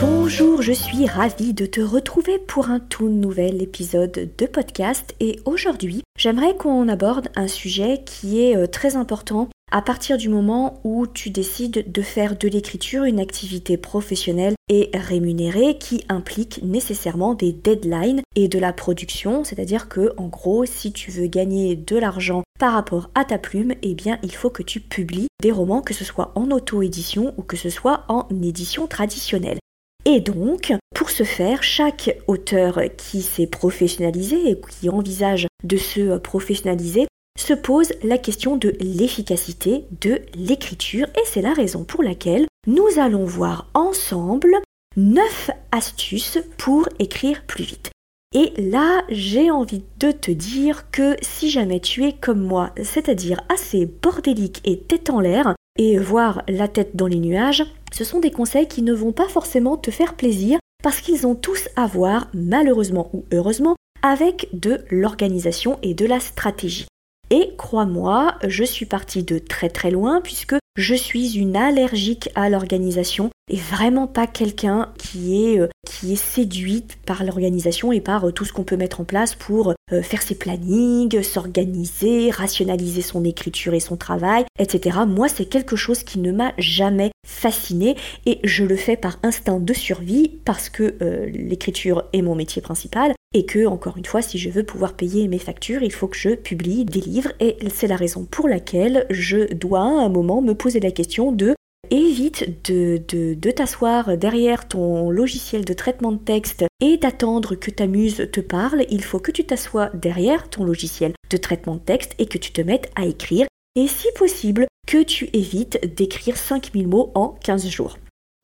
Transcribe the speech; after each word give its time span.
Bonjour, 0.00 0.62
je 0.62 0.72
suis 0.72 1.06
ravie 1.06 1.52
de 1.52 1.66
te 1.66 1.82
retrouver 1.82 2.38
pour 2.38 2.70
un 2.70 2.80
tout 2.80 3.10
nouvel 3.10 3.60
épisode 3.60 4.30
de 4.38 4.46
podcast 4.46 5.14
et 5.20 5.38
aujourd'hui 5.44 6.00
j'aimerais 6.16 6.56
qu'on 6.56 6.88
aborde 6.88 7.28
un 7.36 7.48
sujet 7.48 8.02
qui 8.06 8.40
est 8.40 8.56
euh, 8.56 8.66
très 8.66 8.96
important 8.96 9.50
à 9.70 9.82
partir 9.82 10.16
du 10.16 10.30
moment 10.30 10.80
où 10.84 11.06
tu 11.06 11.28
décides 11.28 11.92
de 11.92 12.00
faire 12.00 12.38
de 12.38 12.48
l'écriture 12.48 13.04
une 13.04 13.20
activité 13.20 13.76
professionnelle 13.76 14.54
et 14.70 14.90
rémunérée 14.94 15.76
qui 15.76 16.06
implique 16.08 16.62
nécessairement 16.62 17.34
des 17.34 17.52
deadlines 17.52 18.22
et 18.36 18.48
de 18.48 18.58
la 18.58 18.72
production, 18.72 19.44
c'est-à-dire 19.44 19.90
que 19.90 20.14
en 20.16 20.28
gros, 20.28 20.64
si 20.64 20.92
tu 20.92 21.10
veux 21.10 21.26
gagner 21.26 21.76
de 21.76 21.98
l'argent 21.98 22.42
par 22.58 22.72
rapport 22.72 23.10
à 23.14 23.26
ta 23.26 23.36
plume, 23.36 23.74
eh 23.82 23.94
bien, 23.94 24.18
il 24.22 24.34
faut 24.34 24.50
que 24.50 24.62
tu 24.62 24.80
publies 24.80 25.28
des 25.42 25.52
romans 25.52 25.82
que 25.82 25.94
ce 25.94 26.04
soit 26.06 26.32
en 26.36 26.50
auto-édition 26.50 27.34
ou 27.36 27.42
que 27.42 27.58
ce 27.58 27.68
soit 27.68 28.04
en 28.08 28.26
édition 28.42 28.86
traditionnelle. 28.86 29.58
Et 30.04 30.20
donc, 30.20 30.72
pour 30.94 31.10
ce 31.10 31.24
faire, 31.24 31.62
chaque 31.62 32.16
auteur 32.26 32.80
qui 32.96 33.22
s'est 33.22 33.46
professionnalisé 33.46 34.50
et 34.50 34.60
qui 34.60 34.88
envisage 34.88 35.46
de 35.62 35.76
se 35.76 36.18
professionnaliser 36.18 37.06
se 37.38 37.54
pose 37.54 37.92
la 38.02 38.18
question 38.18 38.56
de 38.56 38.74
l'efficacité 38.80 39.84
de 40.00 40.20
l'écriture 40.34 41.06
et 41.14 41.26
c'est 41.26 41.42
la 41.42 41.52
raison 41.52 41.84
pour 41.84 42.02
laquelle 42.02 42.46
nous 42.66 42.98
allons 42.98 43.24
voir 43.24 43.68
ensemble 43.74 44.56
9 44.96 45.50
astuces 45.72 46.38
pour 46.58 46.88
écrire 46.98 47.44
plus 47.46 47.64
vite. 47.64 47.90
Et 48.34 48.52
là, 48.58 49.02
j'ai 49.08 49.50
envie 49.50 49.82
de 49.98 50.12
te 50.12 50.30
dire 50.30 50.90
que 50.90 51.16
si 51.20 51.50
jamais 51.50 51.80
tu 51.80 52.04
es 52.04 52.12
comme 52.12 52.42
moi, 52.42 52.70
c'est-à-dire 52.82 53.40
assez 53.48 53.86
bordélique 53.86 54.60
et 54.64 54.78
tête 54.78 55.10
en 55.10 55.20
l'air, 55.20 55.54
et 55.78 55.98
voir 55.98 56.42
la 56.48 56.68
tête 56.68 56.94
dans 56.94 57.06
les 57.06 57.18
nuages, 57.18 57.64
ce 57.92 58.04
sont 58.04 58.20
des 58.20 58.30
conseils 58.30 58.68
qui 58.68 58.82
ne 58.82 58.92
vont 58.92 59.12
pas 59.12 59.28
forcément 59.28 59.76
te 59.76 59.90
faire 59.90 60.14
plaisir 60.14 60.58
parce 60.82 61.00
qu'ils 61.00 61.26
ont 61.26 61.34
tous 61.34 61.68
à 61.76 61.86
voir, 61.86 62.28
malheureusement 62.32 63.10
ou 63.12 63.24
heureusement, 63.32 63.76
avec 64.02 64.48
de 64.52 64.78
l'organisation 64.90 65.78
et 65.82 65.94
de 65.94 66.06
la 66.06 66.20
stratégie. 66.20 66.86
Et 67.30 67.54
crois-moi, 67.56 68.36
je 68.46 68.64
suis 68.64 68.86
partie 68.86 69.22
de 69.22 69.38
très 69.38 69.68
très 69.68 69.90
loin 69.90 70.20
puisque 70.20 70.56
je 70.76 70.94
suis 70.94 71.36
une 71.36 71.56
allergique 71.56 72.30
à 72.34 72.48
l'organisation 72.48 73.30
et 73.50 73.56
vraiment 73.56 74.06
pas 74.06 74.28
quelqu'un 74.28 74.92
qui 74.96 75.44
est, 75.44 75.58
euh, 75.58 75.68
qui 75.84 76.12
est 76.12 76.16
séduite 76.16 76.96
par 77.04 77.24
l'organisation 77.24 77.90
et 77.90 78.00
par 78.00 78.28
euh, 78.28 78.32
tout 78.32 78.44
ce 78.44 78.52
qu'on 78.52 78.62
peut 78.62 78.76
mettre 78.76 79.00
en 79.00 79.04
place 79.04 79.34
pour 79.34 79.74
euh, 79.92 80.02
faire 80.02 80.22
ses 80.22 80.36
plannings, 80.36 81.22
s'organiser, 81.22 82.30
rationaliser 82.30 83.02
son 83.02 83.24
écriture 83.24 83.74
et 83.74 83.80
son 83.80 83.96
travail, 83.96 84.44
etc. 84.58 85.00
Moi, 85.08 85.28
c'est 85.28 85.46
quelque 85.46 85.74
chose 85.74 86.04
qui 86.04 86.20
ne 86.20 86.30
m'a 86.30 86.52
jamais 86.56 87.10
fasciné 87.26 87.96
et 88.24 88.38
je 88.44 88.64
le 88.64 88.76
fais 88.76 88.96
par 88.96 89.18
instinct 89.24 89.58
de 89.58 89.74
survie 89.74 90.38
parce 90.44 90.68
que 90.68 90.96
l'écriture 91.26 92.04
est 92.12 92.22
mon 92.22 92.34
métier 92.34 92.62
principal 92.62 93.12
et 93.32 93.46
que, 93.46 93.66
encore 93.66 93.96
une 93.96 94.04
fois, 94.04 94.22
si 94.22 94.38
je 94.38 94.50
veux 94.50 94.64
pouvoir 94.64 94.94
payer 94.94 95.28
mes 95.28 95.38
factures, 95.38 95.82
il 95.82 95.92
faut 95.92 96.08
que 96.08 96.16
je 96.16 96.30
publie 96.30 96.84
des 96.84 97.00
livres 97.00 97.32
et 97.38 97.56
c'est 97.68 97.86
la 97.86 97.96
raison 97.96 98.24
pour 98.24 98.48
laquelle 98.48 99.06
je 99.10 99.52
dois 99.54 99.82
à 99.82 100.04
un 100.04 100.08
moment 100.08 100.42
me 100.42 100.54
poser 100.54 100.80
la 100.80 100.90
question 100.90 101.30
de 101.30 101.54
évite 101.90 102.70
de, 102.70 103.02
de, 103.08 103.50
t'asseoir 103.50 104.16
derrière 104.16 104.68
ton 104.68 105.10
logiciel 105.10 105.64
de 105.64 105.72
traitement 105.72 106.12
de 106.12 106.18
texte 106.18 106.64
et 106.80 106.96
d'attendre 106.96 107.54
que 107.54 107.70
ta 107.70 107.86
muse 107.86 108.28
te 108.32 108.40
parle. 108.40 108.84
Il 108.90 109.02
faut 109.02 109.18
que 109.18 109.32
tu 109.32 109.44
t'assoies 109.44 109.90
derrière 109.94 110.48
ton 110.50 110.64
logiciel 110.64 111.12
de 111.30 111.36
traitement 111.36 111.74
de 111.74 111.80
texte 111.80 112.14
et 112.18 112.26
que 112.26 112.38
tu 112.38 112.52
te 112.52 112.60
mettes 112.60 112.90
à 112.96 113.06
écrire. 113.06 113.46
Et 113.76 113.86
si 113.86 114.08
possible, 114.16 114.66
que 114.86 115.02
tu 115.02 115.30
évites 115.32 115.94
d'écrire 115.96 116.36
5000 116.36 116.88
mots 116.88 117.12
en 117.14 117.28
15 117.44 117.68
jours. 117.68 117.96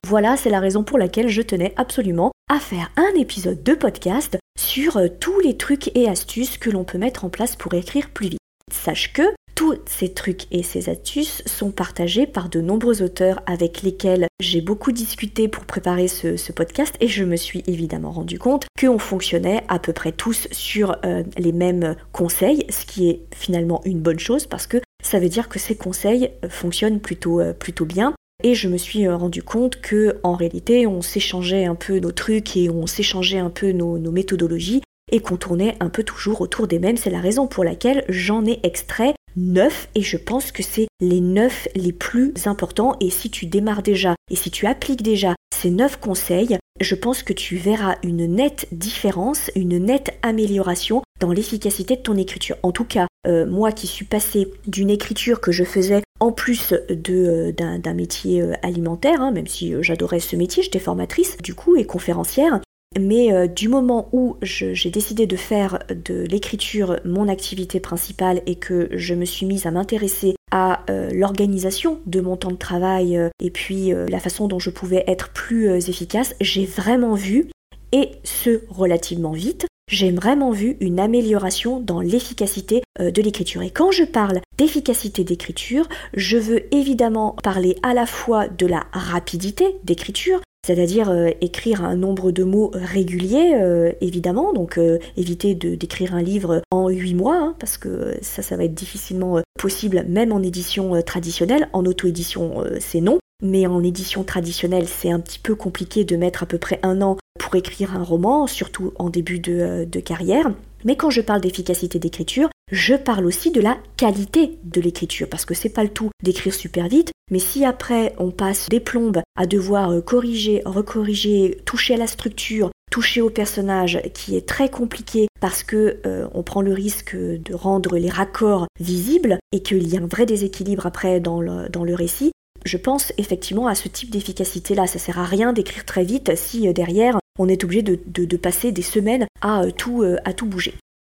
Voilà, 0.08 0.36
c'est 0.36 0.50
la 0.50 0.60
raison 0.60 0.84
pour 0.84 0.98
laquelle 0.98 1.26
je 1.26 1.42
tenais 1.42 1.74
absolument 1.76 2.30
à 2.48 2.60
faire 2.60 2.92
un 2.94 3.18
épisode 3.18 3.64
de 3.64 3.74
podcast 3.74 4.38
sur 4.56 4.98
euh, 4.98 5.08
tous 5.08 5.40
les 5.40 5.56
trucs 5.56 5.90
et 5.96 6.08
astuces 6.08 6.58
que 6.58 6.70
l'on 6.70 6.84
peut 6.84 6.96
mettre 6.96 7.24
en 7.24 7.28
place 7.28 7.56
pour 7.56 7.74
écrire 7.74 8.10
plus 8.10 8.28
vite. 8.28 8.40
Sache 8.70 9.12
que 9.12 9.22
tous 9.56 9.74
ces 9.84 10.12
trucs 10.12 10.46
et 10.52 10.62
ces 10.62 10.90
astuces 10.90 11.42
sont 11.44 11.72
partagés 11.72 12.28
par 12.28 12.48
de 12.48 12.60
nombreux 12.60 13.02
auteurs 13.02 13.42
avec 13.46 13.82
lesquels 13.82 14.28
j'ai 14.38 14.60
beaucoup 14.60 14.92
discuté 14.92 15.48
pour 15.48 15.64
préparer 15.64 16.06
ce, 16.06 16.52
podcast 16.52 16.94
et 17.00 17.08
je 17.08 17.24
me 17.24 17.34
suis 17.34 17.64
évidemment 17.66 18.12
rendu 18.12 18.38
compte 18.38 18.66
qu'on 18.80 19.00
fonctionnait 19.00 19.64
à 19.66 19.80
peu 19.80 19.92
près 19.92 20.12
tous 20.12 20.46
sur 20.52 20.98
euh, 21.04 21.24
les 21.36 21.52
mêmes 21.52 21.96
conseils, 22.12 22.64
ce 22.68 22.86
qui 22.86 23.10
est 23.10 23.22
finalement 23.34 23.80
une 23.84 24.02
bonne 24.02 24.20
chose 24.20 24.46
parce 24.46 24.68
que 24.68 24.76
ça 25.02 25.18
veut 25.18 25.28
dire 25.28 25.48
que 25.48 25.58
ces 25.58 25.76
conseils 25.76 26.30
fonctionnent 26.48 27.00
plutôt, 27.00 27.40
euh, 27.40 27.52
plutôt 27.52 27.86
bien. 27.86 28.14
Et 28.44 28.54
je 28.54 28.69
me 28.69 28.76
suis 28.76 29.06
euh, 29.06 29.16
rendu 29.16 29.42
compte 29.42 29.80
que 29.80 30.19
en 30.22 30.34
réalité, 30.34 30.86
on 30.86 31.02
s'échangeait 31.02 31.64
un 31.64 31.74
peu 31.74 31.98
nos 31.98 32.12
trucs 32.12 32.56
et 32.56 32.69
on 32.70 32.86
s'échangeait 32.86 33.38
un 33.38 33.50
peu 33.50 33.72
nos 33.72 33.98
méthodologies 34.10 34.82
et 35.12 35.20
qu'on 35.20 35.36
tournait 35.36 35.76
un 35.80 35.88
peu 35.88 36.02
toujours 36.02 36.41
autour 36.41 36.66
des 36.66 36.78
mêmes. 36.78 36.97
C'est 36.97 37.10
la 37.10 37.20
raison 37.20 37.47
pour 37.47 37.64
laquelle 37.64 38.04
j'en 38.08 38.44
ai 38.44 38.60
extrait 38.62 39.14
9 39.36 39.88
et 39.94 40.02
je 40.02 40.16
pense 40.16 40.50
que 40.50 40.62
c'est 40.62 40.88
les 41.00 41.20
9 41.20 41.69
les 41.74 41.92
plus 41.92 42.32
importants 42.47 42.97
et 43.00 43.10
si 43.10 43.30
tu 43.30 43.47
démarres 43.47 43.82
déjà 43.82 44.14
et 44.30 44.36
si 44.36 44.50
tu 44.50 44.66
appliques 44.66 45.03
déjà 45.03 45.34
ces 45.54 45.70
9 45.70 46.00
conseils, 46.00 46.58
je 46.81 46.94
pense 46.94 47.22
que 47.22 47.32
tu 47.32 47.56
verras 47.56 47.97
une 48.03 48.26
nette 48.26 48.69
différence, 48.72 49.50
une 49.54 49.78
nette 49.78 50.19
amélioration 50.22 51.03
dans 51.20 51.32
l'efficacité 51.32 51.97
de 51.97 52.03
ton 52.03 52.16
écriture. 52.16 52.56
En 52.62 52.72
tout 52.72 52.84
cas, 52.84 53.06
euh, 53.26 53.47
moi 53.47 53.72
qui 53.72 53.87
suis 53.87 54.04
passée 54.04 54.53
d'une 54.66 54.91
écriture 54.91 55.41
que 55.41 55.53
je 55.53 55.65
faisais 55.65 56.03
en 56.20 56.32
plus 56.32 56.72
euh, 56.72 57.53
d'un, 57.53 57.94
métier 57.94 58.41
euh, 58.42 58.53
alimentaire, 58.62 59.20
hein, 59.20 59.32
même 59.32 59.47
si 59.47 59.75
j'adorais 59.81 60.20
ce 60.20 60.36
métier, 60.36 60.62
j'étais 60.62 60.78
formatrice 60.78 61.36
du 61.38 61.54
coup 61.54 61.76
et 61.76 61.84
conférencière, 61.84 62.60
mais 62.98 63.32
euh, 63.32 63.46
du 63.46 63.68
moment 63.68 64.08
où 64.12 64.36
j'ai 64.42 64.90
décidé 64.90 65.26
de 65.26 65.36
faire 65.36 65.80
de 65.88 66.24
l'écriture 66.24 66.98
mon 67.04 67.28
activité 67.28 67.80
principale 67.80 68.42
et 68.46 68.56
que 68.56 68.88
je 68.92 69.14
me 69.14 69.24
suis 69.24 69.46
mise 69.46 69.66
à 69.66 69.70
m'intéresser 69.70 70.34
à 70.52 70.84
euh, 70.90 71.10
l'organisation 71.12 72.00
de 72.06 72.20
mon 72.20 72.36
temps 72.36 72.52
de 72.52 72.56
travail 72.56 73.16
euh, 73.16 73.28
et 73.40 73.50
puis 73.50 73.92
la 74.08 74.20
façon 74.20 74.48
dont 74.48 74.58
je 74.58 74.70
pouvais 74.70 75.04
être 75.06 75.30
plus 75.30 75.88
efficace, 75.88 76.34
j'ai 76.40 76.64
vraiment 76.64 77.14
vu, 77.14 77.48
et 77.92 78.12
ce 78.24 78.62
relativement 78.68 79.32
vite, 79.32 79.66
j'ai 79.88 80.10
vraiment 80.10 80.50
vu 80.50 80.76
une 80.80 80.98
amélioration 80.98 81.80
dans 81.80 82.00
l'efficacité 82.00 82.82
de 82.98 83.22
l'écriture. 83.22 83.62
Et 83.62 83.70
quand 83.70 83.92
je 83.92 84.04
parle 84.04 84.40
d'efficacité 84.58 85.22
d'écriture, 85.22 85.88
je 86.14 86.36
veux 86.36 86.74
évidemment 86.74 87.36
parler 87.42 87.76
à 87.82 87.94
la 87.94 88.06
fois 88.06 88.48
de 88.48 88.66
la 88.66 88.84
rapidité 88.92 89.76
d'écriture, 89.84 90.40
c'est-à-dire 90.66 91.10
euh, 91.10 91.31
écrire 91.41 91.84
un 91.84 91.94
nombre 91.94 92.32
de 92.32 92.43
mots 92.43 92.72
réguliers, 92.75 93.54
euh, 93.54 93.93
évidemment, 94.00 94.53
donc 94.53 94.78
euh, 94.78 94.99
éviter 95.16 95.54
d'écrire 95.54 96.12
un 96.12 96.22
livre 96.22 96.60
en 96.72 96.88
8 96.88 97.15
mois, 97.15 97.37
hein, 97.37 97.54
parce 97.60 97.78
que 97.78 98.16
ça, 98.21 98.43
ça 98.43 98.56
va 98.56 98.65
être 98.65 98.75
difficilement 98.75 99.41
possible, 99.56 100.04
même 100.09 100.32
en 100.32 100.43
édition 100.43 101.00
traditionnelle. 101.03 101.69
En 101.72 101.87
auto-édition, 101.87 102.65
c'est 102.81 103.00
non. 103.00 103.21
Mais 103.42 103.66
en 103.66 103.82
édition 103.82 104.24
traditionnelle, 104.24 104.88
c'est 104.88 105.10
un 105.10 105.20
petit 105.20 105.38
peu 105.38 105.54
compliqué 105.54 106.04
de 106.04 106.16
mettre 106.16 106.42
à 106.42 106.47
peu 106.47 106.58
près 106.58 106.80
un 106.82 107.02
an 107.02 107.16
pour 107.38 107.54
écrire 107.54 107.94
un 107.94 108.02
roman, 108.02 108.47
surtout 108.47 108.92
en 108.98 109.10
début 109.10 109.38
de, 109.38 109.86
de 109.91 110.00
carrière. 110.00 110.50
Mais 110.84 110.97
quand 110.97 111.10
je 111.10 111.20
parle 111.20 111.41
d'efficacité 111.41 111.98
d'écriture, 111.98 112.48
je 112.72 112.94
parle 112.94 113.26
aussi 113.26 113.50
de 113.50 113.60
la 113.60 113.76
qualité 113.97 114.58
de 114.64 114.80
l'écriture, 114.80 115.28
parce 115.28 115.44
que 115.44 115.54
c'est 115.54 115.68
pas 115.68 115.84
le 115.84 115.88
tout 115.88 116.10
d'écrire 116.22 116.54
super 116.54 116.88
vite, 116.88 117.12
mais 117.30 117.38
si 117.38 117.65
après 117.65 118.15
on 118.18 118.30
passe 118.30 118.68
des 118.68 118.80
plombes 118.80 119.21
à 119.36 119.47
devoir 119.47 119.91
euh, 119.91 120.00
corriger, 120.00 120.62
recorriger, 120.65 121.59
toucher 121.65 121.94
à 121.94 121.98
la 121.98 122.06
structure, 122.06 122.71
toucher 122.91 123.21
au 123.21 123.30
personnage, 123.30 124.00
qui 124.15 124.36
est 124.36 124.48
très 124.48 124.68
compliqué 124.68 125.28
parce 125.41 125.62
que 125.62 125.98
euh, 126.06 126.27
on 126.34 126.42
prend 126.42 126.62
le 126.62 126.72
risque 126.72 127.16
de 127.16 127.54
rendre 127.54 127.98
les 127.98 128.10
raccords 128.10 128.66
visibles 128.80 129.38
et 129.53 129.62
qu'il 129.62 129.86
y 129.86 129.97
a 129.97 130.00
un 130.00 130.06
vrai 130.06 130.27
déséquilibre 130.27 130.86
après 130.86 131.21
dans 131.21 131.41
le 131.41 131.94
récit, 131.94 132.33
je 132.66 132.77
pense 132.77 133.13
effectivement 133.18 133.66
à 133.66 133.74
ce 133.74 133.89
type 133.89 134.10
d'efficacité-là. 134.10 134.86
Ça 134.86 134.98
sert 134.98 135.18
à 135.18 135.24
rien 135.24 135.53
d'écrire 135.53 135.84
très 135.84 136.04
vite 136.04 136.36
si 136.36 136.68
euh, 136.68 136.72
derrière 136.72 137.18
on 137.39 137.48
est 137.48 137.65
obligé 137.65 137.83
de, 137.83 138.36
passer 138.36 138.72
des 138.72 138.83
semaines 138.83 139.27
à 139.42 139.65
tout, 139.77 140.03
à 140.24 140.33
tout 140.33 140.47
bouger. 140.47 140.74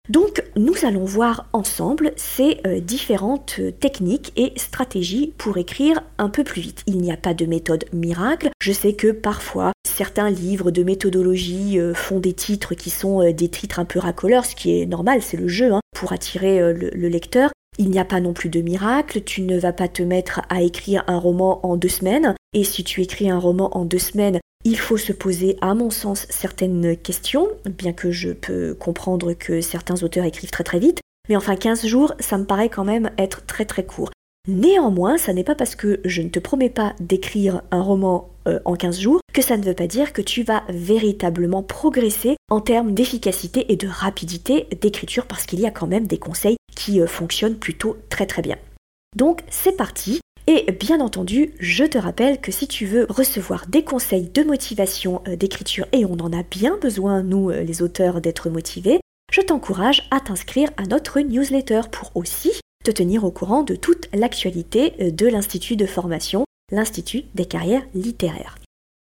Donc 0.09 0.44
nous 0.56 0.74
allons 0.83 1.06
voir 1.06 1.48
ensemble 1.53 2.12
ces 2.15 2.59
euh, 2.65 2.80
différentes 2.80 3.57
euh, 3.59 3.71
techniques 3.71 4.33
et 4.36 4.51
stratégies 4.56 5.33
pour 5.38 5.57
écrire 5.57 6.01
un 6.18 6.30
peu 6.30 6.44
plus 6.44 6.62
vite. 6.62 6.83
Il 6.88 6.98
n'y 6.98 7.12
a 7.12 7.18
pas 7.18 7.36
de 7.36 7.45
méthode 7.45 7.86
miracle. 7.94 8.50
Je 8.62 8.71
sais 8.71 8.94
que 8.94 9.12
parfois 9.12 9.71
certains 9.88 10.31
livres 10.31 10.71
de 10.71 10.83
méthodologie 10.83 11.80
euh, 11.80 11.94
font 11.94 12.19
des 12.19 12.33
titres 12.33 12.74
qui 12.74 12.89
sont 12.89 13.31
des 13.31 13.50
titres 13.50 13.80
un 13.80 13.86
peu 13.86 14.00
racoleurs, 14.00 14.45
ce 14.45 14.56
qui 14.56 14.81
est 14.81 14.86
normal, 14.88 15.21
c'est 15.21 15.38
le 15.38 15.47
jeu, 15.47 15.71
hein, 15.71 15.81
pour 15.95 16.13
attirer 16.13 16.74
le, 16.74 17.07
lecteur. 17.07 17.51
Il 17.77 17.89
n'y 17.89 18.00
a 18.00 18.06
pas 18.06 18.19
non 18.19 18.33
plus 18.33 18.50
de 18.50 18.62
miracle, 18.62 19.21
tu 19.21 19.41
ne 19.41 19.57
vas 19.57 19.73
pas 19.73 19.88
te 19.88 20.03
mettre 20.03 20.41
à 20.50 20.62
écrire 20.62 21.03
un 21.07 21.18
roman 21.18 21.65
en 21.65 21.77
deux 21.77 21.89
semaines, 21.89 22.35
et 22.53 22.63
si 22.63 22.83
tu 22.83 23.01
écris 23.01 23.29
un 23.29 23.39
roman 23.39 23.75
en 23.75 23.85
deux 23.85 23.97
semaines, 23.97 24.39
il 24.63 24.77
faut 24.77 24.97
se 24.97 25.13
poser, 25.13 25.57
à 25.62 25.73
mon 25.73 25.89
sens, 25.89 26.27
certaines 26.29 26.95
questions, 26.97 27.47
bien 27.65 27.94
que 27.94 28.12
je 28.12 28.29
peux 28.31 28.75
comprendre 28.75 29.33
que 29.33 29.62
certains 29.62 30.03
auteurs 30.03 30.25
écrivent 30.25 30.51
très 30.51 30.63
très 30.63 30.79
vite, 30.79 31.00
mais 31.29 31.35
enfin 31.35 31.56
15 31.56 31.85
jours, 31.88 32.13
ça 32.19 32.38
me 32.38 32.45
paraît 32.45 32.69
quand 32.69 32.85
même 32.85 33.09
être 33.18 33.45
très 33.45 33.65
très 33.65 33.85
court. 33.85 34.12
Néanmoins, 34.47 35.18
ça 35.18 35.33
n'est 35.33 35.44
pas 35.44 35.56
parce 35.56 35.75
que 35.75 36.01
je 36.03 36.21
ne 36.21 36.29
te 36.29 36.39
promets 36.39 36.69
pas 36.69 36.94
d'écrire 37.00 37.62
un 37.71 37.81
roman 37.81 38.29
euh, 38.47 38.59
en 38.65 38.75
15 38.75 39.00
jours 39.00 39.21
que 39.33 39.41
ça 39.41 39.56
ne 39.56 39.63
veut 39.63 39.75
pas 39.75 39.88
dire 39.88 40.13
que 40.13 40.21
tu 40.21 40.44
vas 40.44 40.63
véritablement 40.68 41.63
progresser 41.63 42.38
en 42.50 42.59
termes 42.59 42.94
d'efficacité 42.94 43.71
et 43.71 43.75
de 43.75 43.88
rapidité 43.88 44.68
d'écriture 44.81 45.27
parce 45.27 45.45
qu'il 45.45 45.59
y 45.59 45.68
a 45.68 45.71
quand 45.71 45.88
même 45.88 46.07
des 46.07 46.18
conseils 46.18 46.57
qui 46.81 47.01
euh, 47.01 47.07
fonctionnent 47.07 47.57
plutôt 47.57 47.98
très 48.10 48.25
très 48.25 48.42
bien. 48.42 48.57
Donc 49.16 49.42
c'est 49.50 49.75
parti. 49.75 50.19
Et 50.48 50.72
bien 50.72 51.00
entendu, 51.00 51.54
je 51.60 51.83
te 51.83 52.00
rappelle 52.00 52.42
que 52.42 52.51
si 52.51 52.68
tu 52.68 52.86
veux 52.86 53.06
recevoir 53.10 53.68
des 53.68 53.83
conseils 53.83 54.30
de 54.30 54.44
motivation 54.44 55.22
euh, 55.28 55.36
d'écriture, 55.36 55.86
et 55.92 56.06
on 56.06 56.19
en 56.19 56.33
a 56.33 56.44
bien 56.44 56.78
besoin, 56.78 57.22
nous 57.22 57.50
les 57.50 57.81
auteurs, 57.81 58.22
d'être 58.22 58.50
motivés, 58.50 59.00
je 59.31 59.42
t'encourage 59.42 60.07
à 60.12 60.19
t'inscrire 60.19 60.69
à 60.78 60.83
notre 60.83 61.19
newsletter 61.19 61.81
pour 61.92 62.12
aussi 62.16 62.51
te 62.83 62.92
tenir 62.92 63.24
au 63.24 63.31
courant 63.31 63.63
de 63.63 63.75
toute 63.75 64.10
l'actualité 64.13 65.12
de 65.12 65.28
l'Institut 65.28 65.75
de 65.75 65.86
formation 65.86 66.45
l'Institut 66.72 67.24
des 67.36 67.45
carrières 67.45 67.83
littéraires. 67.94 68.57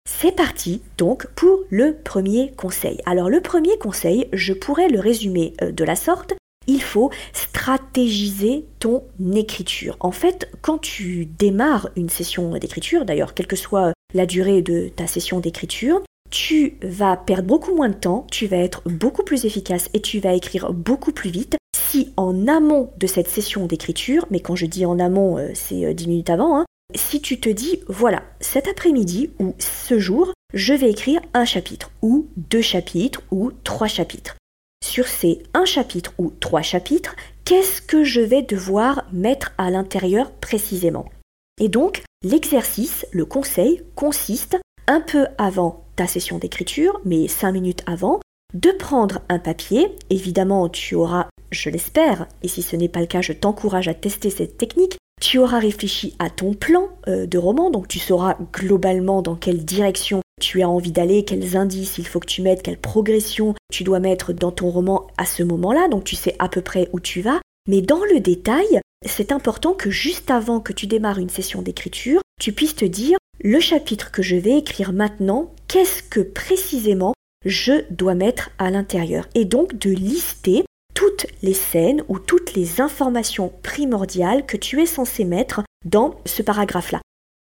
C'est 0.08 0.34
parti 0.34 0.80
donc 0.96 1.26
pour 1.34 1.64
le 1.70 1.94
premier 1.94 2.52
conseil. 2.56 3.00
Alors 3.04 3.28
le 3.28 3.42
premier 3.42 3.76
conseil, 3.78 4.26
je 4.32 4.54
pourrais 4.54 4.88
le 4.88 5.00
résumer 5.00 5.52
euh, 5.62 5.70
de 5.70 5.84
la 5.84 5.96
sorte. 5.96 6.34
Il 6.68 6.82
faut 6.82 7.10
stratégiser 7.32 8.66
ton 8.78 9.02
écriture. 9.34 9.96
En 10.00 10.12
fait, 10.12 10.50
quand 10.60 10.78
tu 10.78 11.26
démarres 11.26 11.88
une 11.96 12.10
session 12.10 12.52
d'écriture, 12.52 13.04
d'ailleurs, 13.04 13.34
quelle 13.34 13.46
que 13.46 13.56
soit 13.56 13.92
la 14.14 14.26
durée 14.26 14.62
de 14.62 14.88
ta 14.94 15.06
session 15.06 15.40
d'écriture, 15.40 16.02
tu 16.30 16.76
vas 16.82 17.16
perdre 17.16 17.48
beaucoup 17.48 17.74
moins 17.74 17.88
de 17.88 17.94
temps, 17.94 18.26
tu 18.30 18.46
vas 18.46 18.58
être 18.58 18.82
beaucoup 18.86 19.22
plus 19.22 19.46
efficace 19.46 19.88
et 19.94 20.00
tu 20.00 20.20
vas 20.20 20.34
écrire 20.34 20.72
beaucoup 20.72 21.12
plus 21.12 21.30
vite 21.30 21.56
si 21.74 22.12
en 22.18 22.46
amont 22.46 22.90
de 22.98 23.06
cette 23.06 23.28
session 23.28 23.66
d'écriture, 23.66 24.26
mais 24.30 24.40
quand 24.40 24.54
je 24.54 24.66
dis 24.66 24.84
en 24.84 24.98
amont, 24.98 25.38
euh, 25.38 25.48
c'est 25.54 25.94
10 25.94 26.04
euh, 26.04 26.08
minutes 26.08 26.30
avant, 26.30 26.58
hein, 26.58 26.66
si 26.94 27.22
tu 27.22 27.40
te 27.40 27.48
dis, 27.48 27.80
voilà, 27.88 28.22
cet 28.40 28.68
après-midi 28.68 29.30
ou 29.38 29.54
ce 29.58 29.98
jour, 29.98 30.32
je 30.54 30.74
vais 30.74 30.90
écrire 30.90 31.20
un 31.34 31.44
chapitre, 31.44 31.90
ou 32.02 32.28
deux 32.36 32.62
chapitres, 32.62 33.22
ou 33.30 33.52
trois 33.64 33.88
chapitres. 33.88 34.36
Sur 34.84 35.06
ces 35.06 35.42
un 35.54 35.64
chapitre 35.64 36.12
ou 36.18 36.30
trois 36.30 36.62
chapitres, 36.62 37.14
qu'est-ce 37.44 37.82
que 37.82 38.04
je 38.04 38.20
vais 38.20 38.42
devoir 38.42 39.06
mettre 39.12 39.52
à 39.58 39.70
l'intérieur 39.70 40.32
précisément? 40.32 41.08
Et 41.60 41.68
donc, 41.68 42.02
l'exercice, 42.22 43.06
le 43.12 43.24
conseil, 43.24 43.82
consiste, 43.94 44.56
un 44.86 45.00
peu 45.00 45.26
avant 45.36 45.84
ta 45.96 46.06
session 46.06 46.38
d'écriture, 46.38 47.00
mais 47.04 47.28
cinq 47.28 47.52
minutes 47.52 47.82
avant, 47.86 48.20
de 48.54 48.70
prendre 48.70 49.20
un 49.28 49.38
papier. 49.38 49.88
Évidemment, 50.10 50.68
tu 50.68 50.94
auras, 50.94 51.28
je 51.50 51.70
l'espère, 51.70 52.26
et 52.42 52.48
si 52.48 52.62
ce 52.62 52.76
n'est 52.76 52.88
pas 52.88 53.00
le 53.00 53.06
cas, 53.06 53.20
je 53.20 53.32
t'encourage 53.32 53.88
à 53.88 53.94
tester 53.94 54.30
cette 54.30 54.56
technique, 54.56 54.96
tu 55.20 55.38
auras 55.38 55.58
réfléchi 55.58 56.14
à 56.18 56.30
ton 56.30 56.54
plan 56.54 56.88
euh, 57.06 57.26
de 57.26 57.38
roman, 57.38 57.70
donc 57.70 57.88
tu 57.88 57.98
sauras 57.98 58.36
globalement 58.52 59.22
dans 59.22 59.36
quelle 59.36 59.64
direction 59.64 60.20
tu 60.40 60.62
as 60.62 60.68
envie 60.68 60.92
d'aller, 60.92 61.24
quels 61.24 61.56
indices 61.56 61.98
il 61.98 62.06
faut 62.06 62.20
que 62.20 62.26
tu 62.26 62.42
mettes, 62.42 62.62
quelle 62.62 62.78
progression 62.78 63.54
tu 63.72 63.84
dois 63.84 64.00
mettre 64.00 64.32
dans 64.32 64.52
ton 64.52 64.70
roman 64.70 65.06
à 65.18 65.26
ce 65.26 65.42
moment-là, 65.42 65.88
donc 65.88 66.04
tu 66.04 66.16
sais 66.16 66.36
à 66.38 66.48
peu 66.48 66.60
près 66.60 66.88
où 66.92 67.00
tu 67.00 67.20
vas. 67.20 67.40
Mais 67.68 67.82
dans 67.82 68.02
le 68.12 68.20
détail, 68.20 68.80
c'est 69.04 69.32
important 69.32 69.74
que 69.74 69.90
juste 69.90 70.30
avant 70.30 70.60
que 70.60 70.72
tu 70.72 70.86
démarres 70.86 71.18
une 71.18 71.28
session 71.28 71.62
d'écriture, 71.62 72.20
tu 72.40 72.52
puisses 72.52 72.76
te 72.76 72.84
dire 72.84 73.18
le 73.40 73.60
chapitre 73.60 74.10
que 74.10 74.22
je 74.22 74.36
vais 74.36 74.58
écrire 74.58 74.92
maintenant, 74.92 75.52
qu'est-ce 75.68 76.02
que 76.02 76.20
précisément 76.20 77.14
je 77.44 77.84
dois 77.90 78.14
mettre 78.14 78.50
à 78.58 78.70
l'intérieur? 78.70 79.28
Et 79.34 79.44
donc 79.44 79.78
de 79.78 79.90
lister 79.90 80.64
les 81.42 81.54
scènes 81.54 82.02
ou 82.08 82.18
toutes 82.18 82.54
les 82.54 82.80
informations 82.80 83.52
primordiales 83.62 84.46
que 84.46 84.56
tu 84.56 84.80
es 84.80 84.86
censé 84.86 85.24
mettre 85.24 85.62
dans 85.84 86.14
ce 86.26 86.42
paragraphe-là. 86.42 87.00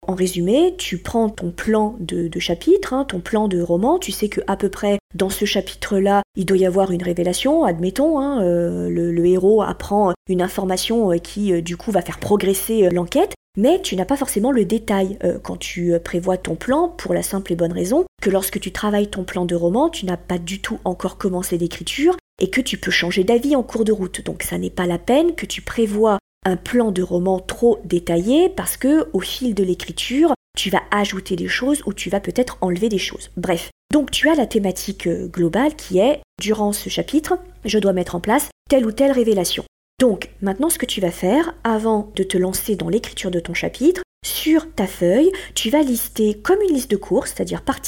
En 0.08 0.16
résumé, 0.16 0.74
tu 0.78 1.00
prends 1.00 1.28
ton 1.30 1.52
plan 1.52 1.98
de, 2.00 2.30
chapitre, 2.40 2.94
hein, 2.94 3.04
ton 3.04 3.20
plan 3.20 3.50
de 3.50 3.60
roman, 3.60 4.00
tu 4.00 4.14
sais 4.14 4.30
que 4.30 4.40
à 4.48 4.56
peu 4.56 4.70
près 4.70 5.00
dans 5.16 5.30
ce 5.30 5.44
chapitre-là, 5.44 6.22
il 6.38 6.46
doit 6.46 6.58
y 6.58 6.66
avoir 6.66 6.92
une 6.92 7.04
révélation, 7.04 7.66
admettons, 7.66 8.18
hein, 8.18 8.42
euh, 8.42 8.90
le, 8.90 9.26
héros 9.26 9.62
apprend 9.62 10.14
une 10.30 10.42
information 10.42 11.12
euh, 11.12 11.18
qui 11.18 11.52
euh, 11.52 11.62
du 11.62 11.76
coup 11.76 11.92
va 11.92 12.02
faire 12.02 12.20
progresser 12.20 12.90
l'enquête, 12.90 13.34
mais 13.58 13.82
tu 13.82 13.98
n'as 13.98 14.06
pas 14.06 14.16
forcément 14.16 14.52
le 14.52 14.64
détail 14.64 15.18
quand 15.42 15.58
tu 15.58 15.94
prévois 16.04 16.38
ton 16.38 16.56
plan 16.56 16.90
pour 16.90 17.16
la 17.16 17.24
simple 17.24 17.52
et 17.52 17.56
bonne 17.56 17.74
raison 17.74 18.06
que 18.22 18.30
lorsque 18.30 18.60
tu 18.60 18.72
travailles 18.72 19.10
ton 19.10 19.24
plan 19.24 19.46
de 19.46 19.56
roman, 19.56 19.90
tu 19.90 20.06
n'as 20.06 20.16
pas 20.16 20.38
du 20.38 20.62
tout 20.62 20.80
encore 20.86 21.18
commencé 21.18 21.58
l'écriture 21.58 22.16
et 22.42 22.50
que 22.50 22.62
tu 22.62 22.78
peux 22.78 22.92
changer 22.92 23.24
d'avis 23.24 23.56
en 23.56 23.64
cours 23.64 23.86
de 23.86 23.92
route. 23.92 24.24
Donc 24.24 24.44
ça 24.44 24.58
n'est 24.58 24.70
pas 24.70 24.86
la 24.86 25.00
peine 25.00 25.36
que 25.36 25.46
tu 25.46 25.62
prévois 25.62 26.20
un 26.46 26.56
plan 26.56 26.92
de 26.92 27.02
roman 27.02 27.40
trop 27.40 27.80
détaillé 27.84 28.50
parce 28.50 28.78
que 28.78 29.08
au 29.14 29.20
fil 29.20 29.54
de 29.54 29.64
l'écriture, 29.64 30.34
tu 30.58 30.70
vas 30.70 30.82
ajouter 30.92 31.36
des 31.36 31.48
choses 31.48 31.82
ou 31.86 31.94
tu 31.94 32.10
vas 32.10 32.20
peut-être 32.20 32.58
enlever 32.62 32.90
des 32.90 32.98
choses. 32.98 33.30
Bref, 33.38 33.70
donc 33.94 34.12
tu 34.12 34.30
as 34.30 34.36
la 34.36 34.48
thématique 34.48 35.08
euh, 35.08 35.28
globale 35.28 35.76
qui 35.76 36.00
est 36.00 36.22
durant 36.42 36.74
ce 36.74 36.90
chapitre, 36.90 37.38
je 37.66 37.80
dois 37.80 37.94
mettre 37.94 38.16
en 38.16 38.20
place 38.20 38.50
telle 38.70 38.86
ou 38.86 38.92
telle 38.92 39.12
révélation. 39.12 39.64
Donc 40.00 40.30
maintenant 40.42 40.70
ce 40.70 40.78
que 40.78 40.86
tu 40.86 41.02
vas 41.02 41.12
faire 41.12 41.54
avant 41.64 42.12
de 42.16 42.24
te 42.24 42.38
lancer 42.38 42.76
dans 42.76 42.90
l'écriture 42.90 43.32
de 43.32 43.40
ton 43.40 43.54
chapitre, 43.54 44.02
sur 44.26 44.74
ta 44.74 44.88
feuille, 44.88 45.32
tu 45.56 45.70
vas 45.70 45.82
lister 45.82 46.36
comme 46.36 46.62
une 46.62 46.76
liste 46.76 46.92
de 46.92 46.98
cours, 46.98 47.28
c'est-à-dire 47.28 47.62
par 47.62 47.82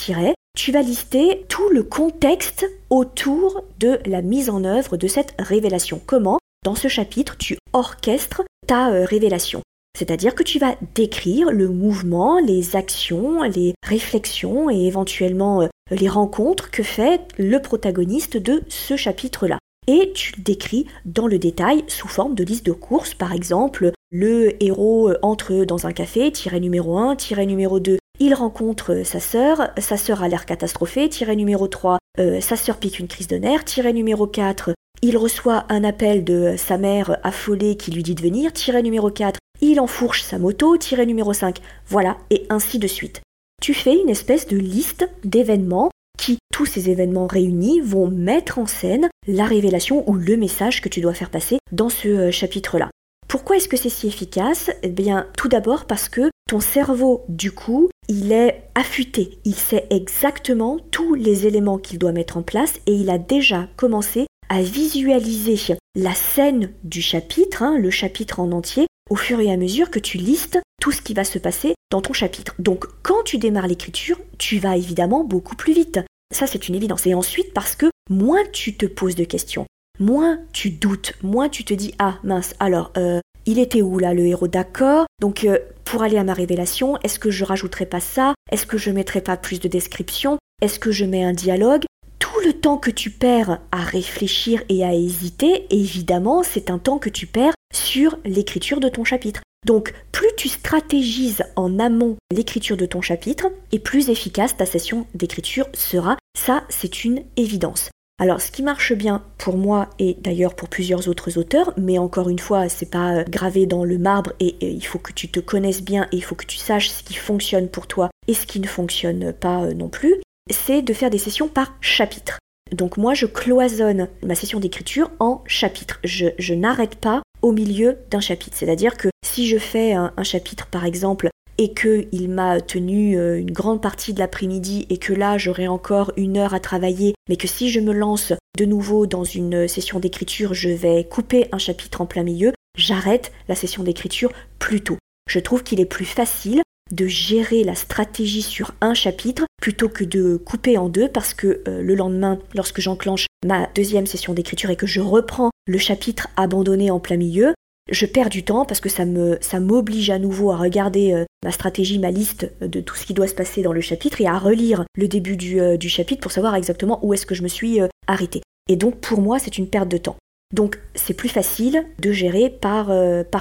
tu 0.60 0.74
vas 0.74 0.82
lister 0.82 1.46
tout 1.48 1.70
le 1.70 1.84
contexte 1.84 2.66
autour 2.90 3.64
de 3.80 3.98
la 4.06 4.22
mise 4.22 4.50
en 4.50 4.66
œuvre 4.66 4.98
de 4.98 5.08
cette 5.08 5.34
révélation. 5.40 6.02
Comment, 6.06 6.38
dans 6.66 6.76
ce 6.76 6.90
chapitre, 6.90 7.38
tu 7.38 7.58
orchestres 7.72 8.42
ta 8.68 8.92
euh, 8.92 9.06
révélation. 9.06 9.62
C'est-à-dire 9.98 10.36
que 10.36 10.44
tu 10.44 10.60
vas 10.60 10.76
décrire 10.96 11.50
le 11.50 11.70
mouvement, 11.70 12.42
les 12.42 12.76
actions, 12.76 13.44
les 13.44 13.74
réflexions 13.88 14.70
et 14.70 14.86
éventuellement 14.86 15.62
euh, 15.62 15.68
les 15.92 16.10
rencontres 16.10 16.72
que 16.72 16.84
fait 16.84 17.22
le 17.38 17.60
protagoniste 17.60 18.36
de 18.36 18.62
ce 18.68 18.98
chapitre-là. 18.98 19.60
Et 19.88 20.12
tu 20.14 20.34
le 20.36 20.44
décris 20.44 20.88
dans 21.06 21.28
le 21.28 21.40
détail 21.40 21.86
sous 21.88 22.10
forme 22.10 22.36
de 22.36 22.44
liste 22.44 22.66
de 22.66 22.74
courses, 22.74 23.14
par 23.14 23.32
exemple, 23.32 23.94
le 24.12 24.62
héros 24.62 25.08
euh, 25.08 25.20
entre 25.22 25.64
dans 25.64 25.88
un 25.88 25.94
café, 25.94 26.30
tiré 26.34 26.60
numéro 26.60 26.98
1, 26.98 27.16
tiré 27.16 27.46
numéro 27.46 27.80
2, 27.80 27.98
il 28.20 28.34
rencontre 28.34 29.04
sa 29.04 29.20
sœur, 29.20 29.70
sa 29.78 29.98
sœur 29.98 30.24
a 30.24 30.28
l'air 30.28 30.46
catastrophée, 30.46 31.10
tiré 31.10 31.36
numéro 31.36 31.68
3, 31.68 31.98
euh, 32.20 32.42
sa 32.42 32.56
sœur 32.56 32.78
pique 32.78 33.00
une 33.00 33.08
crise 33.08 33.28
de 33.28 33.38
nerfs, 33.38 33.64
tiré 33.64 33.94
numéro 33.94 34.28
4, 34.28 34.72
il 35.02 35.18
reçoit 35.18 35.66
un 35.70 35.84
appel 35.84 36.24
de 36.26 36.56
sa 36.58 36.78
mère 36.78 37.18
affolée 37.24 37.78
qui 37.78 37.92
lui 37.92 38.04
dit 38.04 38.16
de 38.16 38.22
venir, 38.22 38.52
tiré 38.52 38.84
numéro 38.84 39.10
4, 39.10 39.40
il 39.62 39.80
enfourche 39.80 40.24
sa 40.24 40.38
moto, 40.38 40.78
tiré 40.78 41.06
numéro 41.06 41.34
5, 41.34 41.60
voilà, 41.88 42.18
et 42.30 42.46
ainsi 42.50 42.80
de 42.80 42.88
suite. 42.88 43.22
Tu 43.62 43.74
fais 43.74 43.96
une 43.96 44.10
espèce 44.10 44.48
de 44.48 44.58
liste 44.58 45.10
d'événements 45.24 45.90
qui, 46.18 46.40
tous 46.54 46.66
ces 46.66 46.90
événements 46.90 47.28
réunis, 47.28 47.80
vont 47.80 48.08
mettre 48.08 48.60
en 48.60 48.66
scène 48.66 49.10
la 49.28 49.46
révélation 49.46 50.10
ou 50.10 50.16
le 50.16 50.36
message 50.36 50.82
que 50.82 50.90
tu 50.90 51.00
dois 51.00 51.14
faire 51.14 51.30
passer 51.30 51.60
dans 51.72 51.90
ce 51.90 52.08
euh, 52.08 52.32
chapitre-là. 52.32 52.90
Pourquoi 53.30 53.58
est-ce 53.58 53.68
que 53.68 53.78
c'est 53.78 53.90
si 53.90 54.08
efficace? 54.08 54.72
Eh 54.82 54.90
bien, 54.90 55.28
tout 55.38 55.50
d'abord 55.50 55.86
parce 55.86 56.10
que 56.10 56.32
ton 56.50 56.60
cerveau, 56.60 57.26
du 57.30 57.52
coup, 57.52 57.88
il 58.08 58.32
est 58.32 58.64
affûté. 58.74 59.38
Il 59.46 59.54
sait 59.54 59.86
exactement 59.92 60.80
tous 60.90 61.14
les 61.14 61.46
éléments 61.46 61.78
qu'il 61.78 62.00
doit 62.00 62.12
mettre 62.12 62.38
en 62.38 62.42
place 62.42 62.80
et 62.88 62.94
il 62.94 63.12
a 63.12 63.20
déjà 63.20 63.70
commencé 63.78 64.26
à 64.50 64.64
visualiser 64.64 65.76
la 65.96 66.16
scène 66.16 66.74
du 66.84 67.04
chapitre, 67.04 67.62
hein, 67.62 67.78
le 67.78 67.92
chapitre 67.92 68.40
en 68.40 68.52
entier, 68.52 68.88
au 69.12 69.16
fur 69.16 69.40
et 69.40 69.52
à 69.52 69.58
mesure 69.58 69.92
que 69.92 70.00
tu 70.00 70.18
listes 70.18 70.60
tout 70.82 70.92
ce 70.92 71.04
qui 71.04 71.14
va 71.14 71.24
se 71.24 71.38
passer 71.38 71.76
dans 71.92 72.02
ton 72.02 72.14
chapitre. 72.14 72.56
Donc 72.58 72.86
quand 73.04 73.22
tu 73.24 73.38
démarres 73.38 73.68
l'écriture, 73.68 74.20
tu 74.40 74.58
vas 74.58 74.76
évidemment 74.76 75.24
beaucoup 75.24 75.56
plus 75.56 75.74
vite. 75.74 76.00
Ça 76.34 76.48
c'est 76.48 76.68
une 76.68 76.74
évidence. 76.74 77.06
Et 77.06 77.14
ensuite 77.14 77.54
parce 77.54 77.76
que 77.76 77.92
moins 78.10 78.42
tu 78.52 78.76
te 78.76 78.88
poses 78.88 79.16
de 79.16 79.24
questions, 79.24 79.68
moins 80.00 80.40
tu 80.54 80.70
doutes, 80.72 81.14
moins 81.22 81.50
tu 81.50 81.64
te 81.64 81.74
dis 81.74 81.94
ah 82.00 82.18
mince 82.24 82.56
alors 82.60 82.92
euh, 82.98 83.20
il 83.46 83.60
était 83.60 83.82
où 83.82 84.00
là 84.00 84.14
le 84.14 84.26
héros? 84.26 84.48
D'accord. 84.48 85.06
Donc 85.22 85.44
euh, 85.44 85.60
pour 85.86 86.04
aller 86.04 86.18
à 86.18 86.24
ma 86.24 86.34
révélation 86.34 86.98
est-ce 87.04 87.20
que 87.20 87.32
je 87.32 87.46
rajouterai 87.46 87.86
pas 87.86 88.00
ça? 88.00 88.34
Est-ce 88.52 88.66
que 88.66 88.78
je 88.78 88.92
mettrai 88.92 89.22
pas 89.22 89.38
plus 89.38 89.60
de 89.60 89.68
description 89.68 90.40
est-ce 90.62 90.80
que 90.80 90.92
je 90.92 91.06
mets 91.06 91.24
un 91.24 91.34
dialogue? 91.34 91.86
Tout 92.20 92.42
le 92.46 92.54
temps 92.54 92.78
que 92.78 92.92
tu 92.92 93.10
perds 93.10 93.60
à 93.72 93.82
réfléchir 93.82 94.62
et 94.68 94.84
à 94.84 94.94
hésiter 94.94 95.68
évidemment 95.70 96.44
c'est 96.44 96.70
un 96.70 96.80
temps 96.80 96.98
que 96.98 97.10
tu 97.10 97.28
perds 97.28 97.54
sur 97.74 98.18
l'écriture 98.26 98.82
de 98.82 98.90
ton 98.90 99.06
chapitre. 99.06 99.42
Donc, 99.66 99.94
plus 100.12 100.30
tu 100.38 100.48
stratégises 100.48 101.44
en 101.56 101.80
amont 101.80 102.16
l'écriture 102.32 102.78
de 102.78 102.86
ton 102.86 103.02
chapitre, 103.02 103.48
et 103.74 103.80
plus 103.80 104.10
efficace 104.10 104.56
ta 104.56 104.66
session 104.66 105.06
d'écriture 105.16 105.68
sera. 105.74 106.18
Ça, 106.38 106.64
c'est 106.70 107.04
une 107.04 107.24
évidence. 107.36 107.90
Alors, 108.22 108.42
ce 108.42 108.52
qui 108.52 108.64
marche 108.64 108.92
bien 108.92 109.24
pour 109.38 109.56
moi 109.56 109.90
et 109.98 110.18
d'ailleurs 110.20 110.54
pour 110.54 110.68
plusieurs 110.68 111.08
autres 111.08 111.38
auteurs, 111.38 111.74
mais 111.78 111.98
encore 111.98 112.28
une 112.28 112.38
fois, 112.38 112.68
c'est 112.68 112.92
pas 112.92 113.20
euh, 113.20 113.24
gravé 113.24 113.66
dans 113.66 113.86
le 113.86 113.98
marbre 113.98 114.34
et, 114.42 114.58
il 114.62 114.86
faut 114.86 115.00
que 115.00 115.14
tu 115.14 115.30
te 115.30 115.40
connaisses 115.40 115.82
bien 115.82 116.04
et 116.12 116.18
il 116.18 116.24
faut 116.24 116.36
que 116.36 116.46
tu 116.46 116.58
saches 116.58 116.90
ce 116.90 117.02
qui 117.02 117.14
fonctionne 117.14 117.70
pour 117.70 117.88
toi 117.88 118.10
et 118.28 118.34
ce 118.34 118.46
qui 118.46 118.60
ne 118.60 118.68
fonctionne 118.68 119.32
pas 119.32 119.64
euh, 119.64 119.74
non 119.74 119.88
plus, 119.88 120.16
c'est 120.52 120.82
de 120.82 120.94
faire 120.94 121.10
des 121.10 121.18
sessions 121.18 121.48
par 121.48 121.78
chapitre. 121.80 122.40
Donc 122.74 122.98
moi, 122.98 123.14
je 123.14 123.26
cloisonne 123.26 124.10
ma 124.22 124.36
session 124.36 124.60
d'écriture 124.60 125.12
en 125.20 125.42
chapitres. 125.48 126.00
Je, 126.04 126.54
n'arrête 126.54 126.98
pas 126.98 127.22
au 127.42 127.54
milieu 127.54 128.00
d'un 128.12 128.20
chapitre. 128.20 128.58
C'est-à-dire 128.58 128.98
que 128.98 129.08
si 129.26 129.48
je 129.48 129.58
fais 129.58 129.94
un, 129.94 130.12
un 130.18 130.24
chapitre, 130.24 130.68
par 130.68 130.84
exemple, 130.84 131.30
et 131.60 131.74
qu'il 131.74 132.30
m'a 132.30 132.62
tenu 132.62 133.18
euh, 133.18 133.38
une 133.38 133.52
grande 133.52 133.82
partie 133.82 134.14
de 134.14 134.20
l'après-midi 134.20 134.88
et 134.90 134.98
que 134.98 135.12
là 135.12 135.38
j'aurai 135.38 135.68
encore 135.68 136.14
une 136.16 136.38
heure 136.38 136.54
à 136.54 136.62
travailler, 136.62 137.14
mais 137.28 137.36
que 137.36 137.50
si 137.50 137.70
je 137.70 137.82
me 137.82 137.92
lance 137.92 138.32
de 138.58 138.66
nouveau 138.66 139.06
dans 139.08 139.26
une 139.26 139.68
session 139.68 140.00
d'écriture, 140.00 140.54
je 140.54 140.70
vais 140.70 141.04
couper 141.04 141.50
un 141.52 141.58
chapitre 141.58 142.00
en 142.00 142.06
plein 142.06 142.24
milieu, 142.24 142.54
j'arrête 142.78 143.34
la 143.50 143.56
session 143.56 143.84
d'écriture 143.84 144.32
plus 144.58 144.80
tôt. 144.80 144.98
Je 145.30 145.40
trouve 145.40 145.64
qu'il 145.64 145.82
est 145.82 145.86
plus 145.86 146.06
facile 146.06 146.62
de 146.94 147.08
gérer 147.08 147.66
la 147.66 147.76
stratégie 147.76 148.42
sur 148.42 148.72
un 148.80 148.94
chapitre 148.94 149.46
plutôt 149.62 149.90
que 149.90 150.06
de 150.06 150.38
couper 150.38 150.78
en 150.78 150.88
deux 150.88 151.10
parce 151.10 151.34
que 151.34 151.62
euh, 151.68 151.82
le 151.82 151.94
lendemain, 151.94 152.40
lorsque 152.56 152.80
j'enclenche 152.80 153.28
ma 153.46 153.68
deuxième 153.76 154.08
session 154.08 154.34
d'écriture 154.34 154.70
et 154.70 154.78
que 154.78 154.88
je 154.88 155.02
reprends 155.02 155.52
le 155.68 155.78
chapitre 155.78 156.30
abandonné 156.38 156.90
en 156.90 157.02
plein 157.02 157.18
milieu, 157.18 157.54
je 157.92 158.06
perds 158.06 158.30
du 158.30 158.44
temps 158.44 158.66
parce 158.66 158.80
que 158.80 158.90
ça 158.90 159.60
m'oblige 159.60 160.10
à 160.10 160.20
nouveau 160.20 160.52
à 160.52 160.58
regarder 160.58 161.14
euh, 161.14 161.26
ma 161.44 161.52
stratégie, 161.52 162.00
ma 162.00 162.12
liste 162.12 162.52
de 162.62 162.82
tout 162.82 162.96
ce 162.96 163.06
qui 163.06 163.14
doit 163.14 163.28
se 163.28 163.36
passer 163.36 163.62
dans 163.62 163.74
le 163.74 163.82
chapitre 163.82 164.22
et 164.22 164.28
à 164.28 164.38
relire 164.38 164.86
le 164.96 165.08
début 165.08 165.38
du, 165.38 165.60
euh, 165.60 165.78
chapitre 165.80 166.22
pour 166.22 166.32
savoir 166.32 166.56
exactement 166.56 167.00
où 167.04 167.14
est-ce 167.14 167.26
que 167.26 167.36
je 167.36 167.44
me 167.44 167.48
suis 167.48 167.82
euh, 167.82 167.88
arrêtée. 168.08 168.42
Et 168.70 168.76
donc 168.76 169.00
pour 169.00 169.22
moi, 169.22 169.40
c'est 169.40 169.58
une 169.58 169.70
perte 169.70 169.90
de 169.90 169.98
temps. 169.98 170.18
Donc 170.54 170.80
c'est 170.96 171.14
plus 171.14 171.30
facile 171.30 171.86
de 172.00 172.12
gérer 172.12 172.50
par, 172.50 172.90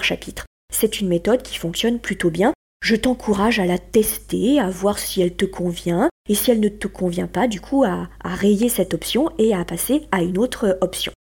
chapitre. 0.02 0.46
C'est 0.72 1.00
une 1.00 1.08
méthode 1.08 1.42
qui 1.42 1.56
fonctionne 1.56 1.98
plutôt 1.98 2.30
bien. 2.30 2.52
Je 2.82 2.96
t'encourage 2.96 3.58
à 3.58 3.66
la 3.66 3.78
tester, 3.78 4.60
à 4.60 4.70
voir 4.70 4.98
si 4.98 5.20
elle 5.20 5.34
te 5.34 5.44
convient, 5.44 6.08
et 6.28 6.34
si 6.34 6.50
elle 6.50 6.60
ne 6.60 6.68
te 6.68 6.86
convient 6.86 7.26
pas, 7.26 7.48
du 7.48 7.60
coup, 7.60 7.82
à 7.84 8.08
rayer 8.22 8.68
cette 8.68 8.94
option 8.94 9.30
et 9.38 9.54
à 9.54 9.64
passer 9.64 10.02
à 10.12 10.22
une 10.22 10.38
autre 10.38 10.78
option. 10.80 11.12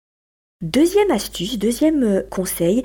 Deuxième 0.61 1.11
astuce, 1.11 1.57
deuxième 1.57 2.23
conseil, 2.29 2.83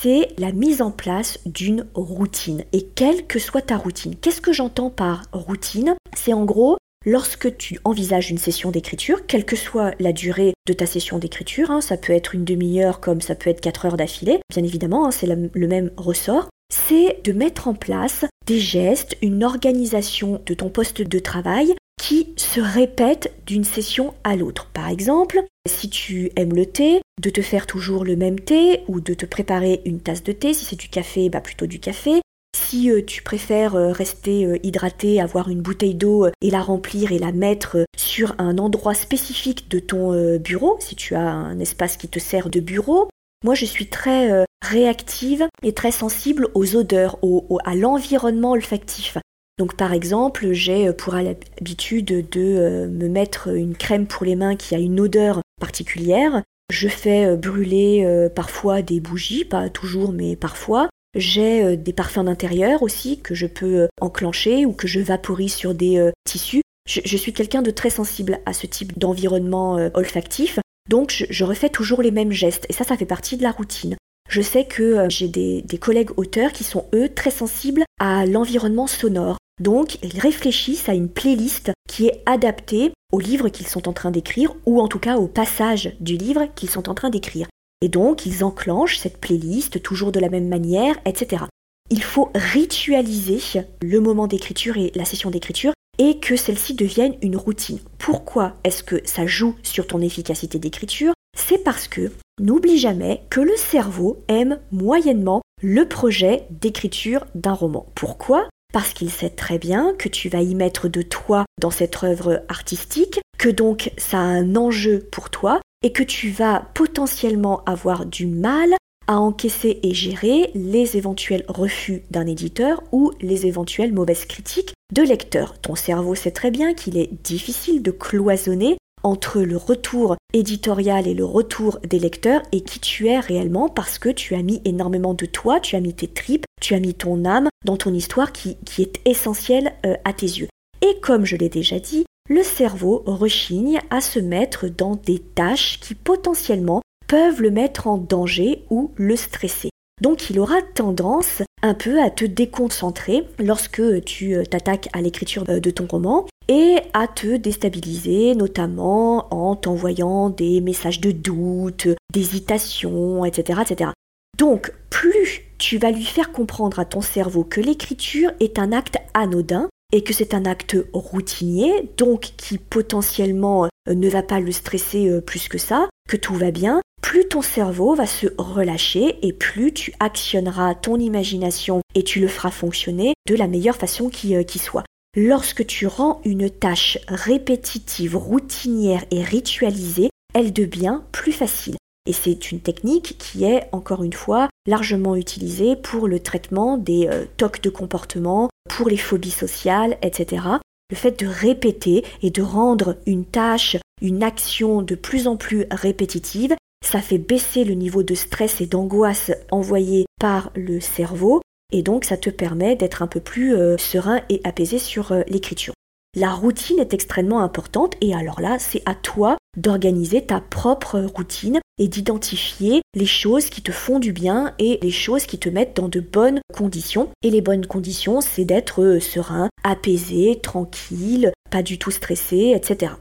c'est 0.00 0.28
la 0.38 0.52
mise 0.52 0.82
en 0.82 0.90
place 0.90 1.38
d'une 1.46 1.86
routine. 1.94 2.64
Et 2.72 2.82
quelle 2.82 3.26
que 3.26 3.38
soit 3.38 3.62
ta 3.62 3.76
routine, 3.76 4.14
qu'est-ce 4.16 4.40
que 4.40 4.52
j'entends 4.52 4.90
par 4.90 5.24
routine? 5.32 5.96
C'est 6.16 6.32
en 6.32 6.44
gros 6.44 6.76
lorsque 7.04 7.56
tu 7.56 7.78
envisages 7.84 8.30
une 8.30 8.38
session 8.38 8.70
d'écriture, 8.70 9.26
quelle 9.26 9.44
que 9.44 9.56
soit 9.56 9.92
la 9.98 10.12
durée 10.12 10.52
de 10.66 10.72
ta 10.72 10.86
session 10.86 11.18
d'écriture, 11.18 11.70
hein, 11.70 11.80
ça 11.80 11.96
peut 11.96 12.12
être 12.12 12.34
une 12.34 12.44
demi-heure 12.44 13.00
comme 13.00 13.20
ça 13.20 13.34
peut 13.34 13.50
être 13.50 13.60
quatre 13.60 13.86
heures 13.86 13.96
d'affilée, 13.96 14.40
bien 14.52 14.64
évidemment, 14.64 15.06
hein, 15.06 15.10
c'est 15.10 15.26
le 15.26 15.66
même 15.66 15.90
ressort, 15.96 16.48
c'est 16.70 17.20
de 17.24 17.32
mettre 17.32 17.68
en 17.68 17.74
place 17.74 18.24
des 18.46 18.58
gestes, 18.58 19.16
une 19.22 19.44
organisation 19.44 20.40
de 20.44 20.54
ton 20.54 20.68
poste 20.68 21.02
de 21.02 21.18
travail 21.18 21.74
qui 22.08 22.32
se 22.36 22.62
répète 22.62 23.34
d'une 23.44 23.64
session 23.64 24.14
à 24.24 24.34
l'autre. 24.34 24.70
Par 24.72 24.88
exemple, 24.88 25.42
si 25.68 25.90
tu 25.90 26.30
aimes 26.36 26.54
le 26.54 26.64
thé, 26.64 27.02
de 27.20 27.28
te 27.28 27.42
faire 27.42 27.66
toujours 27.66 28.02
le 28.02 28.16
même 28.16 28.40
thé 28.40 28.82
ou 28.88 29.02
de 29.02 29.12
te 29.12 29.26
préparer 29.26 29.82
une 29.84 30.00
tasse 30.00 30.22
de 30.22 30.32
thé. 30.32 30.54
Si 30.54 30.64
c'est 30.64 30.80
du 30.80 30.88
café, 30.88 31.28
bah 31.28 31.42
plutôt 31.42 31.66
du 31.66 31.80
café. 31.80 32.22
Si 32.56 32.90
euh, 32.90 33.04
tu 33.04 33.22
préfères 33.22 33.76
euh, 33.76 33.92
rester 33.92 34.46
euh, 34.46 34.56
hydraté, 34.62 35.20
avoir 35.20 35.50
une 35.50 35.60
bouteille 35.60 35.96
d'eau 35.96 36.28
et 36.40 36.50
la 36.50 36.62
remplir 36.62 37.12
et 37.12 37.18
la 37.18 37.30
mettre 37.30 37.84
sur 37.94 38.34
un 38.38 38.56
endroit 38.56 38.94
spécifique 38.94 39.70
de 39.70 39.78
ton 39.78 40.38
bureau, 40.38 40.78
si 40.80 40.96
tu 40.96 41.14
as 41.14 41.28
un 41.28 41.58
espace 41.60 41.98
qui 41.98 42.08
te 42.08 42.18
sert 42.18 42.48
de 42.48 42.60
bureau, 42.60 43.10
moi 43.44 43.54
je 43.54 43.66
suis 43.66 43.88
très 43.88 44.46
réactive 44.64 45.46
et 45.62 45.74
très 45.74 45.92
sensible 45.92 46.48
aux 46.54 46.74
odeurs, 46.74 47.18
à 47.66 47.74
l'environnement 47.74 48.52
olfactif. 48.52 49.18
Donc 49.58 49.76
par 49.76 49.92
exemple, 49.92 50.52
j'ai 50.52 50.92
pour 50.92 51.14
l'habitude 51.14 52.28
de 52.30 52.86
me 52.86 53.08
mettre 53.08 53.48
une 53.48 53.74
crème 53.76 54.06
pour 54.06 54.24
les 54.24 54.36
mains 54.36 54.56
qui 54.56 54.74
a 54.74 54.78
une 54.78 55.00
odeur 55.00 55.40
particulière. 55.60 56.42
Je 56.70 56.88
fais 56.88 57.24
euh, 57.24 57.36
brûler 57.36 58.04
euh, 58.04 58.28
parfois 58.28 58.82
des 58.82 59.00
bougies, 59.00 59.44
pas 59.44 59.70
toujours 59.70 60.12
mais 60.12 60.36
parfois. 60.36 60.88
J'ai 61.14 61.64
euh, 61.64 61.76
des 61.76 61.94
parfums 61.94 62.24
d'intérieur 62.24 62.82
aussi 62.82 63.20
que 63.20 63.34
je 63.34 63.46
peux 63.46 63.88
enclencher 64.00 64.66
ou 64.66 64.72
que 64.72 64.86
je 64.86 65.00
vaporise 65.00 65.54
sur 65.54 65.74
des 65.74 66.10
tissus. 66.24 66.62
Je, 66.86 67.16
suis 67.18 67.34
quelqu'un 67.34 67.60
de 67.60 67.70
très 67.70 67.90
sensible 67.90 68.40
à 68.46 68.54
ce 68.54 68.66
type 68.66 68.98
d'environnement 68.98 69.74
olfactif, 69.92 70.58
donc 70.88 71.26
je, 71.28 71.44
refais 71.44 71.68
toujours 71.68 72.00
les 72.00 72.10
mêmes 72.10 72.32
gestes 72.32 72.64
et 72.70 72.72
ça, 72.72 72.82
ça 72.82 72.96
fait 72.96 73.04
partie 73.04 73.36
de 73.36 73.42
la 73.42 73.50
routine. 73.50 73.96
Je 74.30 74.40
sais 74.40 74.64
que 74.64 75.06
j'ai 75.10 75.28
des, 75.28 75.78
collègues 75.78 76.12
auteurs 76.16 76.52
qui 76.52 76.64
sont 76.64 76.86
eux 76.94 77.10
très 77.10 77.30
sensibles 77.30 77.84
à 78.00 78.24
l'environnement 78.24 78.86
sonore. 78.86 79.36
Donc, 79.60 79.98
ils 80.02 80.20
réfléchissent 80.20 80.88
à 80.88 80.94
une 80.94 81.08
playlist 81.08 81.72
qui 81.88 82.06
est 82.06 82.22
adaptée 82.26 82.92
au 83.12 83.20
livre 83.20 83.48
qu'ils 83.48 83.66
sont 83.66 83.88
en 83.88 83.92
train 83.92 84.10
d'écrire, 84.10 84.54
ou 84.66 84.80
en 84.80 84.88
tout 84.88 84.98
cas 84.98 85.16
au 85.16 85.26
passage 85.26 85.96
du 86.00 86.16
livre 86.16 86.46
qu'ils 86.54 86.70
sont 86.70 86.88
en 86.88 86.94
train 86.94 87.10
d'écrire. 87.10 87.48
Et 87.80 87.88
donc, 87.88 88.26
ils 88.26 88.44
enclenchent 88.44 88.98
cette 88.98 89.18
playlist 89.18 89.82
toujours 89.82 90.12
de 90.12 90.20
la 90.20 90.28
même 90.28 90.48
manière, 90.48 90.96
etc. 91.04 91.44
Il 91.90 92.02
faut 92.02 92.30
ritualiser 92.34 93.40
le 93.80 94.00
moment 94.00 94.26
d'écriture 94.26 94.76
et 94.76 94.92
la 94.94 95.04
session 95.04 95.30
d'écriture 95.30 95.72
et 95.98 96.18
que 96.18 96.36
celle-ci 96.36 96.74
devienne 96.74 97.16
une 97.22 97.36
routine. 97.36 97.80
Pourquoi 97.98 98.56
est-ce 98.62 98.82
que 98.82 99.00
ça 99.04 99.26
joue 99.26 99.56
sur 99.62 99.86
ton 99.86 100.00
efficacité 100.00 100.58
d'écriture? 100.58 101.12
C'est 101.36 101.64
parce 101.64 101.88
que 101.88 102.12
n'oublie 102.40 102.78
jamais 102.78 103.22
que 103.30 103.40
le 103.40 103.56
cerveau 103.56 104.22
aime 104.28 104.58
moyennement 104.70 105.40
le 105.62 105.88
projet 105.88 106.46
d'écriture 106.50 107.26
d'un 107.34 107.54
roman. 107.54 107.86
Pourquoi? 107.94 108.48
Parce 108.72 108.92
qu'il 108.92 109.10
sait 109.10 109.30
très 109.30 109.58
bien 109.58 109.94
que 109.98 110.08
tu 110.08 110.28
vas 110.28 110.42
y 110.42 110.54
mettre 110.54 110.88
de 110.88 111.02
toi 111.02 111.44
dans 111.60 111.70
cette 111.70 112.02
œuvre 112.02 112.42
artistique, 112.48 113.20
que 113.38 113.48
donc 113.48 113.92
ça 113.96 114.18
a 114.18 114.22
un 114.22 114.56
enjeu 114.56 115.08
pour 115.10 115.30
toi 115.30 115.60
et 115.82 115.92
que 115.92 116.02
tu 116.02 116.30
vas 116.30 116.68
potentiellement 116.74 117.62
avoir 117.64 118.04
du 118.04 118.26
mal 118.26 118.74
à 119.06 119.18
encaisser 119.18 119.80
et 119.82 119.94
gérer 119.94 120.50
les 120.54 120.96
éventuels 120.96 121.44
refus 121.48 122.02
d'un 122.10 122.26
éditeur 122.26 122.82
ou 122.92 123.12
les 123.20 123.46
éventuelles 123.46 123.94
mauvaises 123.94 124.26
critiques 124.26 124.74
de 124.92 125.02
lecteurs. 125.02 125.58
Ton 125.60 125.74
cerveau 125.74 126.14
sait 126.14 126.30
très 126.30 126.50
bien 126.50 126.74
qu'il 126.74 126.98
est 126.98 127.10
difficile 127.22 127.82
de 127.82 127.90
cloisonner 127.90 128.76
entre 129.02 129.40
le 129.40 129.56
retour 129.56 130.16
éditorial 130.32 131.06
et 131.06 131.14
le 131.14 131.24
retour 131.24 131.78
des 131.88 131.98
lecteurs 131.98 132.42
et 132.52 132.60
qui 132.60 132.80
tu 132.80 133.08
es 133.08 133.18
réellement 133.18 133.68
parce 133.68 133.98
que 133.98 134.08
tu 134.08 134.34
as 134.34 134.42
mis 134.42 134.60
énormément 134.64 135.14
de 135.14 135.26
toi, 135.26 135.60
tu 135.60 135.76
as 135.76 135.80
mis 135.80 135.94
tes 135.94 136.08
tripes, 136.08 136.44
tu 136.60 136.74
as 136.74 136.80
mis 136.80 136.94
ton 136.94 137.24
âme 137.24 137.48
dans 137.64 137.76
ton 137.76 137.92
histoire 137.92 138.32
qui, 138.32 138.56
est 138.78 139.00
essentielle 139.06 139.72
euh, 139.86 139.96
à 140.04 140.12
tes 140.12 140.26
yeux. 140.26 140.48
Et 140.82 141.00
comme 141.00 141.24
je 141.24 141.36
l'ai 141.36 141.48
déjà 141.48 141.78
dit, 141.78 142.04
le 142.28 142.42
cerveau 142.42 143.02
rechigne 143.06 143.80
à 143.90 144.00
se 144.00 144.18
mettre 144.18 144.68
dans 144.68 144.96
des 144.96 145.18
tâches 145.18 145.80
qui 145.80 145.94
potentiellement 145.94 146.82
peuvent 147.06 147.40
le 147.40 147.50
mettre 147.50 147.86
en 147.86 147.96
danger 147.96 148.64
ou 148.70 148.92
le 148.96 149.16
stresser. 149.16 149.70
Donc 150.02 150.30
il 150.30 150.38
aura 150.38 150.60
tendance 150.62 151.42
un 151.62 151.74
peu 151.74 152.00
à 152.00 152.10
te 152.10 152.24
déconcentrer 152.24 153.24
lorsque 153.38 153.82
tu 154.04 154.34
euh, 154.34 154.44
t'attaques 154.44 154.88
à 154.92 155.00
l'écriture 155.00 155.44
euh, 155.48 155.58
de 155.58 155.70
ton 155.70 155.86
roman 155.86 156.26
et 156.48 156.78
à 156.94 157.06
te 157.06 157.36
déstabiliser 157.36 158.34
notamment 158.34 159.32
en 159.32 159.54
t'envoyant 159.54 160.30
des 160.30 160.60
messages 160.60 161.00
de 161.00 161.10
doute, 161.10 161.88
d'hésitation, 162.12 163.24
etc., 163.24 163.60
etc. 163.62 163.90
Donc 164.38 164.72
plus 164.90 165.42
tu 165.58 165.78
vas 165.78 165.90
lui 165.90 166.04
faire 166.04 166.32
comprendre 166.32 166.78
à 166.78 166.84
ton 166.84 167.00
cerveau 167.00 167.44
que 167.44 167.60
l'écriture 167.60 168.30
est 168.40 168.58
un 168.58 168.72
acte 168.72 168.96
anodin 169.14 169.68
et 169.92 170.02
que 170.02 170.12
c'est 170.12 170.34
un 170.34 170.44
acte 170.44 170.76
routinier, 170.92 171.90
donc 171.96 172.32
qui 172.36 172.58
potentiellement 172.58 173.64
euh, 173.64 173.94
ne 173.94 174.08
va 174.08 174.22
pas 174.22 174.40
le 174.40 174.52
stresser 174.52 175.20
plus 175.22 175.48
que 175.48 175.58
ça, 175.58 175.88
que 176.08 176.16
tout 176.16 176.34
va 176.34 176.50
bien, 176.50 176.80
plus 177.08 177.26
ton 177.26 177.42
cerveau 177.42 177.94
va 177.94 178.06
se 178.06 178.26
relâcher 178.36 179.16
et 179.26 179.32
plus 179.32 179.72
tu 179.72 179.94
actionneras 179.98 180.74
ton 180.74 180.98
imagination 180.98 181.80
et 181.94 182.02
tu 182.02 182.20
le 182.20 182.28
feras 182.28 182.50
fonctionner 182.50 183.14
de 183.26 183.34
la 183.34 183.46
meilleure 183.46 183.76
façon 183.76 184.10
qui, 184.10 184.34
euh, 184.34 184.42
qui 184.42 184.58
soit. 184.58 184.84
Lorsque 185.16 185.66
tu 185.66 185.86
rends 185.86 186.20
une 186.24 186.50
tâche 186.50 186.98
répétitive, 187.08 188.16
routinière 188.16 189.04
et 189.10 189.22
ritualisée, 189.22 190.10
elle 190.34 190.52
devient 190.52 191.00
plus 191.12 191.32
facile. 191.32 191.76
Et 192.06 192.12
c'est 192.12 192.52
une 192.52 192.60
technique 192.60 193.16
qui 193.18 193.44
est, 193.44 193.68
encore 193.72 194.02
une 194.02 194.12
fois, 194.12 194.48
largement 194.66 195.16
utilisée 195.16 195.76
pour 195.76 196.08
le 196.08 196.20
traitement 196.20 196.78
des 196.78 197.08
euh, 197.08 197.24
tocs 197.36 197.62
de 197.62 197.70
comportement, 197.70 198.48
pour 198.68 198.88
les 198.88 198.96
phobies 198.96 199.30
sociales, 199.30 199.98
etc. 200.02 200.46
Le 200.90 200.96
fait 200.96 201.20
de 201.20 201.26
répéter 201.26 202.04
et 202.22 202.30
de 202.30 202.42
rendre 202.42 202.96
une 203.06 203.24
tâche, 203.24 203.76
une 204.00 204.22
action 204.22 204.82
de 204.82 204.94
plus 204.94 205.26
en 205.26 205.36
plus 205.36 205.66
répétitive, 205.70 206.54
ça 206.84 207.00
fait 207.00 207.18
baisser 207.18 207.64
le 207.64 207.74
niveau 207.74 208.02
de 208.02 208.14
stress 208.14 208.60
et 208.60 208.66
d'angoisse 208.66 209.32
envoyé 209.50 210.06
par 210.20 210.50
le 210.54 210.80
cerveau 210.80 211.40
et 211.72 211.82
donc 211.82 212.04
ça 212.04 212.16
te 212.16 212.30
permet 212.30 212.76
d'être 212.76 213.02
un 213.02 213.06
peu 213.06 213.20
plus 213.20 213.54
euh, 213.54 213.76
serein 213.78 214.20
et 214.28 214.40
apaisé 214.44 214.78
sur 214.78 215.12
euh, 215.12 215.22
l'écriture. 215.28 215.74
La 216.16 216.32
routine 216.32 216.78
est 216.78 216.94
extrêmement 216.94 217.42
importante 217.42 217.94
et 218.00 218.14
alors 218.14 218.40
là, 218.40 218.58
c'est 218.58 218.82
à 218.86 218.94
toi 218.94 219.36
d'organiser 219.56 220.24
ta 220.24 220.40
propre 220.40 221.00
routine 221.00 221.60
et 221.78 221.86
d'identifier 221.86 222.80
les 222.94 223.06
choses 223.06 223.50
qui 223.50 223.62
te 223.62 223.72
font 223.72 223.98
du 223.98 224.12
bien 224.12 224.54
et 224.58 224.78
les 224.82 224.90
choses 224.90 225.26
qui 225.26 225.38
te 225.38 225.50
mettent 225.50 225.76
dans 225.76 225.88
de 225.88 226.00
bonnes 226.00 226.40
conditions. 226.54 227.10
Et 227.22 227.30
les 227.30 227.42
bonnes 227.42 227.66
conditions, 227.66 228.20
c'est 228.22 228.46
d'être 228.46 228.82
euh, 228.82 229.00
serein, 229.00 229.48
apaisé, 229.64 230.40
tranquille, 230.42 231.32
pas 231.50 231.62
du 231.62 231.78
tout 231.78 231.90
stressé, 231.90 232.52
etc. 232.56 232.94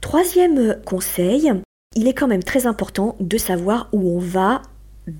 Troisième 0.00 0.80
conseil, 0.86 1.52
il 1.96 2.06
est 2.06 2.14
quand 2.14 2.28
même 2.28 2.44
très 2.44 2.66
important 2.66 3.16
de 3.18 3.38
savoir 3.38 3.88
où 3.92 4.16
on 4.16 4.20
va 4.20 4.62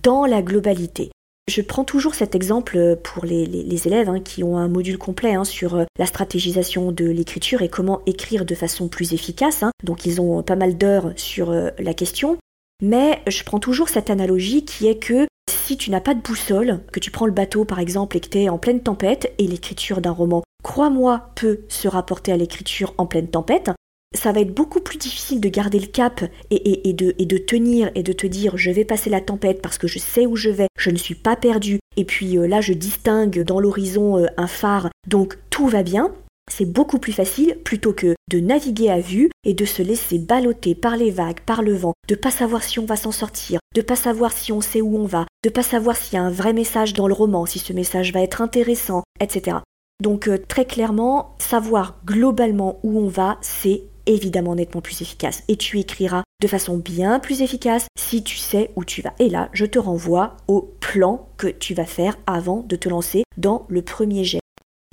dans 0.02 0.26
la 0.26 0.42
globalité. 0.42 1.10
Je 1.50 1.62
prends 1.62 1.82
toujours 1.82 2.14
cet 2.14 2.36
exemple 2.36 2.96
pour 3.02 3.24
les, 3.24 3.88
élèves 3.88 4.08
hein, 4.08 4.20
qui 4.20 4.44
ont 4.44 4.56
un 4.56 4.68
module 4.68 4.98
complet 4.98 5.34
hein, 5.34 5.42
sur 5.42 5.74
euh, 5.74 5.84
la 5.98 6.06
stratégisation 6.06 6.92
de 6.92 7.06
l'écriture 7.06 7.60
et 7.62 7.68
comment 7.68 8.02
écrire 8.06 8.44
de 8.44 8.54
façon 8.54 8.86
plus 8.86 9.14
efficace. 9.14 9.64
Hein. 9.64 9.72
Donc 9.82 10.06
ils 10.06 10.20
ont 10.20 10.44
pas 10.44 10.54
mal 10.54 10.78
d'heures 10.78 11.12
sur 11.16 11.50
euh, 11.50 11.70
la 11.80 11.92
question. 11.92 12.38
Mais 12.84 13.20
je 13.26 13.42
prends 13.42 13.58
toujours 13.58 13.88
cette 13.88 14.10
analogie 14.10 14.64
qui 14.64 14.86
est 14.86 15.00
que 15.00 15.26
si 15.50 15.76
tu 15.76 15.90
n'as 15.90 16.00
pas 16.00 16.14
de 16.14 16.20
boussole, 16.20 16.82
que 16.92 17.00
tu 17.00 17.10
prends 17.10 17.26
le 17.26 17.32
bateau 17.32 17.64
par 17.64 17.80
exemple 17.80 18.16
et 18.16 18.20
que 18.20 18.28
tu 18.28 18.38
es 18.38 18.48
en 18.48 18.58
pleine 18.58 18.80
tempête, 18.80 19.32
et 19.38 19.48
l'écriture 19.48 20.00
d'un 20.00 20.12
roman, 20.12 20.44
crois-moi, 20.62 21.32
peut 21.34 21.62
se 21.68 21.88
rapporter 21.88 22.30
à 22.30 22.36
l'écriture 22.36 22.94
en 22.96 23.06
pleine 23.06 23.28
tempête, 23.28 23.72
ça 24.14 24.32
va 24.32 24.40
être 24.40 24.54
beaucoup 24.54 24.80
plus 24.80 24.98
difficile 24.98 25.40
de 25.40 25.48
garder 25.48 25.78
le 25.78 25.86
cap 25.86 26.24
et, 26.50 26.92
de, 26.92 27.38
tenir 27.38 27.90
et 27.94 28.02
de 28.02 28.12
te 28.12 28.26
dire 28.26 28.56
je 28.56 28.70
vais 28.70 28.84
passer 28.84 29.08
la 29.08 29.20
tempête 29.20 29.62
parce 29.62 29.78
que 29.78 29.86
je 29.86 29.98
sais 29.98 30.26
où 30.26 30.36
je 30.36 30.50
vais, 30.50 30.66
je 30.78 30.90
ne 30.90 30.96
suis 30.96 31.14
pas 31.14 31.36
perdu, 31.36 31.78
et 31.96 32.04
puis 32.04 32.36
euh, 32.36 32.46
là 32.46 32.60
je 32.60 32.72
distingue 32.72 33.42
dans 33.42 33.60
l'horizon 33.60 34.18
euh, 34.18 34.26
un 34.36 34.46
phare, 34.46 34.90
donc 35.06 35.38
tout 35.50 35.68
va 35.68 35.82
bien. 35.82 36.12
C'est 36.50 36.64
beaucoup 36.64 36.98
plus 36.98 37.12
facile 37.12 37.58
plutôt 37.64 37.92
que 37.92 38.16
de 38.28 38.40
naviguer 38.40 38.90
à 38.90 38.98
vue 38.98 39.30
et 39.44 39.54
de 39.54 39.64
se 39.64 39.82
laisser 39.82 40.18
balloter 40.18 40.74
par 40.74 40.96
les 40.96 41.12
vagues, 41.12 41.40
par 41.46 41.62
le 41.62 41.74
vent, 41.74 41.94
de 42.08 42.16
pas 42.16 42.32
savoir 42.32 42.64
si 42.64 42.80
on 42.80 42.86
va 42.86 42.96
s'en 42.96 43.12
sortir, 43.12 43.60
de 43.76 43.82
pas 43.82 43.94
savoir 43.94 44.32
si 44.32 44.50
on 44.50 44.60
sait 44.60 44.80
où 44.80 44.96
on 44.98 45.06
va, 45.06 45.26
de 45.44 45.50
pas 45.50 45.62
savoir 45.62 45.96
s'il 45.96 46.14
y 46.14 46.18
a 46.18 46.24
un 46.24 46.30
vrai 46.30 46.52
message 46.52 46.94
dans 46.94 47.06
le 47.06 47.14
roman, 47.14 47.46
si 47.46 47.60
ce 47.60 47.72
message 47.72 48.12
va 48.12 48.22
être 48.22 48.42
intéressant, 48.42 49.04
etc. 49.20 49.58
Donc 50.00 50.28
euh, 50.28 50.38
très 50.48 50.64
clairement, 50.64 51.36
savoir 51.38 52.00
globalement 52.04 52.80
où 52.82 52.98
on 52.98 53.06
va, 53.06 53.38
c'est 53.42 53.84
évidemment 54.06 54.54
nettement 54.54 54.80
plus 54.80 55.02
efficace. 55.02 55.42
Et 55.48 55.56
tu 55.56 55.78
écriras 55.78 56.22
de 56.40 56.48
façon 56.48 56.76
bien 56.76 57.20
plus 57.20 57.42
efficace 57.42 57.86
si 57.98 58.22
tu 58.22 58.36
sais 58.36 58.70
où 58.76 58.84
tu 58.84 59.02
vas. 59.02 59.14
Et 59.18 59.28
là, 59.28 59.48
je 59.52 59.66
te 59.66 59.78
renvoie 59.78 60.36
au 60.48 60.74
plan 60.80 61.28
que 61.36 61.48
tu 61.48 61.74
vas 61.74 61.84
faire 61.84 62.16
avant 62.26 62.64
de 62.66 62.76
te 62.76 62.88
lancer 62.88 63.24
dans 63.36 63.66
le 63.68 63.82
premier 63.82 64.24
jet. 64.24 64.40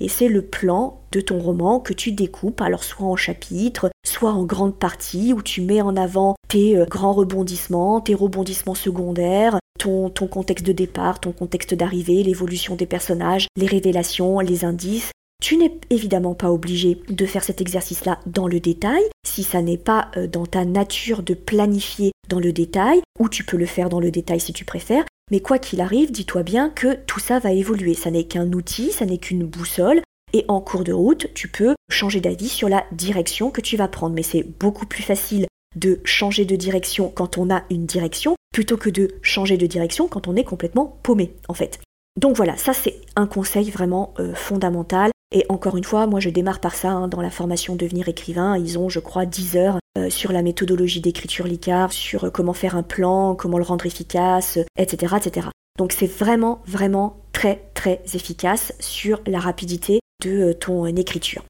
Et 0.00 0.08
c'est 0.08 0.28
le 0.28 0.42
plan 0.42 1.00
de 1.10 1.20
ton 1.20 1.40
roman 1.40 1.80
que 1.80 1.92
tu 1.92 2.12
découpes, 2.12 2.60
alors 2.60 2.84
soit 2.84 3.06
en 3.06 3.16
chapitres, 3.16 3.90
soit 4.06 4.30
en 4.30 4.44
grande 4.44 4.78
partie, 4.78 5.32
où 5.32 5.42
tu 5.42 5.60
mets 5.60 5.80
en 5.80 5.96
avant 5.96 6.36
tes 6.46 6.76
euh, 6.76 6.84
grands 6.84 7.14
rebondissements, 7.14 8.00
tes 8.00 8.14
rebondissements 8.14 8.76
secondaires, 8.76 9.58
ton 9.78 10.10
contexte 10.10 10.66
de 10.66 10.72
départ, 10.72 11.20
ton 11.20 11.32
contexte 11.32 11.74
d'arrivée, 11.74 12.22
l'évolution 12.22 12.76
des 12.76 12.86
personnages, 12.86 13.48
les 13.56 13.66
révélations, 13.66 14.40
les 14.40 14.64
indices, 14.64 15.10
tu 15.42 15.56
n'es 15.56 15.72
évidemment 15.90 16.34
pas 16.34 16.50
obligé 16.50 17.00
de 17.08 17.26
faire 17.26 17.44
cet 17.44 17.60
exercice-là 17.60 18.20
dans 18.26 18.48
le 18.48 18.60
détail, 18.60 19.02
si 19.26 19.42
ça 19.42 19.62
n'est 19.62 19.78
pas 19.78 20.10
euh, 20.16 20.26
dans 20.26 20.46
ta 20.46 20.64
nature 20.64 21.22
de 21.22 21.34
planifier 21.34 22.12
dans 22.28 22.40
le 22.40 22.52
détail, 22.52 23.00
ou 23.18 23.28
tu 23.28 23.44
peux 23.44 23.56
le 23.56 23.66
faire 23.66 23.88
dans 23.88 24.00
le 24.00 24.10
détail 24.10 24.40
si 24.40 24.52
tu 24.52 24.64
préfères, 24.64 25.04
mais 25.30 25.40
quoi 25.40 25.58
qu'il 25.58 25.80
arrive, 25.80 26.10
dis-toi 26.10 26.42
bien 26.42 26.70
que 26.70 26.94
tout 27.06 27.20
ça 27.20 27.38
va 27.38 27.52
évoluer. 27.52 27.94
Ça 27.94 28.10
n'est 28.10 28.24
qu'un 28.24 28.52
outil, 28.52 28.92
ça 28.92 29.06
n'est 29.06 29.18
qu'une 29.18 29.44
boussole, 29.44 30.02
et 30.32 30.44
en 30.48 30.60
cours 30.60 30.84
de 30.84 30.92
route, 30.92 31.32
tu 31.34 31.48
peux 31.48 31.74
changer 31.90 32.20
d'avis 32.20 32.48
sur 32.48 32.68
la 32.68 32.84
direction 32.92 33.50
que 33.50 33.60
tu 33.60 33.76
vas 33.76 33.88
prendre. 33.88 34.14
Mais 34.14 34.22
c'est 34.22 34.42
beaucoup 34.42 34.86
plus 34.86 35.02
facile 35.02 35.46
de 35.76 36.00
changer 36.04 36.44
de 36.44 36.56
direction 36.56 37.10
quand 37.14 37.38
on 37.38 37.50
a 37.50 37.62
une 37.70 37.86
direction, 37.86 38.34
plutôt 38.52 38.76
que 38.76 38.90
de 38.90 39.14
changer 39.22 39.56
de 39.56 39.66
direction 39.66 40.08
quand 40.08 40.28
on 40.28 40.36
est 40.36 40.44
complètement 40.44 40.98
paumé, 41.02 41.34
en 41.48 41.54
fait. 41.54 41.78
Donc 42.18 42.36
voilà, 42.36 42.56
ça 42.56 42.72
c'est 42.72 43.00
un 43.16 43.26
conseil 43.26 43.70
vraiment 43.70 44.12
euh, 44.18 44.34
fondamental. 44.34 45.10
Et 45.30 45.44
encore 45.48 45.76
une 45.76 45.84
fois, 45.84 46.06
moi 46.06 46.20
je 46.20 46.30
démarre 46.30 46.60
par 46.60 46.74
ça 46.74 46.90
hein, 46.90 47.08
dans 47.08 47.20
la 47.20 47.30
formation 47.30 47.76
Devenir 47.76 48.08
écrivain. 48.08 48.56
Ils 48.56 48.78
ont, 48.78 48.88
je 48.88 49.00
crois, 49.00 49.26
10 49.26 49.56
heures 49.56 49.78
euh, 49.98 50.10
sur 50.10 50.32
la 50.32 50.42
méthodologie 50.42 51.00
d'écriture 51.00 51.46
Licard, 51.46 51.92
sur 51.92 52.24
euh, 52.24 52.30
comment 52.30 52.54
faire 52.54 52.76
un 52.76 52.82
plan, 52.82 53.34
comment 53.34 53.58
le 53.58 53.64
rendre 53.64 53.84
efficace, 53.84 54.58
etc. 54.78 55.16
etc. 55.18 55.48
Donc 55.78 55.92
c'est 55.92 56.06
vraiment, 56.06 56.62
vraiment 56.66 57.18
très, 57.32 57.70
très 57.74 58.02
efficace 58.14 58.72
sur 58.80 59.20
la 59.26 59.38
rapidité 59.38 60.00
de 60.24 60.52
ton 60.52 60.86
écriture. 60.86 61.42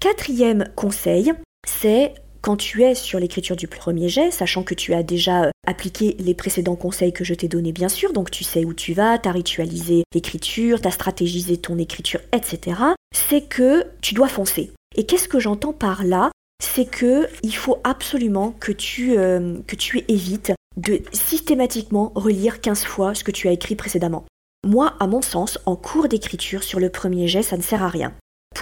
Quatrième 0.00 0.68
conseil, 0.74 1.32
c'est 1.66 2.14
quand 2.46 2.56
tu 2.56 2.84
es 2.84 2.94
sur 2.94 3.18
l'écriture 3.18 3.56
du 3.56 3.66
premier 3.66 4.08
jet, 4.08 4.30
sachant 4.30 4.62
que 4.62 4.74
tu 4.74 4.94
as 4.94 5.02
déjà 5.02 5.46
euh, 5.46 5.50
appliqué 5.66 6.14
les 6.20 6.32
précédents 6.32 6.76
conseils 6.76 7.12
que 7.12 7.24
je 7.24 7.34
t'ai 7.34 7.48
donnés 7.48 7.72
bien 7.72 7.88
sûr, 7.88 8.12
donc 8.12 8.30
tu 8.30 8.44
sais 8.44 8.64
où 8.64 8.72
tu 8.72 8.92
vas, 8.92 9.18
tu 9.18 9.28
as 9.28 9.32
ritualisé 9.32 10.04
l'écriture, 10.14 10.80
tu 10.80 10.86
as 10.86 10.92
stratégisé 10.92 11.56
ton 11.56 11.76
écriture, 11.76 12.20
etc., 12.32 12.78
c'est 13.12 13.40
que 13.40 13.82
tu 14.00 14.14
dois 14.14 14.28
foncer. 14.28 14.70
Et 14.94 15.06
qu'est-ce 15.06 15.26
que 15.26 15.40
j'entends 15.40 15.72
par 15.72 16.04
là? 16.04 16.30
C'est 16.62 16.88
que 16.88 17.28
il 17.42 17.52
faut 17.52 17.78
absolument 17.82 18.52
que 18.52 18.70
tu, 18.70 19.18
euh, 19.18 19.58
que 19.66 19.74
tu 19.74 20.04
évites 20.06 20.52
de 20.76 21.00
systématiquement 21.12 22.12
relire 22.14 22.60
15 22.60 22.84
fois 22.84 23.16
ce 23.16 23.24
que 23.24 23.32
tu 23.32 23.48
as 23.48 23.52
écrit 23.52 23.74
précédemment. 23.74 24.24
Moi, 24.64 24.94
à 25.00 25.08
mon 25.08 25.20
sens, 25.20 25.58
en 25.66 25.74
cours 25.74 26.06
d'écriture 26.06 26.62
sur 26.62 26.78
le 26.78 26.90
premier 26.90 27.26
jet, 27.26 27.42
ça 27.42 27.56
ne 27.56 27.62
sert 27.62 27.82
à 27.82 27.88
rien 27.88 28.14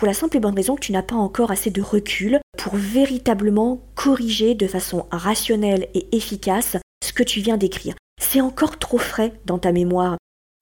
pour 0.04 0.10
la 0.10 0.12
simple 0.12 0.36
et 0.36 0.40
bonne 0.40 0.54
raison 0.54 0.74
que 0.74 0.82
tu 0.84 0.92
n'as 0.92 1.02
pas 1.02 1.14
encore 1.14 1.50
assez 1.50 1.70
de 1.70 1.80
recul 1.80 2.38
pour 2.58 2.76
véritablement 2.76 3.80
corriger 3.94 4.54
de 4.54 4.66
façon 4.66 5.06
rationnelle 5.10 5.88
et 5.94 6.14
efficace 6.14 6.76
ce 7.02 7.14
que 7.14 7.22
tu 7.22 7.40
viens 7.40 7.56
d'écrire. 7.56 7.94
C'est 8.20 8.42
encore 8.42 8.78
trop 8.78 8.98
frais 8.98 9.32
dans 9.46 9.58
ta 9.58 9.72
mémoire. 9.72 10.18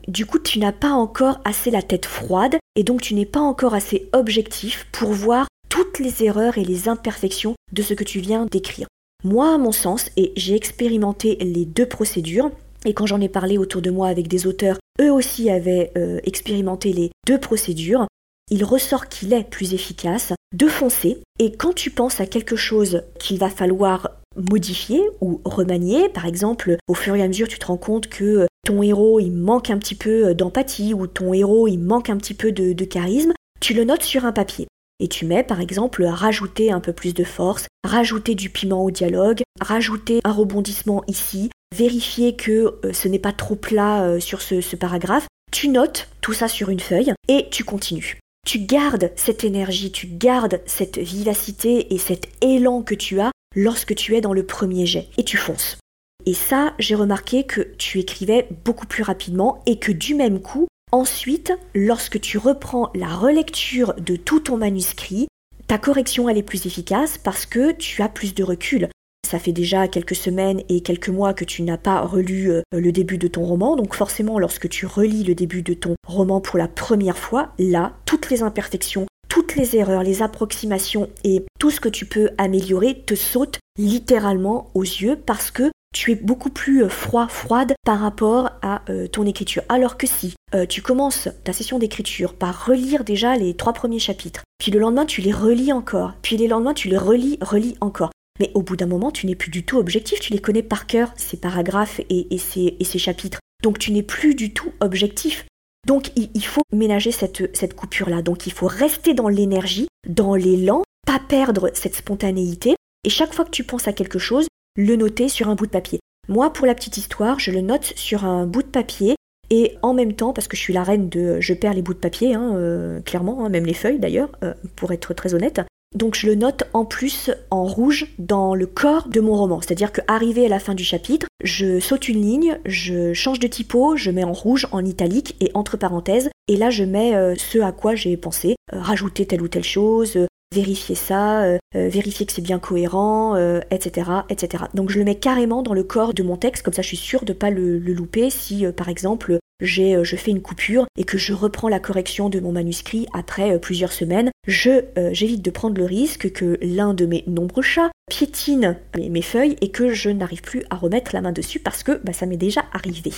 Du 0.07 0.27
coup, 0.27 0.39
tu 0.39 0.61
n'as 0.61 0.71
pas 0.71 0.93
encore 0.93 1.41
assez 1.45 1.73
la 1.73 1.83
tête 1.83 2.07
froide 2.07 2.55
et 2.77 2.85
donc 2.85 3.03
tu 3.03 3.15
n'es 3.15 3.27
pas 3.27 3.41
encore 3.41 3.75
assez 3.75 4.09
objectif 4.13 4.87
pour 4.93 5.11
voir 5.11 5.49
toutes 5.69 5.99
les 5.99 6.23
erreurs 6.23 6.57
et 6.57 6.65
les 6.65 6.89
imperfections 6.89 7.57
de 7.73 7.83
ce 7.83 7.95
que 7.95 8.05
tu 8.05 8.21
viens 8.21 8.47
d'écrire. 8.47 8.87
Moi, 9.25 9.53
à 9.53 9.59
mon 9.59 9.73
sens, 9.73 10.13
et 10.17 10.33
j'ai 10.37 10.55
expérimenté 10.55 11.35
les 11.41 11.65
deux 11.65 11.87
procédures, 11.87 12.53
et 12.85 12.95
quand 12.95 13.07
j'en 13.07 13.21
ai 13.21 13.29
parlé 13.29 13.59
autour 13.59 13.83
de 13.83 13.91
moi 13.91 14.07
avec 14.07 14.29
des 14.29 14.47
auteurs, 14.47 14.79
eux 15.01 15.11
aussi 15.11 15.51
avaient 15.51 15.91
euh, 15.97 16.21
expérimenté 16.23 16.93
les 16.93 17.11
deux 17.27 17.41
procédures, 17.41 18.07
il 18.51 18.65
ressort 18.65 19.09
qu'il 19.09 19.33
est 19.33 19.49
plus 19.49 19.75
efficace 19.75 20.33
de 20.55 20.69
foncer. 20.69 21.19
Et 21.39 21.53
quand 21.53 21.75
tu 21.75 21.91
penses 21.91 22.21
à 22.21 22.27
quelque 22.27 22.57
chose 22.57 23.03
qu'il 23.19 23.39
va 23.39 23.49
falloir 23.49 24.11
modifier 24.37 25.03
ou 25.21 25.41
remanier, 25.45 26.09
par 26.09 26.27
exemple, 26.27 26.77
au 26.89 26.95
fur 26.95 27.15
et 27.15 27.23
à 27.23 27.29
mesure, 27.29 27.49
tu 27.49 27.59
te 27.59 27.67
rends 27.67 27.77
compte 27.77 28.09
que 28.09 28.47
ton 28.65 28.83
héros, 28.83 29.21
il 29.21 29.33
manque 29.33 29.71
un 29.71 29.79
petit 29.79 29.95
peu 29.95 30.35
d'empathie 30.35 30.95
ou 30.95 31.07
ton 31.07 31.33
héros, 31.33 31.69
il 31.69 31.79
manque 31.79 32.11
un 32.11 32.17
petit 32.17 32.35
peu 32.35 32.53
de, 32.53 32.85
charisme, 32.85 33.33
tu 33.61 33.75
le 33.75 33.85
notes 33.85 34.03
sur 34.03 34.25
un 34.25 34.33
papier. 34.33 34.67
Et 35.01 35.09
tu 35.09 35.27
mets 35.27 35.43
par 35.43 35.61
exemple 35.61 36.05
rajouter 36.05 36.71
un 36.71 36.79
peu 36.79 36.93
plus 36.93 37.13
de 37.13 37.25
force, 37.25 37.67
rajouter 37.85 38.35
du 38.37 38.51
piment 38.51 38.85
au 38.85 38.91
dialogue, 38.91 39.43
rajouter 39.61 40.21
un 40.23 40.33
rebondissement 40.33 41.03
ici, 41.09 41.51
vérifier 41.75 42.37
que 42.37 42.79
euh, 42.85 42.93
ce 42.93 43.09
n'est 43.09 43.19
pas 43.19 43.33
trop 43.33 43.57
plat 43.57 44.05
euh, 44.05 44.21
sur 44.21 44.43
ce 44.43 44.77
paragraphe. 44.77 45.27
Tu 45.51 45.69
notes 45.69 46.09
tout 46.21 46.33
ça 46.33 46.47
sur 46.47 46.69
une 46.69 46.81
feuille 46.81 47.13
et 47.29 47.49
tu 47.51 47.65
continues. 47.65 48.22
Tu 48.47 48.59
gardes 48.59 49.13
cette 49.17 49.45
énergie, 49.45 49.93
tu 49.93 50.07
gardes 50.07 50.61
cette 50.67 50.99
vivacité 50.99 51.95
et 51.95 51.99
cet 51.99 52.29
élan 52.43 52.83
que 52.83 52.95
tu 52.95 53.21
as 53.21 53.31
lorsque 53.55 53.95
tu 53.95 54.17
es 54.17 54.21
dans 54.21 54.33
le 54.33 54.45
premier 54.45 54.85
jet 54.85 55.09
et 55.17 55.25
tu 55.25 55.37
fonces. 55.37 55.79
Et 56.27 56.35
ça, 56.35 56.75
j'ai 56.79 56.95
remarqué 56.95 57.45
que 57.45 57.61
tu 57.79 57.99
écrivais 57.99 58.49
beaucoup 58.65 58.87
plus 58.87 59.03
rapidement 59.03 59.63
et 59.67 59.79
que 59.79 59.93
du 59.93 60.15
même 60.15 60.41
coup, 60.41 60.67
ensuite, 60.91 61.53
lorsque 61.75 62.21
tu 62.21 62.39
reprends 62.39 62.91
la 62.95 63.09
relecture 63.09 63.95
de 63.95 64.17
tout 64.17 64.41
ton 64.41 64.57
manuscrit, 64.57 65.29
ta 65.67 65.79
correction 65.79 66.29
elle 66.29 66.39
est 66.39 66.43
plus 66.43 66.67
efficace 66.67 67.19
parce 67.19 67.47
que 67.47 67.73
tu 67.73 68.03
as 68.03 68.09
plus 68.09 68.35
de 68.35 68.45
recul. 68.45 68.89
Ça 69.33 69.39
fait 69.39 69.53
déjà 69.53 69.89
quelques 69.89 70.15
semaines 70.15 70.61
et 70.69 70.83
quelques 70.83 71.09
mois 71.09 71.33
que 71.33 71.47
tu 71.47 71.63
n'as 71.63 71.79
pas 71.79 72.03
relu 72.03 72.51
euh, 72.51 72.61
le 72.71 72.93
début 72.93 73.17
de 73.17 73.29
ton 73.29 73.47
roman, 73.47 73.77
donc 73.77 73.95
forcément 73.95 74.39
lorsque 74.39 74.69
tu 74.69 74.85
relis 74.85 75.25
le 75.25 75.35
début 75.35 75.63
de 75.63 75.73
ton 75.73 75.95
roman 76.07 76.43
pour 76.43 76.59
la 76.59 76.69
première 76.69 77.17
fois, 77.17 77.55
là, 77.59 77.95
toutes 78.05 78.29
les 78.29 78.43
imperfections, 78.43 79.07
toutes 79.31 79.57
les 79.57 79.75
erreurs, 79.75 80.03
les 80.03 80.21
approximations 80.21 81.09
et 81.25 81.47
tout 81.59 81.71
ce 81.71 81.81
que 81.81 81.89
tu 81.89 82.05
peux 82.05 82.29
améliorer 82.37 83.05
te 83.07 83.15
sautent 83.15 83.59
littéralement 83.79 84.71
aux 84.75 84.83
yeux 84.83 85.17
parce 85.17 85.51
que 85.51 85.71
tu 85.95 86.13
es 86.13 86.15
beaucoup 86.15 86.51
plus 86.51 86.85
euh, 86.85 86.91
froid, 86.91 87.27
froide 87.27 87.73
par 87.87 88.01
rapport 88.01 88.51
à 88.61 88.83
euh, 88.91 89.07
ton 89.07 89.25
écriture. 89.25 89.63
Alors 89.71 89.97
que 89.97 90.07
si 90.07 90.35
tu 90.69 90.83
commences 90.83 91.31
ta 91.45 91.55
session 91.55 91.79
d'écriture 91.79 92.35
par 92.35 92.67
relire 92.67 93.05
déjà 93.05 93.37
les 93.37 93.55
trois 93.55 93.73
premiers 93.73 93.99
chapitres, 93.99 94.43
puis 94.59 94.71
le 94.71 94.79
lendemain 94.79 95.07
tu 95.07 95.23
les 95.23 95.33
relis 95.33 95.73
encore, 95.73 96.13
puis 96.21 96.37
les 96.37 96.49
lendemains 96.49 96.75
tu 96.75 96.89
les 96.89 96.99
relis, 96.99 97.39
relis 97.41 97.79
encore, 97.81 98.11
mais 98.41 98.51
au 98.55 98.63
bout 98.63 98.77
d'un 98.77 98.87
moment, 98.87 99.11
tu 99.11 99.27
n'es 99.27 99.35
plus 99.35 99.51
du 99.51 99.65
tout 99.65 99.79
objectif, 99.79 100.21
tu 100.21 100.33
les 100.33 100.41
connais 100.41 100.63
par 100.63 100.87
cœur, 100.87 101.13
ces 101.17 101.37
paragraphes 101.37 102.01
et, 102.09 102.39
ces, 102.39 102.99
chapitres. 102.99 103.39
Donc 103.63 103.79
tu 103.79 103.93
n'es 103.93 104.03
plus 104.03 104.35
du 104.35 104.53
tout 104.53 104.73
objectif. 104.81 105.47
Donc 105.87 106.13
il, 106.17 106.45
faut 106.45 106.63
ménager 106.73 107.13
cette, 107.13 107.75
coupure-là. 107.75 108.23
Donc 108.23 108.47
il 108.47 108.53
faut 108.53 108.67
rester 108.67 109.15
dans 109.15 109.29
l'énergie, 109.29 109.89
dans 110.09 110.35
l'élan, 110.35 110.83
pas 111.07 111.21
perdre 111.21 111.71
cette 111.75 111.97
spontanéité 111.97 112.75
et 113.05 113.11
chaque 113.11 113.35
fois 113.35 113.45
que 113.45 113.51
tu 113.51 113.65
penses 113.65 113.89
à 113.89 113.93
quelque 113.93 114.19
chose, 114.19 114.47
le 114.77 114.97
noter 114.97 115.29
sur 115.29 115.49
un 115.49 115.55
bout 115.55 115.67
de 115.67 115.73
papier. 115.73 116.01
Moi, 116.29 116.53
pour 116.53 116.67
la 116.67 116.75
petite 116.75 116.97
histoire, 116.97 117.41
je 117.41 117.51
le 117.51 117.61
note 117.61 117.93
sur 117.97 118.25
un 118.25 118.47
bout 118.47 118.63
de 118.63 118.69
papier 118.69 119.17
et 119.51 119.77
en 119.83 119.93
même 119.93 120.15
temps, 120.15 120.33
parce 120.33 120.49
que 120.49 120.57
je 120.57 120.63
suis 120.63 120.73
la 120.73 120.83
reine 120.83 121.09
de 121.11 121.41
je 121.41 121.53
perds 121.53 121.75
les 121.75 121.83
bouts 121.83 121.93
de 121.93 121.99
papier, 121.99 122.33
hein, 122.33 122.55
euh, 122.55 123.01
clairement, 123.01 123.45
hein, 123.45 123.51
même 123.51 123.67
les 123.67 123.75
feuilles 123.75 123.99
d'ailleurs, 123.99 124.31
euh, 124.43 124.55
pour 124.77 124.93
être 124.93 125.13
très 125.13 125.35
honnête, 125.35 125.61
donc 125.95 126.15
je 126.15 126.27
le 126.27 126.35
note 126.35 126.65
en 126.73 126.85
plus 126.85 127.31
en 127.51 127.65
rouge 127.65 128.07
dans 128.19 128.55
le 128.55 128.67
corps 128.67 129.09
de 129.09 129.21
mon 129.21 129.35
roman. 129.35 129.61
C'est-à-dire 129.61 129.93
qu'arrivé 129.93 130.47
à 130.47 130.49
la 130.49 130.59
fin 130.59 130.75
du 130.75 130.85
chapitre, 130.85 131.27
je 131.43 131.81
saute 131.81 132.09
une 132.09 132.23
ligne, 132.23 132.59
je 132.65 133.13
change 133.13 133.39
de 133.39 133.47
typo, 133.47 133.97
je 133.97 134.11
mets 134.11 134.25
en 134.25 134.33
rouge, 134.33 134.67
en 134.73 134.85
italique 134.85 135.37
et 135.41 135.51
entre 135.55 135.77
parenthèses. 135.77 136.31
Et 136.49 136.57
là 136.57 136.71
je 136.71 136.85
mets 136.85 137.15
euh, 137.15 137.35
ce 137.37 137.59
à 137.59 137.73
quoi 137.73 137.95
j'ai 137.95 138.17
pensé, 138.17 138.57
rajouter 138.73 139.27
telle 139.27 139.43
ou 139.43 139.49
telle 139.49 139.65
chose, 139.65 140.19
vérifier 140.53 140.95
ça, 140.95 141.43
euh, 141.43 141.59
euh, 141.75 141.89
vérifier 141.89 142.27
que 142.27 142.33
c'est 142.33 142.43
bien 142.43 142.59
cohérent, 142.59 143.37
etc., 143.71 144.11
euh, 144.11 144.21
etc. 144.29 144.65
Donc 144.75 144.91
je 144.91 144.99
le 144.99 145.05
mets 145.05 145.17
carrément 145.17 145.63
dans 145.63 145.75
le 145.75 145.83
corps 145.83 146.15
de 146.15 146.23
mon 146.23 146.37
texte, 146.37 146.63
comme 146.63 146.75
ça 146.75 146.83
je 146.83 146.89
suis 146.89 146.97
sûre 146.97 147.25
de 147.25 147.33
ne 147.33 147.39
pas 147.39 147.51
le, 147.51 147.79
louper 147.79 148.31
si 148.31 148.65
par 148.77 148.89
exemple 148.89 149.39
j'ai, 149.61 150.03
je 150.05 150.17
fais 150.17 150.31
une 150.31 150.43
coupure 150.43 150.87
et 150.97 151.05
que 151.05 151.19
je 151.19 151.33
reprends 151.33 151.69
la 151.69 151.81
correction 151.81 152.29
de 152.29 152.41
mon 152.41 152.53
manuscrit 152.53 153.07
après 153.13 153.59
plusieurs 153.61 153.93
semaines, 153.93 154.31
je, 154.47 154.85
j'évite 155.13 155.43
de 155.43 155.51
prendre 155.51 155.79
le 155.79 155.85
risque 155.85 156.33
que 156.33 156.59
l'un 156.63 156.95
de 156.95 157.07
mes 157.07 157.25
nombreux 157.27 157.63
chats 157.63 157.91
piétine 158.11 158.77
mes, 158.97 159.23
feuilles 159.23 159.57
et 159.61 159.71
que 159.71 159.93
je 159.93 160.11
n'arrive 160.11 160.43
plus 160.43 160.65
à 160.71 160.77
remettre 160.77 161.15
la 161.15 161.21
main 161.21 161.33
dessus 161.33 161.61
parce 161.61 161.83
que 161.83 162.01
bah, 162.05 162.13
ça 162.13 162.27
m'est 162.27 162.37
déjà 162.37 162.65
arrivé. 162.73 163.13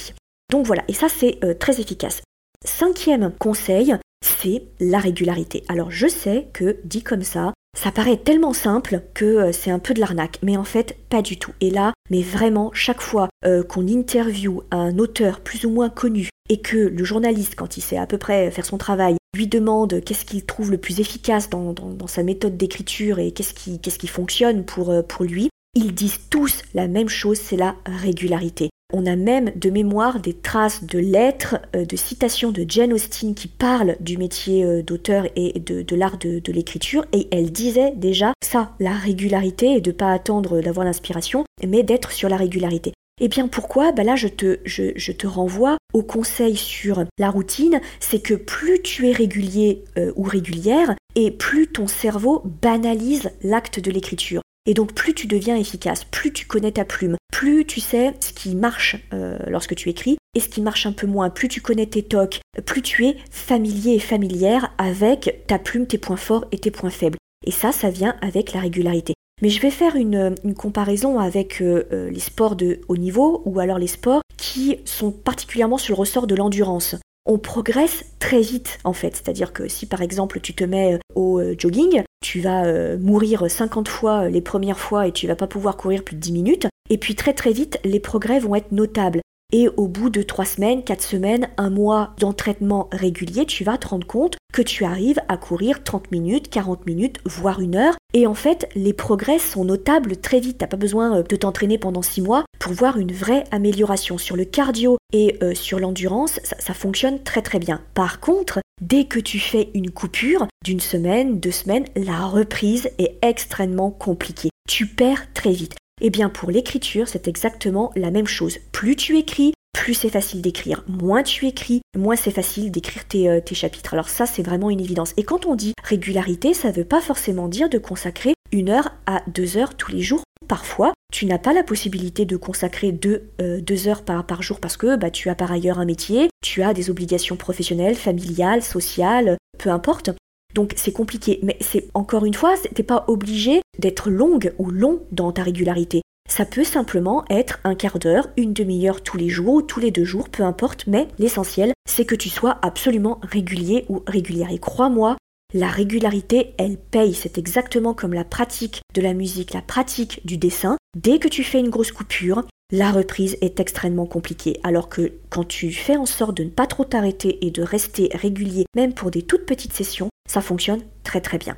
Donc 0.51 0.67
voilà, 0.67 0.85
et 0.89 0.93
ça 0.93 1.09
c'est 1.09 1.39
très 1.59 1.81
efficace. 1.81 2.23
Cinquième 2.65 3.33
conseil, 3.39 3.95
c'est 4.25 4.65
la 4.81 4.99
régularité. 4.99 5.65
Alors 5.69 5.91
je 5.91 6.09
sais 6.09 6.49
que 6.53 6.79
dit 6.85 7.03
comme 7.03 7.23
ça, 7.23 7.53
ça 7.75 7.91
paraît 7.91 8.17
tellement 8.17 8.53
simple 8.53 9.03
que 9.15 9.25
euh, 9.25 9.53
c'est 9.53 9.71
un 9.71 9.79
peu 9.79 9.95
de 9.95 10.01
l'arnaque, 10.01 10.39
mais 10.43 10.57
en 10.57 10.65
fait 10.65 10.97
pas 11.09 11.23
du 11.23 11.39
tout. 11.39 11.53
Et 11.61 11.71
là, 11.71 11.93
mais 12.11 12.23
vraiment, 12.23 12.71
chaque 12.73 13.01
fois 13.01 13.29
euh, 13.45 13.63
qu'on 13.63 13.89
interviewe 13.89 14.63
un 14.71 14.99
auteur 14.99 15.41
plus 15.41 15.65
ou 15.65 15.71
moins 15.71 15.91
connu 15.91 16.29
et 16.49 16.61
que 16.61 16.77
le 16.77 17.05
journaliste, 17.05 17.55
quand 17.57 17.77
il 17.77 17.81
sait 17.81 17.97
à 17.97 18.07
peu 18.07 18.19
près 18.19 18.51
faire 18.51 18.67
son 18.67 18.79
travail, 18.79 19.17
lui 19.35 19.47
demande 19.47 20.01
qu'est-ce 20.05 20.25
qu'il 20.25 20.45
trouve 20.45 20.71
le 20.71 20.79
plus 20.79 21.01
efficace 21.01 21.51
dans, 21.51 21.75
sa 22.07 22.23
méthode 22.23 22.57
d'écriture 22.57 23.19
et 23.19 23.33
qu'est-ce 23.33 23.55
qui, 23.55 23.81
qu'est-ce 23.81 23.99
qui 23.99 24.07
fonctionne 24.07 24.65
pour, 24.65 24.91
euh, 24.91 25.03
pour 25.03 25.25
lui, 25.25 25.49
ils 25.75 25.95
disent 25.95 26.21
tous 26.31 26.63
la 26.75 26.89
même 26.89 27.09
chose, 27.09 27.39
c'est 27.39 27.57
la 27.57 27.77
régularité. 27.87 28.71
On 28.93 29.07
a 29.07 29.17
même 29.17 29.51
de 29.57 29.71
mémoire 29.71 30.21
des 30.21 30.35
traces 30.35 30.85
de 30.85 30.99
lettres, 30.99 31.57
euh, 31.75 31.85
de 31.85 31.97
citations 31.97 32.53
de 32.53 32.65
Jane 32.69 32.93
Austen 32.93 33.35
qui 33.35 33.49
parlent 33.49 33.97
du 33.99 34.19
métier 34.19 34.65
euh, 34.65 34.83
d'auteur 34.83 35.27
et 35.35 35.59
de, 35.59 35.97
l'art 35.97 36.19
de, 36.19 36.53
l'écriture, 36.53 37.05
et 37.13 37.27
elle 37.33 37.51
disait 37.51 37.93
déjà 37.97 38.35
ça, 38.45 38.73
la 38.79 38.93
régularité, 38.93 39.73
et 39.73 39.81
de 39.81 39.91
pas 39.91 40.13
attendre 40.13 40.61
d'avoir 40.61 40.85
l'inspiration, 40.85 41.45
mais 41.67 41.83
d'être 41.83 42.13
sur 42.13 42.29
la 42.29 42.37
régularité. 42.37 42.91
Et 43.21 43.27
eh 43.27 43.29
bien 43.29 43.47
pourquoi? 43.47 43.93
Bah 43.93 44.03
Là, 44.03 44.17
je 44.17 44.27
te, 44.29 44.59
je, 44.65 45.13
te 45.13 45.27
renvoie 45.27 45.77
au 45.93 46.03
conseil 46.03 46.57
sur 46.57 47.05
la 47.19 47.31
routine, 47.31 47.81
c'est 48.01 48.21
que 48.21 48.35
plus 48.35 48.83
tu 48.83 49.09
es 49.09 49.13
régulier 49.13 49.85
euh, 49.99 50.13
ou 50.17 50.25
régulière, 50.25 50.95
et 51.15 51.31
plus 51.31 51.69
ton 51.69 51.87
cerveau 51.87 52.43
banalise 52.61 53.31
l'acte 53.43 53.81
de 53.81 53.91
l'écriture. 53.91 54.43
Et 54.67 54.75
donc 54.75 54.95
plus 54.95 55.13
tu 55.13 55.27
deviens 55.27 55.57
efficace, 55.57 56.05
plus 56.05 56.33
tu 56.33 56.47
connais 56.47 56.73
ta 56.73 56.85
plume, 56.85 57.17
plus 57.33 57.67
tu 57.67 57.81
sais 57.81 58.15
ce 58.21 58.33
qui 58.33 58.55
marche 58.55 58.97
euh, 59.13 59.39
lorsque 59.47 59.75
tu 59.75 59.91
écris 59.91 60.17
et 60.35 60.41
ce 60.41 60.49
qui 60.49 60.63
marche 60.63 60.87
un 60.87 60.93
peu 60.93 61.07
moins, 61.07 61.29
plus 61.29 61.49
tu 61.49 61.61
connais 61.61 61.87
tes 61.87 62.03
tocs, 62.03 62.41
plus 62.65 62.81
tu 62.81 63.07
es 63.07 63.17
familier 63.31 63.95
et 63.95 64.01
familière 64.01 64.73
avec 64.79 65.45
ta 65.47 65.59
plume, 65.59 65.87
tes 65.87 65.99
points 65.99 66.17
forts 66.17 66.47
et 66.51 66.59
tes 66.59 66.71
points 66.71 66.91
faibles. 66.91 67.19
Et 67.47 67.51
ça, 67.51 67.73
ça 67.73 67.91
vient 67.91 68.17
avec 68.23 68.53
la 68.53 68.61
régularité. 68.61 69.15
Mais 69.43 69.51
je 69.51 69.61
vais 69.61 69.71
faire 69.71 69.97
une, 69.97 70.35
comparaison 70.57 71.19
avec 71.19 71.61
euh, 71.61 71.85
euh, 71.93 72.11
les 72.11 72.21
sports 72.21 72.57
de 72.57 72.81
haut 72.89 72.97
niveau 72.97 73.43
ou 73.45 73.61
alors 73.61 73.79
les 73.79 73.87
sports 73.87 74.23
qui 74.39 74.79
sont 74.85 75.11
particulièrement 75.11 75.77
sur 75.77 75.95
le 75.95 76.01
ressort 76.01 76.27
de 76.27 76.35
l'endurance 76.35 76.97
on 77.27 77.39
progresse 77.39 78.05
très 78.19 78.41
vite 78.41 78.79
en 78.85 78.93
fait. 78.93 79.17
C'est-à-dire 79.17 79.53
que 79.53 79.69
si 79.69 79.87
par 79.87 80.03
exemple 80.03 80.41
tu 80.41 80.55
te 80.55 80.65
mets 80.65 80.95
euh, 80.95 80.99
au 81.15 81.41
euh, 81.41 81.55
jogging, 81.59 82.03
tu 82.21 82.41
vas 82.41 82.65
euh, 82.65 82.99
mourir 82.99 83.51
50 83.51 83.89
fois 83.89 84.29
les 84.29 84.41
premières 84.41 84.79
fois 84.79 85.07
et 85.07 85.13
tu 85.13 85.27
vas 85.27 85.37
pas 85.37 85.47
pouvoir 85.47 85.77
courir 85.77 86.05
plus 86.05 86.17
de 86.17 86.21
10 86.21 86.33
minutes. 86.33 86.67
Et 86.91 86.99
puis 86.99 87.15
très 87.15 87.33
très 87.33 87.53
vite, 87.53 87.79
les 87.85 88.01
progrès 88.01 88.39
vont 88.39 88.55
être 88.55 88.73
notables. 88.73 89.21
Et 89.57 89.69
au 89.77 89.87
bout 89.87 90.11
de 90.11 90.21
3 90.21 90.45
semaines, 90.47 90.83
4 90.83 91.01
semaines, 91.01 91.49
un 91.59 91.71
mois 91.71 92.11
d'entraînement 92.19 92.89
régulier, 92.91 93.47
tu 93.47 93.63
vas 93.63 93.79
te 93.79 93.87
rendre 93.87 94.05
compte 94.05 94.35
que 94.53 94.63
tu 94.63 94.85
arrives 94.85 95.21
à 95.29 95.37
courir 95.37 95.85
30 95.85 96.11
minutes, 96.11 96.51
40 96.51 96.87
minutes, 96.87 97.19
voire 97.25 97.61
une 97.61 97.77
heure. 97.77 97.95
Et 98.15 98.27
en 98.27 98.35
fait, 98.35 98.69
les 98.75 98.93
progrès 98.93 99.39
sont 99.39 99.65
notables 99.65 100.17
très 100.17 100.41
vite. 100.41 100.59
T'as 100.59 100.67
pas 100.67 100.77
besoin 100.77 101.21
de 101.21 101.37
t'entraîner 101.37 101.79
pendant 101.79 102.03
6 102.03 102.23
mois 102.23 102.45
pour 102.59 102.73
voir 102.73 102.99
une 102.99 103.13
vraie 103.13 103.45
amélioration. 103.53 104.19
Sur 104.19 104.35
le 104.35 104.45
cardio 104.45 104.99
et 105.13 105.37
euh, 105.41 105.55
sur 105.55 105.79
l'endurance, 105.79 106.41
ça, 106.43 106.75
fonctionne 106.75 107.23
très 107.23 107.43
très 107.43 107.61
bien. 107.61 107.81
Par 107.95 108.19
contre, 108.19 108.59
dès 108.81 109.05
que 109.05 109.21
tu 109.21 109.39
fais 109.39 109.71
une 109.75 109.93
coupure 109.93 110.49
d'une 110.65 110.81
semaine, 110.81 111.39
deux 111.39 111.53
semaines, 111.53 111.85
la 111.95 112.27
reprise 112.27 112.91
est 112.99 113.19
extrêmement 113.23 113.93
compliquée. 113.93 114.51
Tu 114.69 114.89
perds 114.89 115.33
très 115.33 115.53
vite. 115.53 115.77
Eh 116.01 116.11
bien 116.11 116.29
pour 116.29 116.51
l'écriture, 116.51 117.09
c'est 117.09 117.29
exactement 117.29 117.93
la 117.95 118.11
même 118.11 118.27
chose. 118.27 118.59
Plus 118.73 118.97
tu 118.97 119.17
écris, 119.17 119.55
plus 119.73 119.95
c'est 119.95 120.09
facile 120.09 120.43
d'écrire. 120.43 120.83
Moins 120.89 121.23
tu 121.23 121.47
écris, 121.47 121.83
moins 121.97 122.17
c'est 122.17 122.33
facile 122.33 122.73
d'écrire 122.73 123.07
tes, 123.07 123.29
euh, 123.29 123.41
chapitres. 123.53 123.95
Alors 123.95 124.09
ça, 124.09 124.27
c'est 124.27 124.43
vraiment 124.43 124.71
une 124.71 124.81
évidence. 124.81 125.15
Et 125.17 125.23
quand 125.23 125.47
on 125.47 125.55
dit 125.55 125.73
régularité, 125.83 126.53
ça 126.53 126.69
ne 126.69 126.75
veut 126.75 126.85
pas 126.85 127.01
forcément 127.01 127.47
dire 127.47 127.69
de 127.69 127.79
consacrer 127.79 128.35
une 128.51 128.71
heure 128.71 128.91
à 129.07 129.23
deux 129.29 129.57
heures 129.57 129.77
tous 129.77 129.93
les 129.93 130.03
jours. 130.03 130.25
Parfois, 130.49 130.93
tu 131.13 131.27
n'as 131.27 131.39
pas 131.39 131.53
la 131.53 131.63
possibilité 131.63 132.25
de 132.25 132.37
consacrer 132.37 132.91
deux, 132.91 133.31
euh, 133.41 133.61
heures 133.87 134.03
par, 134.03 134.27
par, 134.27 134.43
jour 134.43 134.59
parce 134.59 134.77
que 134.77 134.97
bah, 134.97 135.11
tu 135.11 135.31
as 135.31 135.35
par 135.35 135.53
ailleurs 135.53 135.79
un 135.79 135.85
métier, 135.85 136.29
tu 136.43 136.63
as 136.63 136.75
des 136.75 136.91
obligations 136.91 137.37
professionnelles, 137.37 137.95
familiales, 137.95 138.63
sociales, 138.63 139.37
peu 139.59 139.71
importe. 139.71 140.11
Donc 140.55 140.73
c'est 140.77 140.93
compliqué, 140.93 141.41
mais 141.43 141.57
c'est 141.61 141.89
encore 141.95 142.25
une 142.25 142.35
fois, 142.35 142.55
t'es 142.75 142.83
pas 142.83 143.05
obligé 143.09 143.61
d'être 143.79 144.09
longue 144.09 144.55
ou 144.59 144.71
long 144.71 145.03
dans 145.11 145.33
ta 145.33 145.43
régularité. 145.43 146.03
Ça 146.29 146.47
peut 146.47 146.65
simplement 146.65 147.25
être 147.29 147.61
un 147.65 147.75
quart 147.75 147.99
d'heure, 147.99 148.29
une 148.37 148.55
demi-heure 148.55 149.03
tous 149.03 149.19
les 149.19 149.29
jours 149.29 149.55
ou 149.55 149.63
tous 149.63 149.81
les 149.81 149.91
deux 149.91 150.05
jours, 150.05 150.31
peu 150.31 150.43
importe, 150.43 150.87
mais 150.87 151.09
l'essentiel, 151.19 151.73
c'est 151.87 152.07
que 152.07 152.15
tu 152.15 152.31
sois 152.31 152.59
absolument 152.63 153.21
régulier 153.23 153.85
ou 153.89 154.03
régulière. 154.07 154.51
Et 154.51 154.59
crois-moi, 154.59 155.17
la 155.53 155.69
régularité, 155.69 156.55
elle 156.59 156.79
paye. 156.79 157.15
C'est 157.15 157.39
exactement 157.39 157.95
comme 157.95 158.15
la 158.15 158.25
pratique 158.25 158.81
de 158.95 159.03
la 159.03 159.13
musique, 159.13 159.53
la 159.53 159.63
pratique 159.63 160.25
du 160.25 160.39
dessin. 160.39 160.77
Dès 160.97 161.19
que 161.19 161.29
tu 161.29 161.45
fais 161.45 161.61
une 161.61 161.71
grosse 161.71 161.93
coupure, 161.93 162.43
la 162.71 162.91
reprise 162.91 163.37
est 163.41 163.61
extrêmement 163.61 164.07
compliquée. 164.07 164.59
Alors 164.63 164.89
que 164.89 165.13
quand 165.31 165.45
tu 165.45 165.73
fais 165.73 165.97
en 165.97 166.07
sorte 166.07 166.37
de 166.37 166.45
ne 166.45 166.51
pas 166.51 166.67
trop 166.67 166.85
t'arrêter 166.85 167.45
et 167.47 167.51
de 167.51 167.63
rester 167.63 168.11
régulier, 168.13 168.67
même 168.75 168.95
pour 168.95 169.11
des 169.11 169.23
toutes 169.23 169.47
petites 169.47 169.73
sessions, 169.73 170.09
ça 170.29 170.41
fonctionne 170.41 170.83
très 171.03 171.21
très 171.21 171.39
bien. 171.39 171.57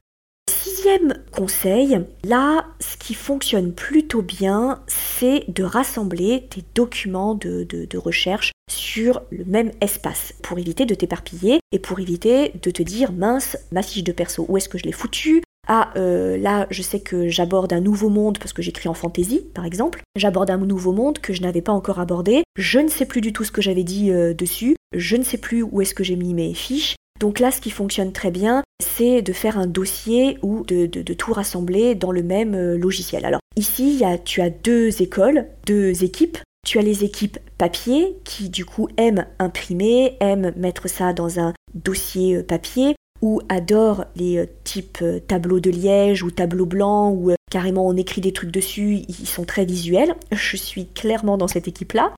Sixième 0.49 1.15
conseil, 1.33 1.99
là, 2.23 2.67
ce 2.79 2.97
qui 2.97 3.15
fonctionne 3.15 3.73
plutôt 3.73 4.23
bien, 4.23 4.83
c'est 4.87 5.45
de 5.49 5.65
rassembler 5.65 6.47
tes 6.51 6.63
documents 6.75 7.35
de, 7.35 7.89
recherche 7.97 8.53
sur 8.71 9.23
le 9.31 9.45
même 9.45 9.73
espace 9.81 10.35
pour 10.43 10.59
éviter 10.59 10.87
de 10.87 10.95
t'éparpiller 10.95 11.61
et 11.73 11.79
pour 11.79 11.99
éviter 11.99 12.53
de 12.63 12.71
te 12.71 12.83
dire 12.83 13.13
mince, 13.13 13.57
ma 13.73 13.83
fiche 13.83 14.05
de 14.05 14.13
perso, 14.13 14.45
où 14.49 14.57
est-ce 14.57 14.69
que 14.69 14.79
je 14.79 14.85
l'ai 14.85 14.93
foutue 14.93 15.43
ah, 15.67 15.91
euh, 15.97 16.37
là, 16.37 16.67
je 16.71 16.83
sais 16.83 17.01
que 17.01 17.29
j'aborde 17.29 17.73
un 17.73 17.81
nouveau 17.81 18.09
monde 18.09 18.39
parce 18.39 18.53
que 18.53 18.63
j'écris 18.63 18.89
en 18.89 18.95
fantasy, 18.95 19.43
par 19.55 19.65
exemple. 19.65 20.03
J'aborde 20.15 20.51
un 20.51 20.59
nouveau 20.59 20.93
monde 20.93 21.19
que 21.19 21.33
je 21.33 21.43
n'avais 21.43 21.63
pas 21.63 21.73
encore 21.73 21.99
abordé. 21.99 22.45
Je 22.57 22.79
ne 22.79 22.89
sais 22.89 23.07
plus 23.07 23.21
du 23.21 23.33
tout 23.33 23.45
ce 23.45 23.53
que 23.53 23.63
j'avais 23.63 23.85
dit 23.85 24.11
euh, 24.11 24.33
dessus. 24.33 24.77
Je 24.95 25.17
ne 25.17 25.25
sais 25.25 25.39
plus 25.39 25.63
où 25.63 25.81
est-ce 25.81 25.95
que 25.95 26.05
j'ai 26.05 26.17
mis 26.17 26.35
mes 26.35 26.55
fiches. 26.55 26.95
Donc 27.19 27.41
là, 27.41 27.51
ce 27.51 27.61
qui 27.61 27.71
fonctionne 27.71 28.13
très 28.13 28.31
bien, 28.31 28.63
c'est 28.81 29.23
de 29.23 29.33
faire 29.33 29.59
un 29.59 29.67
dossier 29.67 30.39
ou 30.43 30.65
de, 30.65 30.87
tout 31.15 31.33
rassembler 31.33 31.95
dans 31.95 32.13
le 32.13 32.23
même 32.23 32.55
euh, 32.55 32.77
logiciel. 32.77 33.25
Alors 33.25 33.41
ici, 33.57 34.03
tu 34.25 34.43
as 34.43 34.51
deux 34.51 35.03
écoles, 35.03 35.47
deux 35.67 36.05
équipes. 36.05 36.39
Tu 36.65 36.79
as 36.79 36.83
les 36.83 37.05
équipes 37.05 37.39
papier 37.59 38.19
qui 38.25 38.51
du 38.51 38.65
coup 38.65 38.89
aiment 38.97 39.27
imprimer, 39.39 40.17
aiment 40.21 40.53
mettre 40.57 40.89
ça 40.89 41.13
dans 41.13 41.39
un 41.39 41.55
dossier 41.75 42.43
papier 42.43 42.96
ou 43.27 43.41
adorent 43.49 44.05
les 44.15 44.39
euh, 44.39 44.47
types 44.63 45.05
tableaux 45.27 45.59
de 45.59 45.71
liège 45.71 46.23
ou 46.23 46.31
tableaux 46.31 46.67
blancs 46.67 47.13
ou 47.19 47.33
carrément 47.51 47.87
on 47.87 47.97
écrit 47.97 48.21
des 48.21 48.33
trucs 48.33 48.53
dessus, 48.53 49.03
ils 49.09 49.27
sont 49.27 49.45
très 49.45 49.65
visuels. 49.65 50.15
Je 50.31 50.57
suis 50.57 50.87
clairement 50.87 51.37
dans 51.37 51.49
cette 51.49 51.67
équipe-là. 51.67 52.13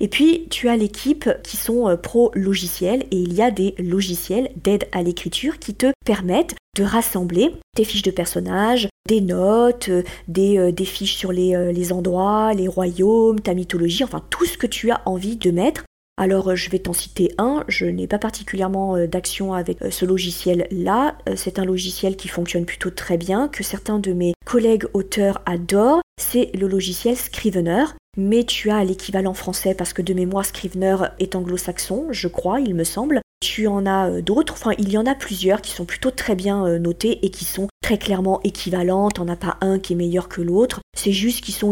Et 0.00 0.08
puis, 0.08 0.46
tu 0.48 0.68
as 0.68 0.76
l'équipe 0.76 1.28
qui 1.44 1.58
sont 1.58 1.88
euh, 1.88 1.96
pro 1.96 2.30
logiciels 2.34 3.04
et 3.10 3.16
il 3.16 3.34
y 3.34 3.42
a 3.42 3.50
des 3.50 3.74
logiciels 3.78 4.50
d'aide 4.62 4.88
à 4.92 5.02
l'écriture 5.02 5.58
qui 5.58 5.74
te 5.74 5.92
permettent 6.06 6.56
de 6.76 6.84
rassembler 6.84 7.54
tes 7.76 7.84
fiches 7.84 8.02
de 8.02 8.10
personnages, 8.10 8.88
des 9.06 9.20
notes, 9.20 9.90
euh, 9.90 10.02
euh, 10.38 10.72
des, 10.72 10.84
fiches 10.86 11.16
sur 11.16 11.32
les 11.32 11.92
endroits, 11.92 12.54
les 12.54 12.68
royaumes, 12.68 13.40
ta 13.40 13.52
mythologie, 13.52 14.04
enfin 14.04 14.22
tout 14.30 14.46
ce 14.46 14.56
que 14.56 14.66
tu 14.66 14.90
as 14.90 15.02
envie 15.04 15.36
de 15.36 15.50
mettre 15.50 15.84
Alors 16.20 16.54
je 16.54 16.68
vais 16.68 16.80
t'en 16.80 16.92
citer 16.92 17.32
un, 17.38 17.64
je 17.66 17.86
n'ai 17.86 18.06
pas 18.06 18.18
particulièrement 18.18 19.06
d'action 19.06 19.54
avec 19.54 19.78
ce 19.90 20.04
logiciel-là, 20.04 21.16
c'est 21.34 21.58
un 21.58 21.64
logiciel 21.64 22.14
qui 22.14 22.28
fonctionne 22.28 22.66
plutôt 22.66 22.90
très 22.90 23.16
bien, 23.16 23.48
que 23.48 23.64
certains 23.64 23.98
de 23.98 24.12
mes 24.12 24.34
collègues 24.44 24.84
auteurs 24.92 25.40
adorent, 25.46 26.02
c'est 26.20 26.50
le 26.54 26.68
logiciel 26.68 27.16
Scrivener. 27.16 27.84
Mais 28.18 28.44
tu 28.44 28.70
as 28.70 28.84
l'équivalent 28.84 29.32
français 29.32 29.74
parce 29.74 29.94
que 29.94 30.02
de 30.02 30.12
mémoire 30.12 30.44
Scrivener 30.44 30.96
est 31.20 31.36
anglo-saxon, 31.36 32.08
je 32.10 32.28
crois, 32.28 32.60
il 32.60 32.74
me 32.74 32.84
semble. 32.84 33.22
Tu 33.40 33.66
en 33.66 33.86
as 33.86 34.10
euh, 34.10 34.20
d'autres, 34.20 34.52
enfin 34.52 34.72
il 34.76 34.90
y 34.90 34.98
en 34.98 35.06
a 35.06 35.14
plusieurs 35.14 35.62
qui 35.62 35.70
sont 35.70 35.86
plutôt 35.86 36.10
très 36.10 36.34
bien 36.34 36.66
euh, 36.66 36.78
notés 36.78 37.24
et 37.24 37.30
qui 37.30 37.46
sont 37.46 37.68
très 37.82 37.96
clairement 37.96 38.40
équivalents, 38.44 39.10
t'en 39.10 39.28
as 39.28 39.36
pas 39.36 39.56
un 39.62 39.78
qui 39.78 39.94
est 39.94 39.96
meilleur 39.96 40.28
que 40.28 40.42
l'autre, 40.42 40.80
c'est 40.94 41.12
juste 41.12 41.42
qu'ils 41.42 41.64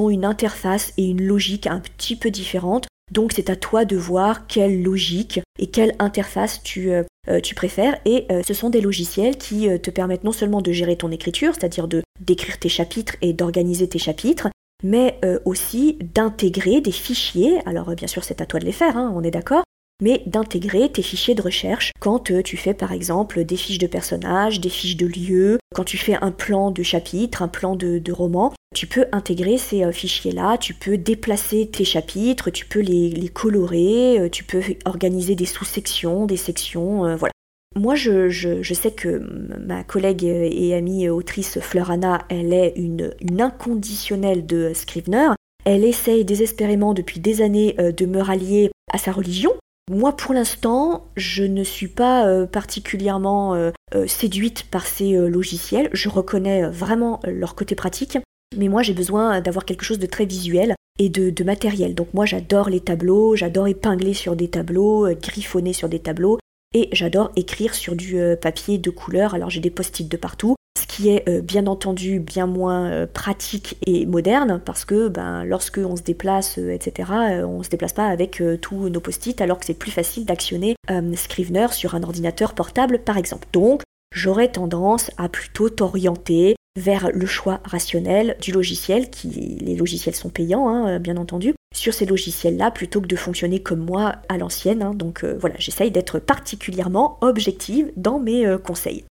ont 0.00 0.10
une 0.10 0.24
interface 0.24 0.92
et 0.96 1.04
une 1.04 1.22
logique 1.22 1.68
un 1.68 1.78
petit 1.78 2.16
peu 2.16 2.30
différentes. 2.32 2.88
Donc 3.12 3.32
c'est 3.34 3.50
à 3.50 3.56
toi 3.56 3.84
de 3.84 3.96
voir 3.96 4.46
quelle 4.46 4.82
logique 4.82 5.40
et 5.58 5.68
quelle 5.68 5.94
interface 5.98 6.62
tu, 6.62 6.90
euh, 6.90 7.04
tu 7.42 7.54
préfères. 7.54 7.98
Et 8.04 8.26
ce 8.44 8.54
sont 8.54 8.70
des 8.70 8.80
logiciels 8.80 9.36
qui 9.36 9.68
te 9.80 9.90
permettent 9.90 10.24
non 10.24 10.32
seulement 10.32 10.62
de 10.62 10.72
gérer 10.72 10.96
ton 10.96 11.10
écriture, 11.10 11.54
c'est-à-dire 11.54 11.88
de 11.88 12.02
d'écrire 12.20 12.58
tes 12.58 12.68
chapitres 12.68 13.16
et 13.20 13.32
d'organiser 13.32 13.88
tes 13.88 13.98
chapitres, 13.98 14.48
mais 14.82 15.18
euh, 15.24 15.38
aussi 15.44 15.98
d'intégrer 16.14 16.80
des 16.80 16.92
fichiers, 16.92 17.60
alors 17.66 17.90
euh, 17.90 17.94
bien 17.94 18.08
sûr 18.08 18.24
c'est 18.24 18.40
à 18.40 18.46
toi 18.46 18.60
de 18.60 18.64
les 18.64 18.72
faire, 18.72 18.96
hein, 18.96 19.12
on 19.14 19.22
est 19.22 19.30
d'accord, 19.30 19.64
mais 20.02 20.22
d'intégrer 20.26 20.90
tes 20.90 21.00
fichiers 21.00 21.34
de 21.34 21.40
recherche 21.40 21.92
quand 22.00 22.30
euh, 22.30 22.42
tu 22.42 22.58
fais 22.58 22.74
par 22.74 22.92
exemple 22.92 23.44
des 23.44 23.56
fiches 23.56 23.78
de 23.78 23.86
personnages, 23.86 24.60
des 24.60 24.68
fiches 24.68 24.98
de 24.98 25.06
lieux, 25.06 25.58
quand 25.74 25.84
tu 25.84 25.96
fais 25.96 26.16
un 26.20 26.32
plan 26.32 26.70
de 26.70 26.82
chapitre, 26.82 27.40
un 27.40 27.48
plan 27.48 27.76
de, 27.76 28.12
roman, 28.12 28.52
tu 28.74 28.86
peux 28.86 29.06
intégrer 29.12 29.56
ces 29.56 29.90
fichiers-là, 29.90 30.58
tu 30.58 30.74
peux 30.74 30.98
déplacer 30.98 31.68
tes 31.68 31.84
chapitres, 31.84 32.50
tu 32.50 32.66
peux 32.66 32.80
les, 32.80 33.28
colorer, 33.28 34.28
tu 34.30 34.44
peux 34.44 34.60
organiser 34.84 35.34
des 35.34 35.46
sous-sections, 35.46 36.26
des 36.26 36.36
sections, 36.36 37.16
voilà. 37.16 37.32
Moi, 37.74 37.94
je, 37.94 38.62
sais 38.74 38.90
que 38.90 39.18
ma 39.58 39.82
collègue 39.82 40.24
et 40.24 40.74
amie 40.74 41.08
autrice 41.08 41.58
Fleurana, 41.60 42.24
elle 42.28 42.52
est 42.52 42.74
une, 42.76 43.14
inconditionnelle 43.40 44.44
de 44.44 44.72
Scrivener. 44.74 45.28
Elle 45.64 45.84
essaye 45.84 46.24
désespérément 46.24 46.92
depuis 46.92 47.20
des 47.20 47.40
années 47.40 47.76
euh, 47.78 47.92
de 47.92 48.04
me 48.04 48.20
rallier 48.20 48.70
à 48.92 48.98
sa 48.98 49.12
religion. 49.12 49.52
Moi, 49.92 50.16
pour 50.16 50.32
l'instant, 50.32 51.06
je 51.16 51.44
ne 51.44 51.62
suis 51.62 51.88
pas 51.88 52.26
euh, 52.26 52.46
particulièrement 52.46 53.54
euh, 53.54 53.70
séduite 54.06 54.64
par 54.70 54.86
ces 54.86 55.12
logiciels. 55.12 55.90
Je 55.92 56.08
reconnais 56.08 56.66
vraiment 56.66 57.20
leur 57.24 57.54
côté 57.54 57.74
pratique. 57.74 58.18
Mais 58.56 58.68
moi, 58.68 58.82
j'ai 58.82 58.94
besoin 58.94 59.40
d'avoir 59.42 59.66
quelque 59.66 59.84
chose 59.84 59.98
de 59.98 60.06
très 60.06 60.24
visuel 60.24 60.74
et 60.98 61.08
de, 61.08 61.30
de 61.30 61.44
matériel. 61.44 61.94
Donc 61.94 62.14
moi, 62.14 62.24
j'adore 62.24 62.70
les 62.70 62.80
tableaux, 62.80 63.36
j'adore 63.36 63.68
épingler 63.68 64.14
sur 64.14 64.34
des 64.34 64.48
tableaux, 64.48 65.08
griffonner 65.14 65.72
sur 65.74 65.88
des 65.88 66.00
tableaux. 66.00 66.38
Et 66.74 66.88
j'adore 66.92 67.30
écrire 67.36 67.74
sur 67.74 67.94
du 67.94 68.18
euh, 68.18 68.36
papier 68.36 68.78
de 68.78 68.90
couleur, 68.90 69.34
alors 69.34 69.50
j'ai 69.50 69.60
des 69.60 69.70
post-it 69.70 70.08
de 70.08 70.16
partout, 70.16 70.54
qui 70.92 71.08
est 71.08 71.28
euh, 71.28 71.40
bien 71.40 71.66
entendu 71.66 72.20
bien 72.20 72.46
moins 72.46 72.90
euh, 72.90 73.06
pratique 73.06 73.76
et 73.86 74.04
moderne, 74.04 74.60
parce 74.64 74.84
que 74.84 75.08
ben, 75.08 75.44
lorsque 75.44 75.78
on 75.78 75.96
se 75.96 76.02
déplace, 76.02 76.58
etc., 76.58 77.10
on 77.44 77.62
se 77.62 77.70
déplace 77.70 77.92
pas 77.92 78.06
avec 78.06 78.42
tous 78.60 78.88
nos 78.88 79.00
post-it, 79.00 79.40
alors 79.40 79.58
que 79.58 79.64
c'est 79.64 79.74
plus 79.74 79.90
facile 79.90 80.24
d'actionner 80.24 80.74
Scrivener 81.14 81.68
sur 81.70 81.94
un 81.94 82.02
ordinateur 82.02 82.54
portable 82.54 82.98
par 82.98 83.16
exemple. 83.16 83.46
Donc 83.52 83.82
j'aurais 84.14 84.48
tendance 84.48 85.10
à 85.16 85.28
plutôt 85.28 85.70
t'orienter 85.70 86.56
vers 86.76 87.10
le 87.12 87.26
choix 87.26 87.60
rationnel 87.64 88.36
du 88.40 88.52
logiciel, 88.52 89.10
qui 89.10 89.28
les 89.60 89.76
logiciels 89.76 90.14
sont 90.14 90.30
payants, 90.30 90.68
hein, 90.68 90.98
bien 90.98 91.16
entendu, 91.16 91.54
sur 91.74 91.94
ces 91.94 92.06
logiciels-là 92.06 92.70
plutôt 92.70 93.00
que 93.00 93.06
de 93.06 93.16
fonctionner 93.16 93.60
comme 93.62 93.80
moi 93.80 94.16
à 94.28 94.38
l'ancienne. 94.38 94.82
Hein. 94.82 94.94
donc 94.94 95.24
euh, 95.24 95.36
voilà, 95.38 95.56
j'essaye 95.58 95.90
d'être 95.90 96.18
particulièrement 96.18 97.18
objective 97.20 97.92
dans 97.96 98.18
mes 98.18 98.46
euh, 98.46 98.58
conseils. 98.58 99.04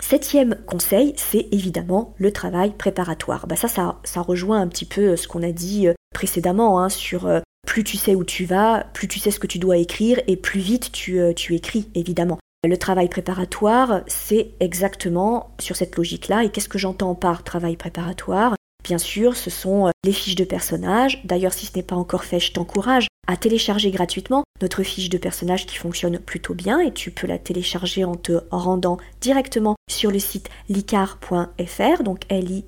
Septième 0.00 0.56
conseil, 0.66 1.12
c'est 1.16 1.48
évidemment 1.52 2.14
le 2.18 2.32
travail 2.32 2.72
préparatoire. 2.76 3.46
Bah 3.46 3.56
ça, 3.56 3.68
ça, 3.68 4.20
rejoint 4.20 4.60
un 4.60 4.68
petit 4.68 4.84
peu 4.84 5.10
euh, 5.10 5.16
ce 5.16 5.28
qu'on 5.28 5.42
a 5.42 5.52
dit 5.52 5.88
précédemment 6.14 6.80
hein, 6.80 6.88
sur 6.88 7.28
plus 7.66 7.84
tu 7.84 7.96
sais 7.96 8.14
où 8.14 8.24
tu 8.24 8.44
vas, 8.44 8.84
plus 8.94 9.08
tu 9.08 9.18
sais 9.18 9.30
ce 9.30 9.38
que 9.38 9.46
tu 9.46 9.58
dois 9.58 9.76
écrire 9.76 10.20
et 10.26 10.36
plus 10.36 10.60
vite 10.60 10.90
tu, 10.92 11.20
tu 11.36 11.54
écris, 11.54 11.90
évidemment. 11.94 12.38
Le 12.66 12.76
travail 12.76 13.08
préparatoire, 13.08 14.00
c'est 14.08 14.50
exactement 14.58 15.54
sur 15.60 15.76
cette 15.76 15.94
logique-là. 15.96 16.42
Et 16.42 16.50
qu'est-ce 16.50 16.68
que 16.68 16.78
j'entends 16.78 17.14
par 17.14 17.44
travail 17.44 17.76
préparatoire? 17.76 18.57
Bien 18.88 18.96
sûr, 18.96 19.36
ce 19.36 19.50
sont 19.50 19.86
euh, 19.86 19.90
les 20.02 20.14
fiches 20.14 20.34
de 20.34 20.44
personnages. 20.44 21.20
D'ailleurs, 21.26 21.52
si 21.52 21.66
ce 21.66 21.76
n'est 21.76 21.82
pas 21.82 21.94
encore 21.94 22.24
fait, 22.24 22.40
je 22.40 22.52
t'encourage 22.52 23.06
à 23.26 23.36
télécharger 23.36 23.90
gratuitement 23.90 24.44
notre 24.62 24.82
fiche 24.82 25.10
de 25.10 25.18
personnage 25.18 25.66
qui 25.66 25.76
fonctionne 25.76 26.18
plutôt 26.18 26.54
bien 26.54 26.80
et 26.80 26.90
tu 26.90 27.10
peux 27.10 27.26
la 27.26 27.38
télécharger 27.38 28.04
en 28.04 28.14
te 28.14 28.40
rendant 28.50 28.96
directement 29.20 29.76
sur 29.90 30.10
le 30.10 30.18
site 30.18 30.48
licar.fr, 30.70 32.02
donc 32.02 32.22
L-I-C-A-R-E-S.fr, 32.30 32.62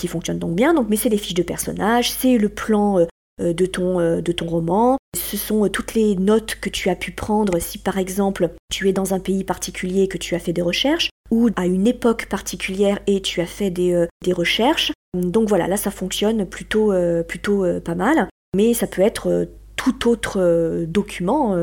qui 0.00 0.06
fonctionne 0.06 0.38
donc 0.38 0.54
bien. 0.54 0.72
Mais 0.88 0.94
c'est 0.94 1.08
les 1.08 1.18
fiches 1.18 1.34
de 1.34 1.42
personnages, 1.42 2.12
c'est 2.12 2.38
le 2.38 2.50
plan 2.50 3.00
euh, 3.00 3.06
de 3.40 3.66
ton, 3.66 4.00
euh, 4.00 4.20
de 4.20 4.32
ton 4.32 4.46
roman. 4.46 4.96
Ce 5.16 5.36
sont 5.36 5.64
euh, 5.64 5.68
toutes 5.68 5.94
les 5.94 6.16
notes 6.16 6.56
que 6.60 6.68
tu 6.68 6.88
as 6.88 6.96
pu 6.96 7.12
prendre 7.12 7.58
si 7.58 7.78
par 7.78 7.98
exemple 7.98 8.50
tu 8.70 8.88
es 8.88 8.92
dans 8.92 9.14
un 9.14 9.20
pays 9.20 9.44
particulier 9.44 10.08
que 10.08 10.18
tu 10.18 10.34
as 10.34 10.38
fait 10.38 10.52
des 10.52 10.62
recherches 10.62 11.10
ou 11.30 11.48
à 11.56 11.66
une 11.66 11.86
époque 11.86 12.26
particulière 12.26 12.98
et 13.06 13.20
tu 13.20 13.40
as 13.40 13.46
fait 13.46 13.70
des, 13.70 14.06
recherches. 14.32 14.92
Donc 15.16 15.48
voilà, 15.48 15.68
là 15.68 15.76
ça 15.76 15.90
fonctionne 15.90 16.44
plutôt, 16.44 16.92
plutôt 17.26 17.64
pas 17.80 17.94
mal, 17.94 18.28
mais 18.56 18.74
ça 18.74 18.88
peut 18.88 19.02
être 19.02 19.48
tout 19.76 20.08
autre 20.08 20.84
document 20.88 21.56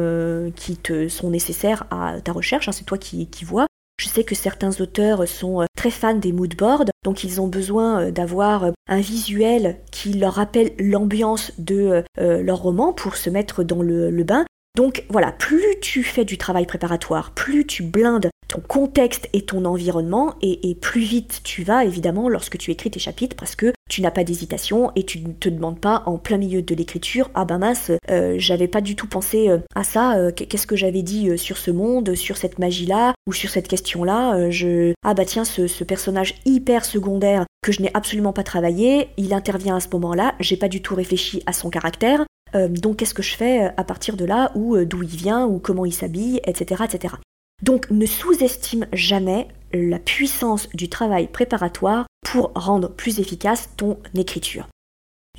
qui 0.56 0.78
te 0.78 1.10
sont 1.10 1.30
nécessaires 1.30 1.86
à 1.92 2.22
ta 2.22 2.32
recherche, 2.32 2.70
hein, 2.70 2.72
c'est 2.72 2.86
toi 2.86 2.98
qui, 2.98 3.28
qui 3.28 3.44
vois. 3.44 3.68
Je 4.00 4.10
sais 4.10 4.24
que 4.24 4.36
certains 4.36 4.80
auteurs 4.80 5.28
sont 5.28 5.62
euh, 5.62 5.66
très 5.76 5.90
fans 5.90 6.14
des 6.14 6.32
moodboards, 6.32 6.86
donc 7.04 7.24
ils 7.24 7.42
ont 7.42 7.48
besoin 7.48 8.02
euh, 8.02 8.12
d'avoir 8.12 8.66
euh, 8.66 8.72
un 8.88 9.00
visuel 9.00 9.80
qui 9.92 10.14
leur 10.14 10.36
rappelle 10.36 10.74
l'ambiance 10.78 11.52
de 11.58 12.04
leur 12.18 12.62
roman 12.62 12.94
pour 12.94 13.16
se 13.16 13.30
mettre 13.30 13.64
dans 13.64 13.82
le, 13.82 14.12
le 14.12 14.24
bain. 14.24 14.46
Donc 14.78 15.06
voilà, 15.10 15.32
plus 15.32 15.80
tu 15.82 16.04
fais 16.04 16.24
du 16.24 16.38
travail 16.38 16.68
préparatoire, 16.68 17.32
plus 17.32 17.66
tu 17.66 17.82
blindes 17.82 18.30
ton 18.48 18.62
contexte 18.62 19.28
et 19.34 19.42
ton 19.42 19.66
environnement, 19.66 20.36
et, 20.44 20.76
plus 20.80 21.02
vite 21.02 21.42
tu 21.44 21.63
vas 21.63 21.84
évidemment 21.84 22.30
lorsque 22.30 22.60
tu 22.60 22.70
écris 22.70 22.92
tes 22.92 23.00
chapitres, 23.00 23.36
parce 23.36 23.56
que 23.56 23.74
tu 23.90 24.04
n'as 24.04 24.12
pas 24.12 24.24
d'hésitation 24.24 24.92
et 24.96 25.04
tu 25.04 25.20
ne 25.20 25.34
te 25.34 25.50
demandes 25.50 25.82
pas 25.82 26.04
en 26.06 26.20
plein 26.20 26.38
milieu 26.38 26.62
de 26.62 26.76
l'écriture, 26.76 27.32
ah 27.34 27.44
ben 27.44 27.58
mince, 27.58 27.92
euh, 28.12 28.36
j'avais 28.38 28.68
pas 28.68 28.82
du 28.82 28.96
tout 28.96 29.08
pensé 29.08 29.50
euh, 29.50 29.58
à 29.74 29.84
ça, 29.84 30.16
euh, 30.16 30.32
qu'est-ce 30.32 30.68
que 30.68 30.76
j'avais 30.76 31.02
dit 31.02 31.36
sur 31.40 31.58
ce 31.58 31.72
monde, 31.72 32.13
sur 32.13 32.38
cette 32.38 32.60
magie-là, 32.60 33.16
ou 33.28 33.34
sur 33.34 33.50
cette 33.50 33.68
question-là, 33.68 34.52
je... 34.52 34.94
ah 35.04 35.16
bah 35.16 35.26
tiens, 35.26 35.44
ce, 35.44 35.66
ce 35.66 35.84
personnage 35.84 36.36
hyper 36.46 36.86
secondaire 36.86 37.46
que 37.63 37.72
je 37.72 37.82
n'ai 37.82 37.92
absolument 37.96 38.32
pas 38.32 38.44
travaillé, 38.44 39.10
il 39.18 39.34
intervient 39.34 39.78
à 39.78 39.80
ce 39.80 39.90
moment-là, 39.94 40.36
j'ai 40.40 40.56
pas 40.56 40.70
du 40.70 40.84
tout 40.84 40.94
réfléchi 40.94 41.42
à 41.48 41.54
son 41.54 41.72
caractère, 41.72 42.24
euh, 42.56 42.68
donc 42.68 42.98
qu'est-ce 42.98 43.14
que 43.14 43.24
je 43.24 43.36
fais 43.36 43.66
euh, 43.66 43.70
à 43.78 43.84
partir 43.84 44.18
de 44.18 44.26
là, 44.26 44.52
ou 44.56 44.76
euh, 44.76 44.86
d'où 44.86 45.04
il 45.04 45.16
vient, 45.16 45.46
ou 45.46 45.60
comment 45.60 45.86
il 45.86 45.94
s'habille, 45.94 46.40
etc., 46.46 46.84
etc. 46.86 47.16
Donc 47.64 47.90
ne 47.90 48.06
sous-estime 48.06 48.88
jamais 48.94 49.48
la 49.74 50.00
puissance 50.00 50.70
du 50.74 50.90
travail 50.90 51.28
préparatoire 51.28 52.06
pour 52.30 52.52
rendre 52.56 52.90
plus 52.90 53.20
efficace 53.20 53.70
ton 53.78 53.98
écriture. 54.16 54.68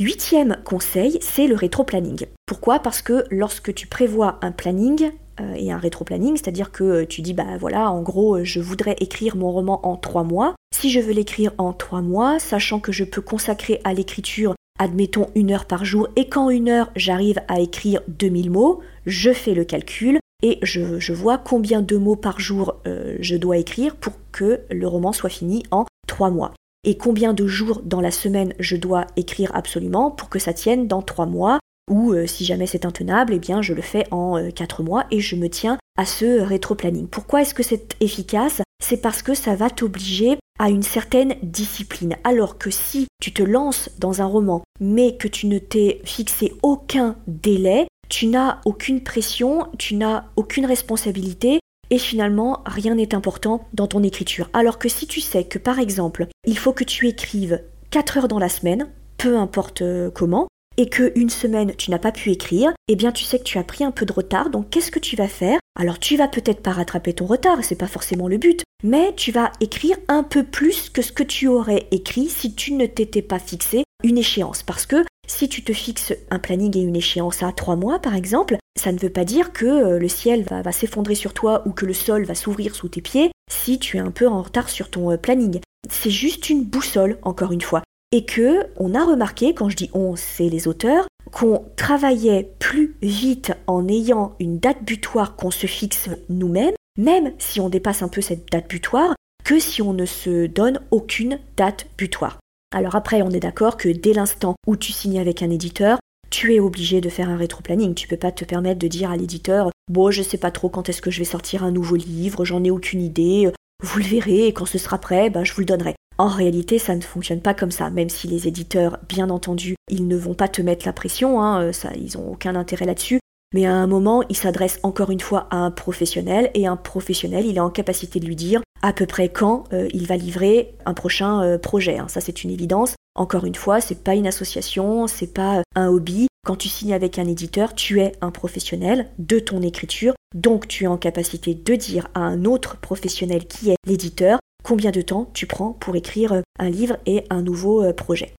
Huitième 0.00 0.58
conseil, 0.64 1.18
c'est 1.20 1.46
le 1.46 1.54
rétro-planning. 1.54 2.26
Pourquoi? 2.46 2.78
Parce 2.78 3.02
que 3.02 3.24
lorsque 3.30 3.74
tu 3.74 3.86
prévois 3.86 4.38
un 4.42 4.52
planning 4.52 5.10
et 5.56 5.72
un 5.72 5.78
rétro-planning, 5.78 6.36
c'est-à-dire 6.36 6.70
que 6.70 7.04
tu 7.04 7.20
dis, 7.20 7.34
bah 7.34 7.56
voilà, 7.58 7.90
en 7.90 8.02
gros, 8.02 8.44
je 8.44 8.60
voudrais 8.60 8.96
écrire 9.00 9.36
mon 9.36 9.50
roman 9.50 9.84
en 9.86 9.96
trois 9.96 10.24
mois. 10.24 10.54
Si 10.74 10.90
je 10.90 11.00
veux 11.00 11.12
l'écrire 11.12 11.52
en 11.58 11.72
trois 11.72 12.02
mois, 12.02 12.38
sachant 12.38 12.78
que 12.78 12.92
je 12.92 13.04
peux 13.04 13.22
consacrer 13.22 13.80
à 13.84 13.92
l'écriture 13.92 14.54
admettons 14.78 15.28
une 15.34 15.52
heure 15.52 15.66
par 15.66 15.84
jour, 15.84 16.08
et 16.16 16.28
qu'en 16.28 16.50
une 16.50 16.68
heure 16.68 16.90
j'arrive 16.96 17.40
à 17.48 17.60
écrire 17.60 18.00
2000 18.08 18.50
mots, 18.50 18.80
je 19.06 19.32
fais 19.32 19.54
le 19.54 19.64
calcul 19.64 20.18
et 20.42 20.58
je, 20.62 21.12
vois 21.12 21.38
combien 21.38 21.82
de 21.82 21.96
mots 21.96 22.16
par 22.16 22.38
jour 22.38 22.76
euh, 22.86 23.16
je 23.20 23.36
dois 23.36 23.56
écrire 23.56 23.96
pour 23.96 24.12
que 24.30 24.60
le 24.70 24.86
roman 24.86 25.12
soit 25.12 25.30
fini 25.30 25.64
en 25.70 25.84
3 26.06 26.30
mois. 26.30 26.52
Et 26.84 26.96
combien 26.96 27.34
de 27.34 27.46
jours 27.46 27.82
dans 27.84 28.00
la 28.00 28.12
semaine 28.12 28.54
je 28.60 28.76
dois 28.76 29.06
écrire 29.16 29.50
absolument 29.54 30.12
pour 30.12 30.28
que 30.28 30.38
ça 30.38 30.52
tienne 30.52 30.86
dans 30.86 31.02
3 31.02 31.26
mois, 31.26 31.58
ou 31.90 32.12
euh, 32.12 32.26
si 32.26 32.44
jamais 32.44 32.66
c'est 32.66 32.84
intenable, 32.84 33.34
eh 33.34 33.38
bien 33.40 33.62
je 33.62 33.74
le 33.74 33.82
fais 33.82 34.04
en 34.12 34.50
4 34.50 34.80
euh, 34.80 34.84
mois 34.84 35.04
et 35.10 35.20
je 35.20 35.34
me 35.34 35.48
tiens 35.48 35.78
à 35.96 36.04
ce 36.04 36.40
rétro-planning. 36.40 37.08
Pourquoi 37.08 37.42
est-ce 37.42 37.54
que 37.54 37.64
c'est 37.64 37.96
efficace? 38.00 38.62
C'est 38.82 39.00
parce 39.00 39.22
que 39.22 39.34
ça 39.34 39.54
va 39.54 39.70
t'obliger 39.70 40.38
à 40.58 40.70
une 40.70 40.82
certaine 40.82 41.36
discipline. 41.42 42.16
Alors 42.24 42.58
que 42.58 42.70
si 42.70 43.06
tu 43.20 43.32
te 43.32 43.42
lances 43.42 43.90
dans 43.98 44.22
un 44.22 44.26
roman, 44.26 44.62
mais 44.80 45.16
que 45.16 45.28
tu 45.28 45.46
ne 45.46 45.58
t'es 45.58 46.00
fixé 46.04 46.52
aucun 46.62 47.16
délai, 47.26 47.86
tu 48.08 48.26
n'as 48.26 48.60
aucune 48.64 49.02
pression, 49.02 49.66
tu 49.78 49.94
n'as 49.94 50.24
aucune 50.36 50.66
responsabilité, 50.66 51.60
et 51.90 51.98
finalement, 51.98 52.62
rien 52.66 52.94
n'est 52.94 53.14
important 53.14 53.66
dans 53.72 53.86
ton 53.86 54.02
écriture. 54.02 54.50
Alors 54.52 54.78
que 54.78 54.88
si 54.88 55.06
tu 55.06 55.20
sais 55.20 55.44
que 55.44 55.58
par 55.58 55.78
exemple, 55.78 56.26
il 56.46 56.58
faut 56.58 56.72
que 56.72 56.84
tu 56.84 57.08
écrives 57.08 57.62
4 57.90 58.18
heures 58.18 58.28
dans 58.28 58.38
la 58.38 58.48
semaine, 58.48 58.88
peu 59.16 59.38
importe 59.38 59.82
euh, 59.82 60.10
comment, 60.10 60.48
et 60.76 60.88
que 60.88 61.12
une 61.16 61.30
semaine 61.30 61.74
tu 61.76 61.90
n'as 61.90 61.98
pas 61.98 62.12
pu 62.12 62.30
écrire, 62.30 62.72
eh 62.88 62.96
bien 62.96 63.10
tu 63.10 63.24
sais 63.24 63.38
que 63.38 63.44
tu 63.44 63.58
as 63.58 63.64
pris 63.64 63.84
un 63.84 63.90
peu 63.90 64.06
de 64.06 64.12
retard, 64.12 64.50
donc 64.50 64.70
qu'est-ce 64.70 64.90
que 64.90 64.98
tu 64.98 65.16
vas 65.16 65.28
faire 65.28 65.58
Alors 65.80 66.00
tu 66.00 66.16
vas 66.16 66.26
peut-être 66.26 66.60
pas 66.60 66.72
rattraper 66.72 67.14
ton 67.14 67.26
retard, 67.26 67.58
c'est 67.62 67.76
pas 67.76 67.86
forcément 67.86 68.26
le 68.26 68.36
but, 68.36 68.64
mais 68.82 69.14
tu 69.14 69.30
vas 69.30 69.52
écrire 69.60 69.96
un 70.08 70.24
peu 70.24 70.42
plus 70.42 70.90
que 70.90 71.02
ce 71.02 71.12
que 71.12 71.22
tu 71.22 71.46
aurais 71.46 71.86
écrit 71.92 72.28
si 72.28 72.52
tu 72.52 72.72
ne 72.72 72.86
t'étais 72.86 73.22
pas 73.22 73.38
fixé 73.38 73.84
une 74.02 74.18
échéance. 74.18 74.64
Parce 74.64 74.86
que 74.86 75.04
si 75.28 75.48
tu 75.48 75.62
te 75.62 75.72
fixes 75.72 76.14
un 76.30 76.40
planning 76.40 76.76
et 76.76 76.80
une 76.80 76.96
échéance 76.96 77.44
à 77.44 77.52
trois 77.52 77.76
mois, 77.76 78.00
par 78.00 78.16
exemple, 78.16 78.56
ça 78.76 78.90
ne 78.90 78.98
veut 78.98 79.08
pas 79.08 79.24
dire 79.24 79.52
que 79.52 79.66
euh, 79.66 79.98
le 80.00 80.08
ciel 80.08 80.44
va, 80.50 80.72
s'effondrer 80.72 81.14
sur 81.14 81.32
toi 81.32 81.62
ou 81.64 81.70
que 81.70 81.86
le 81.86 81.94
sol 81.94 82.24
va 82.24 82.34
s'ouvrir 82.34 82.74
sous 82.74 82.88
tes 82.88 83.00
pieds 83.00 83.30
si 83.48 83.78
tu 83.78 83.98
es 83.98 84.00
un 84.00 84.10
peu 84.10 84.26
en 84.26 84.42
retard 84.42 84.70
sur 84.70 84.90
ton 84.90 85.12
euh, 85.12 85.16
planning. 85.16 85.60
C'est 85.88 86.10
juste 86.10 86.50
une 86.50 86.64
boussole, 86.64 87.18
encore 87.22 87.52
une 87.52 87.60
fois. 87.60 87.84
Et 88.10 88.24
que 88.24 88.66
on 88.78 88.96
a 88.96 89.04
remarqué, 89.04 89.54
quand 89.54 89.68
je 89.68 89.76
dis 89.76 89.90
on, 89.92 90.16
c'est 90.16 90.48
les 90.48 90.66
auteurs, 90.66 91.06
qu'on 91.32 91.64
travaillait 91.76 92.52
plus 92.58 92.96
vite 93.02 93.52
en 93.66 93.86
ayant 93.88 94.34
une 94.40 94.58
date 94.58 94.82
butoir 94.84 95.36
qu'on 95.36 95.50
se 95.50 95.66
fixe 95.66 96.08
nous-mêmes, 96.28 96.74
même 96.96 97.32
si 97.38 97.60
on 97.60 97.68
dépasse 97.68 98.02
un 98.02 98.08
peu 98.08 98.20
cette 98.20 98.50
date 98.50 98.68
butoir, 98.68 99.14
que 99.44 99.58
si 99.58 99.82
on 99.82 99.92
ne 99.92 100.06
se 100.06 100.46
donne 100.46 100.80
aucune 100.90 101.38
date 101.56 101.86
butoir. 101.96 102.38
Alors 102.74 102.96
après, 102.96 103.22
on 103.22 103.30
est 103.30 103.40
d'accord 103.40 103.76
que 103.76 103.88
dès 103.88 104.12
l'instant 104.12 104.54
où 104.66 104.76
tu 104.76 104.92
signes 104.92 105.18
avec 105.18 105.42
un 105.42 105.50
éditeur, 105.50 105.98
tu 106.30 106.54
es 106.54 106.60
obligé 106.60 107.00
de 107.00 107.08
faire 107.08 107.30
un 107.30 107.36
rétro-planning. 107.36 107.94
Tu 107.94 108.08
peux 108.08 108.16
pas 108.16 108.32
te 108.32 108.44
permettre 108.44 108.78
de 108.78 108.88
dire 108.88 109.10
à 109.10 109.16
l'éditeur 109.16 109.70
Bon, 109.90 110.10
je 110.10 110.22
sais 110.22 110.36
pas 110.36 110.50
trop 110.50 110.68
quand 110.68 110.88
est-ce 110.88 111.00
que 111.00 111.10
je 111.10 111.20
vais 111.20 111.24
sortir 111.24 111.64
un 111.64 111.70
nouveau 111.70 111.96
livre, 111.96 112.44
j'en 112.44 112.62
ai 112.62 112.70
aucune 112.70 113.00
idée, 113.00 113.50
vous 113.82 113.98
le 113.98 114.04
verrez, 114.04 114.48
et 114.48 114.52
quand 114.52 114.66
ce 114.66 114.76
sera 114.76 114.98
prêt, 114.98 115.30
ben, 115.30 115.44
je 115.44 115.54
vous 115.54 115.60
le 115.60 115.66
donnerai. 115.66 115.94
En 116.18 116.26
réalité, 116.26 116.78
ça 116.78 116.96
ne 116.96 117.00
fonctionne 117.00 117.40
pas 117.40 117.54
comme 117.54 117.70
ça, 117.70 117.90
même 117.90 118.08
si 118.08 118.26
les 118.26 118.48
éditeurs, 118.48 118.98
bien 119.08 119.30
entendu, 119.30 119.76
ils 119.88 120.08
ne 120.08 120.16
vont 120.16 120.34
pas 120.34 120.48
te 120.48 120.60
mettre 120.60 120.84
la 120.84 120.92
pression, 120.92 121.40
hein, 121.40 121.72
ça, 121.72 121.90
ils 121.94 122.18
ont 122.18 122.32
aucun 122.32 122.56
intérêt 122.56 122.86
là-dessus. 122.86 123.20
Mais 123.54 123.66
à 123.66 123.72
un 123.72 123.86
moment, 123.86 124.22
il 124.28 124.36
s'adresse 124.36 124.78
encore 124.82 125.10
une 125.10 125.20
fois 125.20 125.46
à 125.50 125.56
un 125.56 125.70
professionnel, 125.70 126.50
et 126.54 126.66
un 126.66 126.76
professionnel, 126.76 127.46
il 127.46 127.56
est 127.56 127.60
en 127.60 127.70
capacité 127.70 128.18
de 128.18 128.26
lui 128.26 128.36
dire 128.36 128.60
à 128.82 128.92
peu 128.92 129.06
près 129.06 129.28
quand 129.28 129.64
euh, 129.72 129.88
il 129.92 130.06
va 130.06 130.16
livrer 130.16 130.74
un 130.86 130.94
prochain 130.94 131.42
euh, 131.42 131.58
projet. 131.58 131.98
Hein. 131.98 132.08
Ça, 132.08 132.20
c'est 132.20 132.44
une 132.44 132.50
évidence. 132.50 132.94
Encore 133.14 133.44
une 133.44 133.54
fois, 133.54 133.80
c'est 133.80 134.02
pas 134.02 134.14
une 134.14 134.26
association, 134.26 135.06
c'est 135.06 135.32
pas 135.32 135.58
euh, 135.58 135.62
un 135.74 135.88
hobby. 135.88 136.26
Quand 136.46 136.56
tu 136.56 136.68
signes 136.68 136.94
avec 136.94 137.18
un 137.18 137.26
éditeur, 137.26 137.74
tu 137.74 138.00
es 138.00 138.12
un 138.20 138.30
professionnel 138.30 139.08
de 139.18 139.38
ton 139.38 139.62
écriture, 139.62 140.14
donc 140.34 140.68
tu 140.68 140.84
es 140.84 140.86
en 140.86 140.96
capacité 140.96 141.54
de 141.54 141.74
dire 141.74 142.08
à 142.14 142.20
un 142.20 142.44
autre 142.44 142.76
professionnel 142.76 143.46
qui 143.46 143.70
est 143.70 143.76
l'éditeur 143.86 144.38
combien 144.68 144.90
de 144.90 145.00
temps 145.00 145.30
tu 145.32 145.46
prends 145.46 145.72
pour 145.72 145.96
écrire 145.96 146.42
un 146.58 146.68
livre 146.68 146.98
et 147.06 147.24
un 147.30 147.42
nouveau 147.42 147.92
projet. 147.94 148.34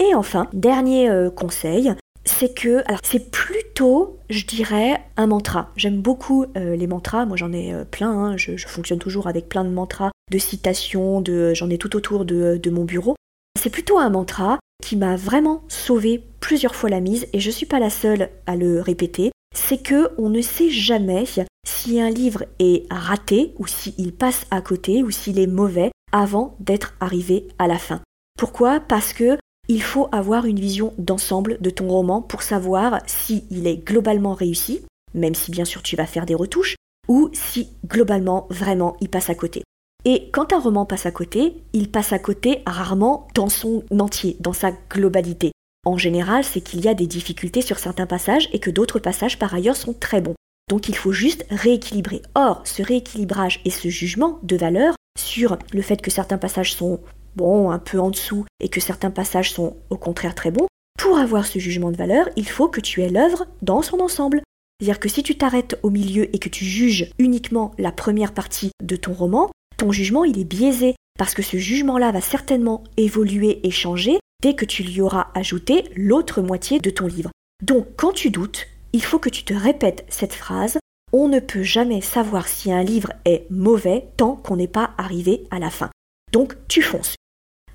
Et 0.00 0.14
enfin, 0.14 0.48
dernier 0.52 1.28
conseil, 1.36 1.94
c'est 2.24 2.54
que, 2.54 2.82
c'est 3.02 3.30
plutôt, 3.30 4.18
je 4.30 4.44
dirais, 4.46 5.00
un 5.16 5.26
mantra. 5.26 5.70
J'aime 5.76 6.00
beaucoup 6.00 6.46
euh, 6.56 6.74
les 6.76 6.86
mantras, 6.86 7.26
moi 7.26 7.36
j'en 7.36 7.52
ai 7.52 7.72
euh, 7.72 7.84
plein, 7.84 8.10
hein. 8.10 8.36
je, 8.36 8.56
fonctionne 8.66 8.98
toujours 8.98 9.26
avec 9.26 9.48
plein 9.48 9.64
de 9.64 9.70
mantras, 9.70 10.10
de 10.30 10.38
citations, 10.38 11.20
de, 11.20 11.52
j'en 11.54 11.70
ai 11.70 11.78
tout 11.78 11.94
autour 11.96 12.24
de, 12.24 12.58
de 12.60 12.70
mon 12.70 12.84
bureau. 12.84 13.14
C'est 13.60 13.70
plutôt 13.70 13.98
un 13.98 14.10
mantra 14.10 14.58
qui 14.82 14.96
m'a 14.96 15.16
vraiment 15.16 15.62
sauvé 15.68 16.22
plusieurs 16.40 16.74
fois 16.74 16.90
la 16.90 17.00
mise, 17.00 17.26
et 17.32 17.40
je 17.40 17.50
suis 17.50 17.66
pas 17.66 17.78
la 17.78 17.90
seule 17.90 18.30
à 18.46 18.56
le 18.56 18.80
répéter, 18.80 19.30
c'est 19.54 19.82
que 19.82 20.10
on 20.18 20.30
ne 20.30 20.40
sait 20.40 20.70
jamais 20.70 21.26
si 21.64 22.00
un 22.00 22.10
livre 22.10 22.44
est 22.58 22.86
raté, 22.90 23.54
ou 23.58 23.66
s'il 23.66 24.12
passe 24.12 24.46
à 24.50 24.60
côté, 24.60 25.02
ou 25.02 25.10
s'il 25.10 25.38
est 25.38 25.46
mauvais, 25.46 25.90
avant 26.12 26.56
d'être 26.60 26.94
arrivé 27.00 27.48
à 27.58 27.66
la 27.66 27.78
fin. 27.78 28.00
Pourquoi? 28.38 28.80
Parce 28.80 29.12
que 29.12 29.38
il 29.68 29.82
faut 29.82 30.08
avoir 30.12 30.44
une 30.44 30.60
vision 30.60 30.92
d'ensemble 30.98 31.58
de 31.60 31.70
ton 31.70 31.88
roman 31.88 32.20
pour 32.20 32.42
savoir 32.42 33.00
si 33.06 33.44
il 33.50 33.66
est 33.66 33.78
globalement 33.78 34.34
réussi, 34.34 34.82
même 35.14 35.34
si 35.34 35.50
bien 35.50 35.64
sûr 35.64 35.82
tu 35.82 35.96
vas 35.96 36.06
faire 36.06 36.26
des 36.26 36.34
retouches, 36.34 36.76
ou 37.08 37.30
si 37.32 37.70
globalement 37.86 38.46
vraiment 38.50 38.96
il 39.00 39.08
passe 39.08 39.30
à 39.30 39.34
côté. 39.34 39.62
Et 40.04 40.30
quand 40.32 40.52
un 40.52 40.60
roman 40.60 40.84
passe 40.84 41.06
à 41.06 41.10
côté, 41.10 41.62
il 41.72 41.90
passe 41.90 42.12
à 42.12 42.18
côté 42.18 42.62
rarement 42.66 43.26
dans 43.34 43.48
son 43.48 43.84
entier, 43.98 44.36
dans 44.40 44.52
sa 44.52 44.72
globalité. 44.90 45.52
En 45.86 45.96
général, 45.96 46.44
c'est 46.44 46.60
qu'il 46.60 46.84
y 46.84 46.88
a 46.88 46.94
des 46.94 47.06
difficultés 47.06 47.62
sur 47.62 47.78
certains 47.78 48.06
passages 48.06 48.50
et 48.52 48.58
que 48.58 48.70
d'autres 48.70 48.98
passages 48.98 49.38
par 49.38 49.54
ailleurs 49.54 49.76
sont 49.76 49.94
très 49.94 50.20
bons. 50.20 50.34
Donc 50.68 50.88
il 50.88 50.96
faut 50.96 51.12
juste 51.12 51.44
rééquilibrer. 51.50 52.22
Or, 52.34 52.62
ce 52.64 52.82
rééquilibrage 52.82 53.60
et 53.64 53.70
ce 53.70 53.88
jugement 53.88 54.38
de 54.42 54.56
valeur 54.56 54.94
sur 55.18 55.58
le 55.72 55.82
fait 55.82 56.00
que 56.00 56.10
certains 56.10 56.38
passages 56.38 56.74
sont 56.74 57.00
bon, 57.36 57.70
un 57.70 57.78
peu 57.78 57.98
en 57.98 58.10
dessous, 58.10 58.44
et 58.60 58.68
que 58.68 58.80
certains 58.80 59.10
passages 59.10 59.52
sont 59.52 59.76
au 59.90 59.96
contraire 59.96 60.34
très 60.34 60.50
bons, 60.50 60.66
pour 60.98 61.18
avoir 61.18 61.46
ce 61.46 61.58
jugement 61.58 61.90
de 61.90 61.96
valeur, 61.96 62.28
il 62.36 62.48
faut 62.48 62.68
que 62.68 62.80
tu 62.80 63.02
aies 63.02 63.10
l'œuvre 63.10 63.46
dans 63.62 63.82
son 63.82 64.00
ensemble. 64.00 64.42
C'est-à-dire 64.78 65.00
que 65.00 65.08
si 65.08 65.22
tu 65.22 65.36
t'arrêtes 65.36 65.78
au 65.82 65.90
milieu 65.90 66.34
et 66.34 66.38
que 66.38 66.48
tu 66.48 66.64
juges 66.64 67.10
uniquement 67.18 67.72
la 67.78 67.92
première 67.92 68.32
partie 68.32 68.70
de 68.82 68.96
ton 68.96 69.12
roman, 69.12 69.50
ton 69.76 69.92
jugement 69.92 70.24
il 70.24 70.38
est 70.38 70.44
biaisé, 70.44 70.94
parce 71.18 71.34
que 71.34 71.42
ce 71.42 71.56
jugement-là 71.56 72.12
va 72.12 72.20
certainement 72.20 72.82
évoluer 72.96 73.60
et 73.66 73.70
changer 73.70 74.18
dès 74.42 74.54
que 74.54 74.64
tu 74.64 74.82
lui 74.82 75.00
auras 75.00 75.28
ajouté 75.34 75.84
l'autre 75.96 76.42
moitié 76.42 76.80
de 76.80 76.90
ton 76.90 77.06
livre. 77.06 77.30
Donc 77.62 77.86
quand 77.96 78.12
tu 78.12 78.30
doutes, 78.30 78.66
il 78.94 79.02
faut 79.02 79.18
que 79.18 79.28
tu 79.28 79.42
te 79.44 79.52
répètes 79.52 80.06
cette 80.08 80.32
phrase 80.32 80.78
on 81.12 81.28
ne 81.28 81.38
peut 81.38 81.62
jamais 81.62 82.00
savoir 82.00 82.48
si 82.48 82.72
un 82.72 82.82
livre 82.82 83.12
est 83.24 83.46
mauvais 83.50 84.08
tant 84.16 84.34
qu'on 84.34 84.56
n'est 84.56 84.66
pas 84.66 84.90
arrivé 84.98 85.44
à 85.52 85.60
la 85.60 85.70
fin. 85.70 85.90
Donc 86.32 86.56
tu 86.66 86.82
fonces 86.82 87.14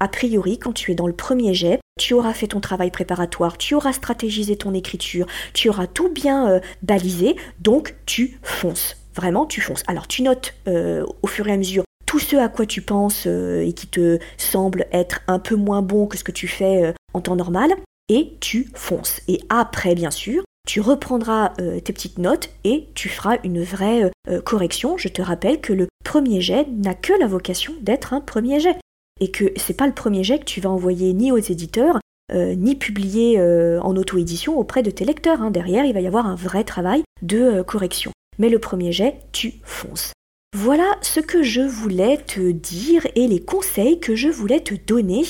a 0.01 0.07
priori, 0.07 0.57
quand 0.59 0.71
tu 0.71 0.93
es 0.93 0.95
dans 0.95 1.07
le 1.07 1.13
premier 1.13 1.53
jet, 1.53 1.81
tu 1.99 2.13
auras 2.13 2.31
fait 2.31 2.47
ton 2.47 2.61
travail 2.61 2.89
préparatoire, 2.89 3.57
tu 3.57 3.75
auras 3.75 3.91
stratégisé 3.91 4.55
ton 4.55 4.73
écriture, 4.73 5.27
tu 5.53 5.67
auras 5.67 5.87
tout 5.87 6.07
bien 6.07 6.49
euh, 6.49 6.59
balisé, 6.81 7.35
donc 7.59 7.95
tu 8.05 8.39
fonces. 8.41 8.95
Vraiment, 9.13 9.45
tu 9.45 9.59
fonces. 9.59 9.83
Alors 9.87 10.07
tu 10.07 10.21
notes 10.21 10.53
euh, 10.69 11.05
au 11.21 11.27
fur 11.27 11.49
et 11.49 11.51
à 11.51 11.57
mesure 11.57 11.83
tout 12.05 12.19
ce 12.19 12.37
à 12.37 12.47
quoi 12.47 12.65
tu 12.65 12.81
penses 12.81 13.25
euh, 13.27 13.59
et 13.59 13.73
qui 13.73 13.87
te 13.87 14.19
semble 14.37 14.87
être 14.93 15.19
un 15.27 15.39
peu 15.39 15.55
moins 15.55 15.81
bon 15.81 16.07
que 16.07 16.17
ce 16.17 16.23
que 16.23 16.31
tu 16.31 16.47
fais 16.47 16.93
en 17.13 17.19
temps 17.19 17.35
normal, 17.35 17.73
et 18.07 18.37
tu 18.39 18.69
fonces. 18.73 19.21
Et 19.27 19.41
après, 19.49 19.95
bien 19.95 20.11
sûr, 20.11 20.43
tu 20.67 20.81
reprendras 20.81 21.49
tes 21.57 21.93
petites 21.93 22.19
notes 22.19 22.49
et 22.63 22.89
tu 22.93 23.09
feras 23.09 23.37
une 23.43 23.63
vraie 23.63 24.11
correction. 24.45 24.97
Je 24.97 25.07
te 25.07 25.21
rappelle 25.21 25.61
que 25.61 25.73
le 25.73 25.87
premier 26.03 26.41
jet 26.41 26.67
n'a 26.69 26.93
que 26.93 27.13
la 27.13 27.27
vocation 27.27 27.73
d'être 27.81 28.13
un 28.13 28.21
premier 28.21 28.59
jet 28.59 28.77
et 29.19 29.31
que 29.31 29.51
c'est 29.55 29.73
pas 29.73 29.87
le 29.87 29.93
premier 29.93 30.23
jet 30.23 30.39
que 30.39 30.45
tu 30.45 30.61
vas 30.61 30.69
envoyer 30.69 31.13
ni 31.13 31.31
aux 31.31 31.37
éditeurs, 31.37 31.99
euh, 32.31 32.55
ni 32.55 32.75
publier 32.75 33.39
euh, 33.39 33.81
en 33.81 33.95
auto-édition 33.95 34.57
auprès 34.57 34.83
de 34.83 34.91
tes 34.91 35.05
lecteurs. 35.05 35.41
Hein. 35.41 35.51
Derrière, 35.51 35.85
il 35.85 35.93
va 35.93 36.01
y 36.01 36.07
avoir 36.07 36.25
un 36.25 36.35
vrai 36.35 36.63
travail 36.63 37.03
de 37.21 37.39
euh, 37.39 37.63
correction. 37.63 38.11
Mais 38.37 38.49
le 38.49 38.59
premier 38.59 38.91
jet, 38.91 39.19
tu 39.31 39.55
fonces. 39.63 40.13
Voilà 40.55 40.97
ce 41.01 41.19
que 41.19 41.43
je 41.43 41.61
voulais 41.61 42.17
te 42.17 42.51
dire 42.51 43.05
et 43.15 43.27
les 43.27 43.41
conseils 43.41 43.99
que 43.99 44.15
je 44.15 44.29
voulais 44.29 44.61
te 44.61 44.73
donner 44.87 45.23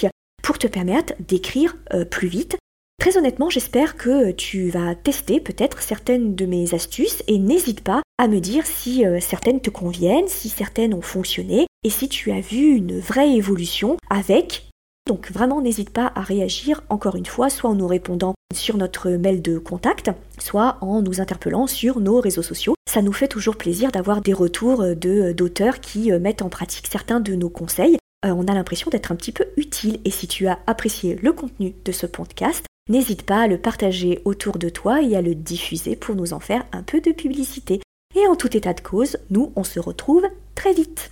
pour 0.44 0.58
te 0.58 0.68
permettre 0.68 1.14
d'écrire 1.28 1.76
plus 2.10 2.30
vite. 2.30 2.58
Très 3.00 3.18
honnêtement, 3.18 3.50
j'espère 3.50 3.96
que 3.96 4.32
tu 4.32 4.70
vas 4.70 4.94
tester 4.94 5.40
peut-être 5.40 5.82
certaines 5.82 6.36
de 6.36 6.46
mes 6.46 6.74
astuces 6.74 7.24
et 7.28 7.38
n'hésite 7.38 7.82
pas 7.82 8.02
à 8.18 8.28
me 8.28 8.42
dire 8.42 8.66
si 8.66 9.06
euh, 9.06 9.22
certaines 9.22 9.62
te 9.62 9.70
conviennent, 9.70 10.28
si 10.28 10.50
certaines 10.50 10.94
ont 10.94 11.02
fonctionné 11.02 11.66
et 11.86 11.90
si 11.90 12.10
tu 12.10 12.32
as 12.32 12.42
vu 12.42 12.76
une 12.76 13.00
vraie 13.00 13.32
évolution 13.32 13.96
avec. 14.10 14.70
Donc 15.08 15.32
vraiment 15.32 15.62
n'hésite 15.62 15.92
pas 15.92 16.12
à 16.14 16.22
réagir 16.22 16.84
encore 16.90 17.16
une 17.16 17.26
fois, 17.26 17.50
soit 17.50 17.70
en 17.70 17.76
nous 17.76 17.88
répondant 17.88 18.36
sur 18.54 18.76
notre 18.76 19.10
mail 19.12 19.42
de 19.42 19.58
contact, 19.58 20.12
soit 20.38 20.78
en 20.82 21.02
nous 21.02 21.22
interpellant 21.22 21.68
sur 21.68 22.02
nos 22.02 22.20
réseaux 22.20 22.44
sociaux. 22.44 22.76
Ça 22.90 23.02
nous 23.02 23.14
fait 23.14 23.30
toujours 23.30 23.56
plaisir 23.56 23.94
d'avoir 23.94 24.20
des 24.20 24.34
retours 24.34 24.84
de 24.84 25.32
d'auteurs 25.32 25.80
qui 25.80 26.12
euh, 26.12 26.20
mettent 26.20 26.42
en 26.42 26.50
pratique 26.50 26.88
certains 26.88 27.22
de 27.22 27.34
nos 27.34 27.50
conseils. 27.50 27.98
Euh, 28.26 28.34
on 28.36 28.48
a 28.48 28.54
l'impression 28.54 28.92
d'être 28.92 29.14
un 29.14 29.16
petit 29.16 29.32
peu 29.32 29.46
utile 29.56 30.02
et 30.04 30.12
si 30.12 30.28
tu 30.28 30.48
as 30.48 30.60
apprécié 30.68 31.16
le 31.22 31.32
contenu 31.32 31.74
de 31.86 31.92
ce 31.94 32.06
podcast, 32.06 32.66
n'hésite 32.90 33.24
pas 33.24 33.44
à 33.44 33.48
le 33.48 33.58
partager 33.58 34.22
autour 34.26 34.58
de 34.58 34.68
toi 34.70 35.02
et 35.02 35.16
à 35.16 35.22
le 35.22 35.36
diffuser 35.36 35.96
pour 35.96 36.16
nous 36.16 36.34
en 36.34 36.40
faire 36.40 36.66
un 36.72 36.84
peu 36.84 37.00
de 37.00 37.12
publicité. 37.12 37.80
Et 38.16 38.28
en 38.28 38.36
tout 38.36 38.58
état 38.58 38.74
de 38.74 38.82
cause, 38.82 39.18
nous, 39.30 39.52
on 39.56 39.64
se 39.64 39.80
retrouve 39.80 40.26
très 40.56 40.74
vite. 40.74 41.12